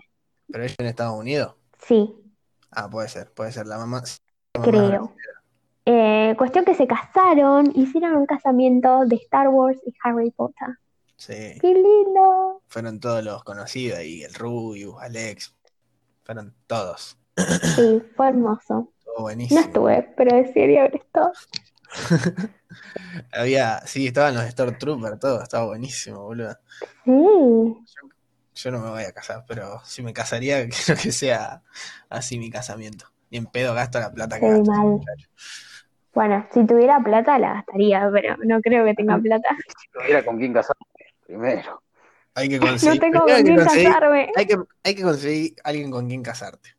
¿Pero 0.50 0.64
ella 0.64 0.74
en 0.78 0.86
Estados 0.86 1.18
Unidos? 1.18 1.54
Sí. 1.78 2.14
Ah, 2.70 2.88
puede 2.90 3.08
ser, 3.08 3.32
puede 3.32 3.52
ser, 3.52 3.66
la 3.66 3.78
mamá. 3.78 4.02
Creo. 4.62 5.14
Eh, 5.84 6.34
cuestión 6.38 6.64
que 6.64 6.74
se 6.74 6.86
casaron, 6.86 7.72
hicieron 7.74 8.16
un 8.16 8.26
casamiento 8.26 9.04
de 9.06 9.16
Star 9.16 9.48
Wars 9.48 9.80
y 9.86 9.92
Harry 10.04 10.30
Potter. 10.30 10.68
Sí. 11.16 11.58
¡Qué 11.60 11.74
lindo! 11.74 12.62
Fueron 12.68 13.00
todos 13.00 13.24
los 13.24 13.42
conocidos 13.44 13.98
ahí, 13.98 14.22
el 14.22 14.34
Rubius, 14.34 14.96
Alex. 15.00 15.54
Fueron 16.24 16.54
todos. 16.66 17.18
Sí, 17.76 18.02
fue 18.16 18.28
hermoso. 18.28 18.92
Buenísimo. 19.18 19.60
No 19.60 19.66
estuve, 19.66 20.12
pero 20.16 20.36
desearía 20.36 20.80
haber 20.80 20.96
estado. 20.96 21.32
Había, 23.32 23.80
sí, 23.86 24.06
estaban 24.06 24.34
los 24.34 24.44
Stormtroopers, 24.44 25.18
todo, 25.18 25.42
estaba 25.42 25.66
buenísimo, 25.66 26.22
boludo. 26.22 26.56
Sí. 27.04 27.76
Yo, 28.54 28.70
no 28.70 28.80
me 28.80 28.90
voy 28.90 29.04
a 29.04 29.12
casar, 29.12 29.44
pero 29.46 29.80
si 29.84 30.02
me 30.02 30.12
casaría, 30.12 30.68
quiero 30.68 31.00
que 31.00 31.12
sea 31.12 31.62
así 32.08 32.38
mi 32.38 32.50
casamiento. 32.50 33.06
Ni 33.30 33.38
en 33.38 33.46
pedo 33.46 33.74
gasto 33.74 33.98
la 33.98 34.12
plata 34.12 34.38
que 34.38 34.48
gasto. 34.48 34.70
Mal. 34.70 35.00
Bueno, 36.14 36.46
si 36.52 36.66
tuviera 36.66 37.00
plata 37.02 37.38
la 37.38 37.54
gastaría, 37.54 38.10
pero 38.12 38.36
no 38.44 38.60
creo 38.60 38.84
que 38.84 38.94
tenga 38.94 39.18
plata. 39.22 39.56
Si 39.66 39.88
tuviera 39.90 40.24
con 40.24 40.38
quién 40.38 40.52
casarme 40.52 40.82
primero. 41.26 41.82
Hay 42.34 42.48
que 42.48 42.58
conseguir. 42.58 42.94
No 42.94 43.00
tengo 43.00 43.26
con 43.26 43.42
quién 43.42 43.56
casarme. 43.56 44.32
Hay 44.36 44.46
que, 44.46 44.56
hay 44.84 44.94
que 44.94 45.02
conseguir 45.02 45.54
alguien 45.64 45.90
con 45.90 46.08
quien 46.08 46.22
casarte. 46.22 46.70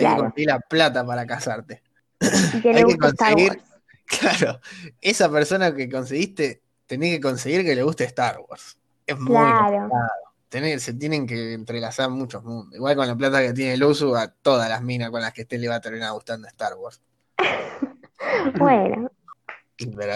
Hay 0.00 0.14
que 0.14 0.20
conseguir 0.20 0.48
la 0.48 0.60
plata 0.60 1.06
para 1.06 1.26
casarte. 1.26 1.82
Y 2.20 2.60
que 2.60 2.72
le 2.72 2.78
hay 2.80 2.84
que 2.84 2.98
conseguir. 2.98 3.62
Claro, 4.10 4.60
esa 5.00 5.30
persona 5.30 5.72
que 5.72 5.88
conseguiste, 5.88 6.62
tenés 6.84 7.14
que 7.14 7.20
conseguir 7.20 7.64
que 7.64 7.76
le 7.76 7.84
guste 7.84 8.02
Star 8.02 8.40
Wars. 8.40 8.76
Es 9.06 9.16
muy 9.20 9.36
claro. 9.36 9.88
se 10.80 10.94
tienen 10.94 11.28
que 11.28 11.52
entrelazar 11.52 12.10
muchos 12.10 12.42
mundos. 12.42 12.74
Igual 12.74 12.96
con 12.96 13.06
la 13.06 13.14
plata 13.14 13.40
que 13.40 13.52
tiene 13.52 13.74
el 13.74 13.84
uso, 13.84 14.16
a 14.16 14.26
todas 14.26 14.68
las 14.68 14.82
minas 14.82 15.10
con 15.10 15.20
las 15.20 15.32
que 15.32 15.42
esté 15.42 15.58
le 15.58 15.68
va 15.68 15.76
a 15.76 15.80
terminar 15.80 16.10
gustando 16.10 16.48
Star 16.48 16.74
Wars. 16.74 17.00
bueno. 18.58 19.12
Pero, 19.96 20.14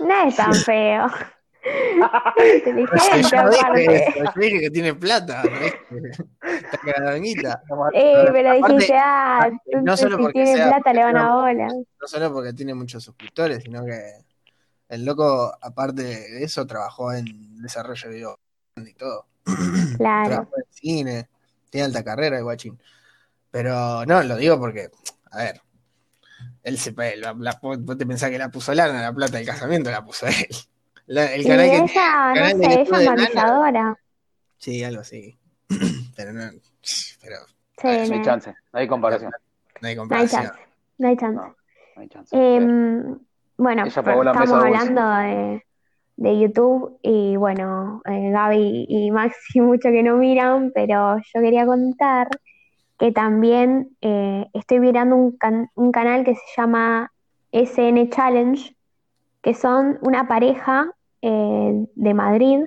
no 0.00 0.28
es 0.28 0.36
tan 0.36 0.54
feo. 0.54 1.06
Inteligente, 1.62 3.22
yo, 3.30 3.50
dije 3.50 4.14
yo 4.16 4.40
dije 4.40 4.60
que 4.60 4.70
tiene 4.70 4.94
plata, 4.94 5.42
está 6.42 6.78
cagadonguita. 6.78 7.62
Eh, 7.94 8.24
pero 8.32 8.54
dijiste, 8.54 8.96
ah, 8.96 9.50
no 9.82 9.96
solo 9.96 10.16
si 10.16 10.22
porque 10.22 10.44
tiene 10.44 10.66
plata 10.66 10.92
le 10.92 11.04
van 11.04 11.16
a 11.16 11.34
bola. 11.34 11.66
No 11.66 12.06
solo 12.06 12.32
porque 12.32 12.52
tiene 12.52 12.74
muchos 12.74 13.04
suscriptores, 13.04 13.62
sino 13.62 13.84
que 13.84 14.00
el 14.88 15.04
loco, 15.04 15.56
aparte 15.60 16.02
de 16.02 16.42
eso, 16.42 16.66
trabajó 16.66 17.12
en 17.12 17.62
desarrollo 17.62 18.08
de 18.08 18.14
video 18.14 18.38
y 18.76 18.94
todo. 18.94 19.26
Claro. 19.96 20.28
Trabajó 20.28 20.56
en 20.56 20.64
cine, 20.70 21.28
tiene 21.70 21.86
alta 21.86 22.02
carrera 22.02 22.38
el 22.38 22.44
guachín. 22.44 22.78
Pero 23.50 24.04
no, 24.06 24.22
lo 24.22 24.36
digo 24.36 24.58
porque, 24.58 24.90
a 25.30 25.38
ver, 25.38 25.60
él 26.64 26.78
se, 26.78 26.92
la, 26.92 27.34
la, 27.38 27.58
vos 27.62 27.98
te 27.98 28.06
pensás 28.06 28.30
que 28.30 28.38
la 28.38 28.50
puso 28.50 28.74
Lana, 28.74 29.00
la 29.00 29.12
plata 29.12 29.36
del 29.36 29.46
casamiento 29.46 29.90
la 29.90 30.04
puso 30.04 30.26
él 30.26 30.46
el 31.20 31.46
canal 31.46 31.70
que, 31.70 31.76
ella, 31.76 32.34
no 32.34 32.46
sé, 32.48 32.80
ella 32.80 33.14
maquilladora. 33.14 33.98
Sí, 34.58 34.84
algo 34.84 35.00
así. 35.00 35.38
pero 36.16 36.32
no. 36.32 36.50
Pero, 37.20 37.36
no 38.08 38.14
hay 38.14 38.22
chance, 38.22 38.54
no 38.72 38.78
hay 38.78 38.88
comparación. 38.88 39.32
No 39.80 39.88
hay 39.88 39.96
comparación. 39.96 40.50
No 40.98 41.08
hay 41.08 41.16
chance. 41.16 41.40
No 41.96 42.02
hay 42.02 42.08
chance. 42.08 42.36
Eh, 42.36 43.16
bueno, 43.56 43.84
estamos 43.86 44.52
hablando 44.52 45.08
de, 45.08 45.64
de, 46.16 46.40
YouTube 46.40 46.98
y 47.02 47.36
bueno, 47.36 48.02
eh, 48.06 48.30
Gaby 48.30 48.86
y 48.88 49.10
Maxi 49.10 49.60
mucho 49.60 49.90
que 49.90 50.02
no 50.02 50.16
miran, 50.16 50.72
pero 50.74 51.18
yo 51.18 51.40
quería 51.40 51.66
contar 51.66 52.28
que 52.98 53.12
también 53.12 53.96
eh, 54.00 54.46
estoy 54.52 54.78
mirando 54.78 55.16
un, 55.16 55.36
can 55.36 55.68
un 55.74 55.90
canal 55.90 56.24
que 56.24 56.34
se 56.34 56.42
llama 56.56 57.12
SN 57.52 58.08
Challenge, 58.10 58.76
que 59.42 59.54
son 59.54 59.98
una 60.02 60.28
pareja 60.28 60.92
eh, 61.22 61.86
de 61.94 62.14
Madrid. 62.14 62.64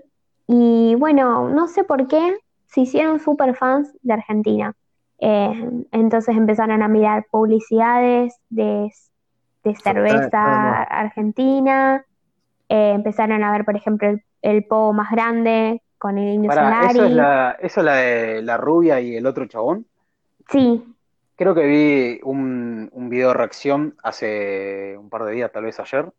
Y 0.47 0.95
bueno, 0.95 1.49
no 1.49 1.67
sé 1.67 1.83
por 1.83 2.07
qué 2.07 2.37
se 2.67 2.81
hicieron 2.81 3.19
super 3.19 3.55
fans 3.55 3.93
de 4.01 4.13
Argentina. 4.13 4.73
Eh, 5.19 5.69
entonces 5.91 6.35
empezaron 6.35 6.81
a 6.81 6.87
mirar 6.87 7.25
publicidades 7.29 8.35
de, 8.49 8.91
cerveza 9.83 10.83
argentina. 10.83 12.05
Eh, 12.69 12.91
empezaron 12.95 13.43
a 13.43 13.51
ver, 13.51 13.65
por 13.65 13.75
ejemplo, 13.75 14.09
el, 14.09 14.23
el 14.41 14.65
más 14.93 15.11
grande 15.11 15.81
con 15.97 16.17
el 16.17 16.35
Indio 16.35 16.51
¿eso, 16.51 17.05
es 17.05 17.11
la, 17.11 17.57
¿Eso 17.59 17.79
es 17.79 17.85
la 17.85 17.95
de 17.95 18.41
la 18.41 18.57
rubia 18.57 18.99
y 18.99 19.15
el 19.15 19.25
otro 19.25 19.47
chabón? 19.47 19.85
Sí. 20.49 20.83
Creo 21.35 21.55
que 21.55 21.65
vi 21.65 22.19
un, 22.23 22.89
un 22.93 23.09
video 23.09 23.29
de 23.29 23.33
reacción 23.33 23.95
hace 24.03 24.97
un 24.97 25.09
par 25.09 25.25
de 25.25 25.33
días, 25.33 25.51
tal 25.51 25.63
vez 25.63 25.79
ayer, 25.79 26.11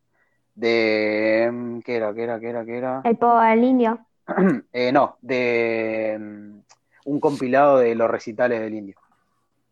de... 0.57 1.49
Mm, 1.53 1.81
¿Qué 1.81 1.97
era? 1.97 2.13
¿Qué 2.13 2.23
era? 2.25 2.41
¿Qué 2.41 2.49
era? 2.49 2.65
¿Qué 2.65 2.79
era? 2.79 3.01
El 3.05 3.17
po 3.17 3.31
al 3.31 3.63
indio. 3.63 3.99
Eh, 4.73 4.91
no, 4.91 5.17
de 5.23 6.17
mm, 6.19 6.59
un 7.05 7.21
compilado 7.21 7.79
de 7.79 7.95
los 7.95 8.11
recitales 8.11 8.61
del 8.61 8.75
indio. 8.75 8.97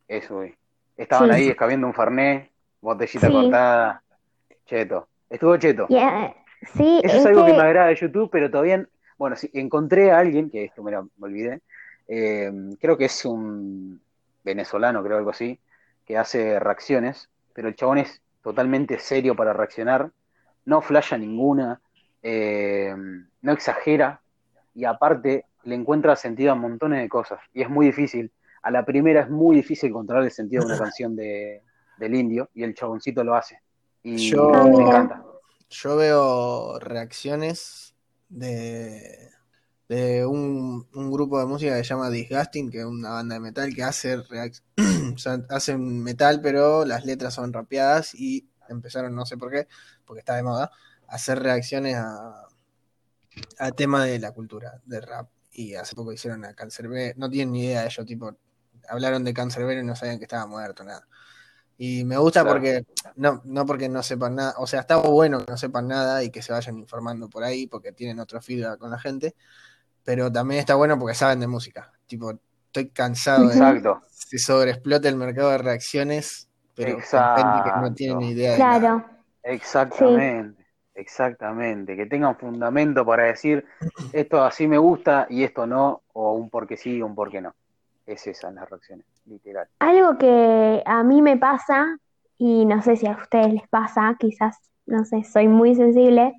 Eso, 0.07 0.37
güey. 0.37 0.55
Estaban 0.97 1.33
ahí 1.33 1.49
escabiendo 1.49 1.89
un 1.89 1.95
farné, 1.95 2.53
botellita 2.81 3.29
cortada, 3.29 4.03
cheto. 4.67 5.09
Estuvo 5.29 5.57
cheto. 5.57 5.89
Sí, 5.89 7.01
Eso 7.03 7.17
es, 7.17 7.27
algo 7.27 7.45
que... 7.45 7.53
me 7.53 7.59
agrada 7.59 7.89
de 7.89 7.97
YouTube, 7.97 8.31
pero 8.31 8.49
todavía, 8.51 8.87
bueno, 9.19 9.35
sí, 9.35 9.51
encontré 9.53 10.13
a 10.13 10.19
alguien, 10.21 10.49
que 10.51 10.65
esto 10.65 10.83
me, 10.83 10.93
me 10.93 11.09
olvidé, 11.19 11.61
eh, 12.07 12.53
creo 12.81 12.97
que 12.97 13.07
es 13.07 13.25
un 13.25 14.01
venezolano, 14.45 15.03
creo 15.03 15.19
algo 15.19 15.31
así, 15.31 15.59
que 16.07 16.17
hace 16.17 16.59
reacciones, 16.61 17.29
pero 17.53 17.69
el 17.69 17.77
chabón 17.77 17.99
es 17.99 18.23
totalmente 18.43 18.99
serio 18.99 19.35
para 19.35 19.53
reaccionar, 19.53 20.11
no 20.65 20.81
flasha 20.81 21.19
ninguna, 21.19 21.81
eh, 22.23 22.95
no 23.43 23.53
exagera, 23.53 24.21
y 24.75 24.85
aparte 24.85 25.47
le 25.65 25.75
encuentra 25.75 26.17
sentido 26.17 26.53
a 26.53 26.55
montones 26.55 27.01
de 27.01 27.09
cosas, 27.09 27.41
y 27.53 27.63
es 27.63 27.71
muy 27.71 27.87
difícil. 27.87 28.33
A 28.63 28.71
la 28.71 28.85
primera 28.85 29.23
es 29.23 29.31
muy 29.31 29.57
difícil 29.57 29.91
encontrar 29.91 30.23
el 30.23 30.31
sentido 30.31 30.63
de 30.63 30.73
una 30.73 30.79
canción 30.85 31.15
de, 31.17 31.63
del 31.99 32.15
indio, 32.15 32.51
y 32.55 32.63
el 32.63 32.75
chaboncito 32.75 33.23
lo 33.25 33.35
hace. 33.35 33.61
Y 34.03 34.17
Yo... 34.17 34.51
me 34.51 34.83
encanta. 34.83 35.23
Yo 35.71 35.97
veo 35.97 36.79
reacciones 36.79 37.97
de, 38.29 39.31
de 39.89 40.25
un, 40.25 40.87
grupo 40.93 41.39
de 41.39 41.47
música 41.47 41.77
que 41.77 41.85
se 41.85 41.91
llama 41.91 42.11
Disgusting, 42.11 42.71
que 42.71 42.79
es 42.79 42.85
una 42.85 43.11
banda 43.11 43.35
de 43.35 43.41
metal 43.41 43.75
que 43.75 43.83
hace, 43.83 44.17
o 45.15 45.19
sea, 45.19 45.45
hacen 45.51 46.03
metal, 46.03 46.41
pero 46.43 46.85
las 46.85 47.05
letras 47.05 47.35
son 47.35 47.53
rapeadas 47.53 48.15
y 48.15 48.49
empezaron, 48.69 49.15
no 49.15 49.27
sé 49.27 49.37
por 49.37 49.51
qué, 49.51 49.69
porque 50.05 50.21
está 50.21 50.37
de 50.37 50.43
moda, 50.43 50.71
a 51.09 51.15
hacer 51.15 51.41
reacciones 51.41 51.97
a, 51.97 52.47
a 53.59 53.71
tema 53.73 54.05
de 54.05 54.19
la 54.19 54.33
cultura, 54.33 54.81
de 54.85 55.01
rap. 55.01 55.29
Y 55.53 55.75
hace 55.75 55.95
poco 55.95 56.13
hicieron 56.13 56.45
a 56.45 56.55
Cancerbero, 56.55 57.15
no 57.17 57.31
tienen 57.31 57.53
ni 57.53 57.67
idea 57.67 57.83
de 57.83 57.87
ello, 57.87 58.05
tipo, 58.05 58.37
hablaron 58.89 59.25
de 59.25 59.33
Cancerbero 59.33 59.81
y 59.81 59.85
no 59.85 59.95
sabían 59.95 60.19
que 60.19 60.25
estaba 60.25 60.47
muerto, 60.47 60.85
nada. 60.85 61.07
Y 61.77 62.05
me 62.05 62.17
gusta 62.17 62.45
porque, 62.45 62.85
no, 63.17 63.43
no 63.45 63.67
porque 63.67 63.89
no 63.89 64.03
sepan 64.03 64.37
nada, 64.37 64.55
o 64.59 64.67
sea, 64.67 64.81
está 64.81 64.97
bueno 64.97 65.45
que 65.45 65.51
no 65.51 65.57
sepan 65.57 65.89
nada 65.89 66.23
y 66.23 66.31
que 66.31 66.41
se 66.41 66.53
vayan 66.53 66.79
informando 66.79 67.29
por 67.29 67.43
ahí 67.43 67.67
porque 67.67 67.93
tienen 67.93 68.21
otro 68.21 68.41
feedback 68.41 68.79
con 68.79 68.91
la 68.91 68.99
gente, 68.99 69.35
pero 70.05 70.31
también 70.31 70.61
está 70.61 70.77
bueno 70.77 70.99
porque 70.99 71.15
saben 71.15 71.41
de 71.41 71.49
música. 71.49 71.93
Tipo, 72.07 72.39
estoy 72.67 72.91
cansado 72.91 73.51
Exacto. 73.51 73.95
de 73.95 74.07
que 74.07 74.39
se 74.39 74.39
sobreexplote 74.39 75.09
el 75.09 75.17
mercado 75.17 75.51
de 75.51 75.59
reacciones, 75.59 76.49
pero 76.75 76.99
Exacto. 76.99 77.65
que 77.65 77.81
no 77.81 77.95
tienen 77.95 78.19
ni 78.19 78.31
idea 78.31 78.57
claro. 78.57 78.81
de 78.81 78.89
nada. 78.89 79.11
Exactamente. 79.43 80.65
Exactamente, 80.97 81.97
que 81.97 82.07
tengan 82.07 82.37
fundamento 82.37 83.05
para 83.05 83.25
decir 83.25 83.65
esto 84.13 84.45
así 84.45 84.69
me 84.69 84.79
gusta 84.79 85.27
y 85.29 85.43
esto 85.43 85.67
no, 85.67 86.03
o 86.13 86.35
un 86.35 86.49
porque 86.51 86.77
sí 86.77 87.03
o 87.03 87.07
un 87.07 87.17
porque 87.17 87.41
no. 87.41 87.53
Es 88.07 88.27
esa 88.27 88.49
en 88.49 88.57
las 88.57 88.71
reacciones, 88.71 89.07
literal. 89.27 89.67
Algo 89.81 90.19
que 90.19 90.83
a 90.87 91.03
mí 91.03 91.21
me 91.21 91.37
pasa, 91.37 91.99
y 92.39 92.65
no 92.65 92.81
sé 92.83 92.97
si 92.97 93.07
a 93.07 93.13
ustedes 93.21 93.53
les 93.53 93.69
pasa, 93.69 94.15
quizás, 94.21 94.57
no 94.87 95.05
sé, 95.05 95.25
soy 95.25 95.49
muy 95.49 95.75
sensible, 95.75 96.35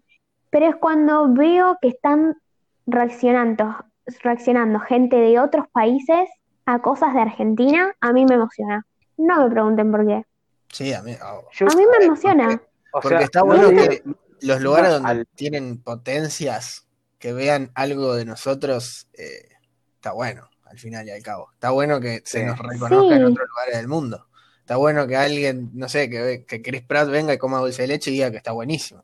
pero 0.51 0.67
es 0.67 0.75
cuando 0.77 1.33
veo 1.33 1.77
que 1.81 1.89
están 1.89 2.37
reaccionando, 2.85 3.75
reaccionando 4.21 4.79
gente 4.79 5.17
de 5.17 5.39
otros 5.39 5.67
países 5.69 6.29
a 6.65 6.79
cosas 6.79 7.13
de 7.13 7.21
Argentina, 7.21 7.93
a 7.99 8.13
mí 8.13 8.25
me 8.25 8.35
emociona. 8.35 8.85
No 9.17 9.43
me 9.43 9.49
pregunten 9.49 9.91
por 9.91 10.05
qué. 10.05 10.25
Sí, 10.71 10.93
a 10.93 11.01
mí, 11.01 11.13
a 11.13 11.75
mí 11.75 11.83
me 11.99 12.05
emociona. 12.05 12.61
Porque, 12.91 13.23
está 13.23 13.43
bueno 13.43 13.69
que 13.69 14.03
los 14.41 14.61
lugares 14.61 14.91
donde 14.91 15.25
tienen 15.35 15.81
potencias 15.81 16.87
que 17.19 17.33
vean 17.33 17.71
algo 17.75 18.15
de 18.15 18.25
nosotros, 18.25 19.07
eh, 19.13 19.49
está 19.95 20.11
bueno 20.11 20.49
al 20.65 20.79
final 20.79 21.07
y 21.07 21.11
al 21.11 21.23
cabo. 21.23 21.49
Está 21.53 21.71
bueno 21.71 21.99
que 21.99 22.21
se 22.25 22.45
nos 22.45 22.57
reconozca 22.57 23.15
en 23.15 23.25
otros 23.25 23.47
lugares 23.47 23.77
del 23.77 23.87
mundo. 23.87 24.27
Está 24.59 24.77
bueno 24.77 25.07
que 25.07 25.15
alguien, 25.15 25.69
no 25.73 25.87
sé, 25.87 26.09
que, 26.09 26.45
que 26.45 26.61
Chris 26.61 26.81
Pratt 26.81 27.09
venga 27.09 27.33
y 27.33 27.37
coma 27.37 27.59
dulce 27.59 27.83
de 27.83 27.87
leche 27.87 28.11
y 28.11 28.15
diga 28.15 28.31
que 28.31 28.37
está 28.37 28.51
buenísimo. 28.51 29.03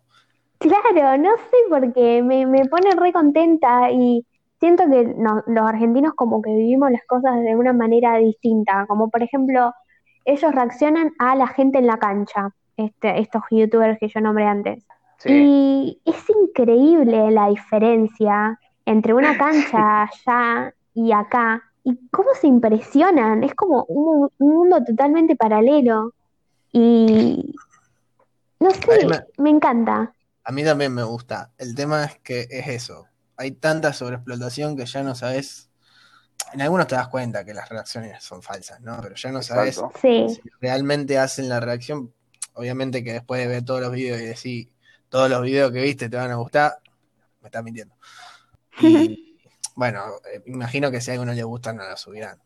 Claro, 0.57 1.17
no 1.17 1.29
sé 1.37 1.57
por 1.69 1.93
qué, 1.93 2.21
me, 2.21 2.45
me 2.45 2.65
pone 2.65 2.91
re 2.95 3.11
contenta 3.11 3.91
y 3.91 4.25
siento 4.59 4.83
que 4.89 5.15
los 5.47 5.67
argentinos 5.67 6.13
como 6.15 6.41
que 6.41 6.51
vivimos 6.51 6.91
las 6.91 7.01
cosas 7.07 7.41
de 7.41 7.55
una 7.55 7.73
manera 7.73 8.17
distinta, 8.17 8.85
como 8.87 9.09
por 9.09 9.23
ejemplo, 9.23 9.73
ellos 10.25 10.53
reaccionan 10.53 11.11
a 11.19 11.35
la 11.35 11.47
gente 11.47 11.79
en 11.79 11.87
la 11.87 11.97
cancha, 11.97 12.51
este, 12.77 13.19
estos 13.19 13.43
youtubers 13.51 13.99
que 13.99 14.07
yo 14.07 14.21
nombré 14.21 14.45
antes. 14.45 14.85
Y 15.25 16.01
es 16.03 16.29
increíble 16.29 17.29
la 17.31 17.49
diferencia 17.49 18.59
entre 18.85 19.13
una 19.13 19.37
cancha 19.37 20.03
allá 20.27 20.73
y 20.93 21.11
acá, 21.11 21.61
y 21.83 21.97
cómo 22.09 22.29
se 22.39 22.47
impresionan, 22.47 23.43
es 23.43 23.53
como 23.55 23.85
un, 23.85 24.29
mundo 24.39 24.83
totalmente 24.83 25.35
paralelo. 25.35 26.13
Y 26.71 27.55
no 28.59 28.71
sé, 28.71 29.07
me, 29.37 29.49
encanta. 29.49 30.13
A 30.43 30.51
mí 30.51 30.63
también 30.63 30.93
me 30.93 31.03
gusta. 31.03 31.51
El 31.57 31.75
tema 31.75 32.05
es 32.05 32.19
que 32.19 32.47
es 32.49 32.67
eso. 32.67 33.07
Hay 33.37 33.51
tanta 33.51 33.93
sobreexplotación 33.93 34.77
que 34.77 34.85
ya 34.85 35.03
no 35.03 35.15
sabes. 35.15 35.70
En 36.53 36.61
algunos 36.61 36.87
te 36.87 36.95
das 36.95 37.07
cuenta 37.07 37.45
que 37.45 37.53
las 37.53 37.69
reacciones 37.69 38.23
son 38.23 38.41
falsas, 38.41 38.81
¿no? 38.81 38.99
Pero 39.01 39.15
ya 39.15 39.31
no 39.31 39.41
sabes 39.41 39.81
si 40.01 40.41
realmente 40.59 41.17
hacen 41.17 41.47
la 41.47 41.59
reacción. 41.59 42.13
Obviamente 42.53 43.03
que 43.03 43.13
después 43.13 43.39
de 43.41 43.47
ver 43.47 43.63
todos 43.63 43.81
los 43.81 43.91
videos 43.91 44.19
y 44.19 44.25
decir 44.25 44.71
todos 45.07 45.29
los 45.29 45.41
videos 45.41 45.71
que 45.71 45.81
viste 45.81 46.09
te 46.09 46.17
van 46.17 46.31
a 46.31 46.35
gustar, 46.35 46.79
me 47.41 47.47
estás 47.47 47.63
mintiendo. 47.63 47.95
Y, 48.79 49.37
bueno, 49.75 50.03
eh, 50.33 50.41
imagino 50.45 50.91
que 50.91 51.01
si 51.01 51.11
a 51.11 51.13
alguno 51.13 51.33
le 51.33 51.43
gusta 51.43 51.73
no 51.73 51.83
la 51.83 51.97
subirán 51.97 52.39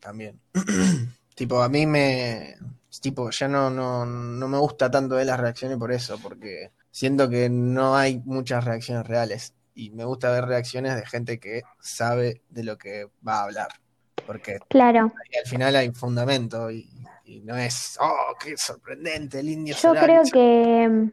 también. 0.00 0.40
tipo, 1.34 1.62
a 1.62 1.68
mí 1.68 1.86
me. 1.86 2.56
Tipo, 3.00 3.30
ya 3.30 3.46
no, 3.46 3.68
no, 3.68 4.06
no 4.06 4.48
me 4.48 4.58
gusta 4.58 4.90
tanto 4.90 5.16
ver 5.16 5.26
las 5.26 5.38
reacciones 5.38 5.76
por 5.76 5.92
eso, 5.92 6.18
porque 6.18 6.72
siento 6.90 7.28
que 7.28 7.50
no 7.50 7.94
hay 7.94 8.22
muchas 8.24 8.64
reacciones 8.64 9.06
reales. 9.06 9.52
Y 9.76 9.90
me 9.90 10.04
gusta 10.04 10.32
ver 10.32 10.46
reacciones 10.46 10.96
de 10.96 11.06
gente 11.06 11.38
que 11.38 11.62
sabe 11.78 12.42
de 12.48 12.64
lo 12.64 12.76
que 12.76 13.06
va 13.26 13.40
a 13.40 13.44
hablar. 13.44 13.68
Porque 14.26 14.58
claro. 14.68 15.12
al 15.38 15.48
final 15.48 15.76
hay 15.76 15.92
fundamento 15.92 16.70
y, 16.72 16.90
no 17.44 17.56
es, 17.56 17.96
oh, 18.00 18.34
qué 18.42 18.56
sorprendente, 18.56 19.40
el 19.40 19.50
indio. 19.50 19.76
Yo 19.80 19.94
creo 19.94 20.22
que 20.32 21.10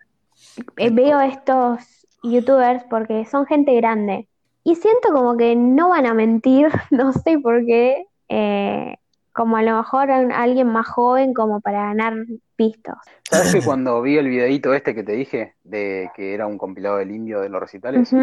eh, 0.77 0.89
veo 0.89 1.19
estos 1.19 1.79
youtubers 2.23 2.83
porque 2.89 3.25
son 3.25 3.45
gente 3.45 3.75
grande 3.75 4.27
y 4.63 4.75
siento 4.75 5.09
como 5.11 5.35
que 5.35 5.55
no 5.55 5.89
van 5.89 6.05
a 6.05 6.13
mentir, 6.13 6.67
no 6.91 7.13
sé 7.13 7.37
por 7.39 7.65
qué, 7.65 8.05
eh, 8.29 8.95
como 9.33 9.57
a 9.57 9.63
lo 9.63 9.77
mejor 9.77 10.11
alguien 10.11 10.67
más 10.67 10.87
joven 10.87 11.33
como 11.33 11.59
para 11.59 11.87
ganar 11.87 12.13
pistos. 12.55 12.95
¿Sabes 13.29 13.53
que 13.53 13.63
cuando 13.63 14.01
vi 14.01 14.17
el 14.17 14.29
videito 14.29 14.73
este 14.73 14.93
que 14.93 15.03
te 15.03 15.13
dije, 15.13 15.55
de 15.63 16.09
que 16.15 16.33
era 16.33 16.47
un 16.47 16.57
compilado 16.57 16.97
del 16.97 17.11
indio 17.11 17.41
de 17.41 17.49
los 17.49 17.59
recitales, 17.59 18.13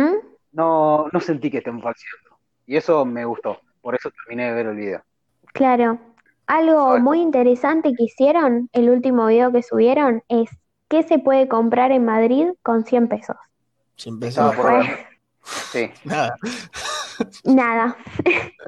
no, 0.53 1.09
no 1.13 1.21
sentí 1.21 1.51
que 1.51 1.59
estén 1.59 1.83
falseando. 1.83 2.39
Y 2.67 2.77
eso 2.77 3.05
me 3.05 3.25
gustó, 3.25 3.61
por 3.81 3.95
eso 3.95 4.11
terminé 4.11 4.47
de 4.47 4.53
ver 4.55 4.67
el 4.67 4.77
video. 4.77 5.03
Claro. 5.53 5.99
Algo 6.47 6.99
muy 6.99 7.21
interesante 7.21 7.93
que 7.97 8.05
hicieron, 8.05 8.69
el 8.73 8.91
último 8.91 9.27
video 9.27 9.53
que 9.53 9.63
subieron, 9.63 10.23
es 10.29 10.51
¿qué 10.89 11.05
se 11.05 11.19
puede 11.19 11.49
comprar 11.49 11.93
en 11.93 12.05
Madrid 12.05 12.49
con 12.63 12.85
100 12.85 13.09
pesos? 13.09 13.37
100 13.97 14.21
pesos. 14.21 14.55
Sí. 15.73 15.91
Nada. 16.05 16.37
Nada. 17.45 17.97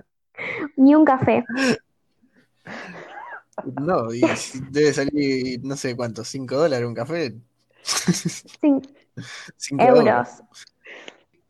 Ni 0.76 0.94
un 0.94 1.04
café. 1.04 1.44
No, 3.80 4.12
y 4.12 4.22
debe 4.70 4.92
salir, 4.92 5.60
no 5.62 5.76
sé 5.76 5.94
cuánto, 5.94 6.24
5 6.24 6.56
dólares 6.56 6.86
un 6.86 6.94
café. 6.94 7.34
5 7.82 8.82
euros. 9.78 10.28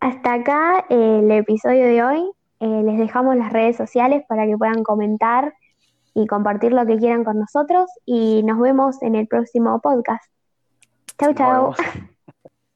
Hasta 0.00 0.34
acá 0.34 0.84
eh, 0.88 1.20
el 1.22 1.30
episodio 1.30 1.86
de 1.86 2.02
hoy. 2.02 2.30
Eh, 2.60 2.82
les 2.84 2.98
dejamos 2.98 3.36
las 3.36 3.52
redes 3.52 3.76
sociales 3.76 4.24
para 4.28 4.46
que 4.46 4.56
puedan 4.56 4.82
comentar 4.82 5.54
y 6.14 6.26
compartir 6.26 6.72
lo 6.72 6.86
que 6.86 6.96
quieran 6.96 7.24
con 7.24 7.38
nosotros. 7.38 7.88
Y 8.04 8.42
nos 8.42 8.58
vemos 8.58 9.00
en 9.02 9.14
el 9.14 9.26
próximo 9.26 9.80
podcast. 9.80 10.24
Chau, 11.18 11.34
chau. 11.34 11.74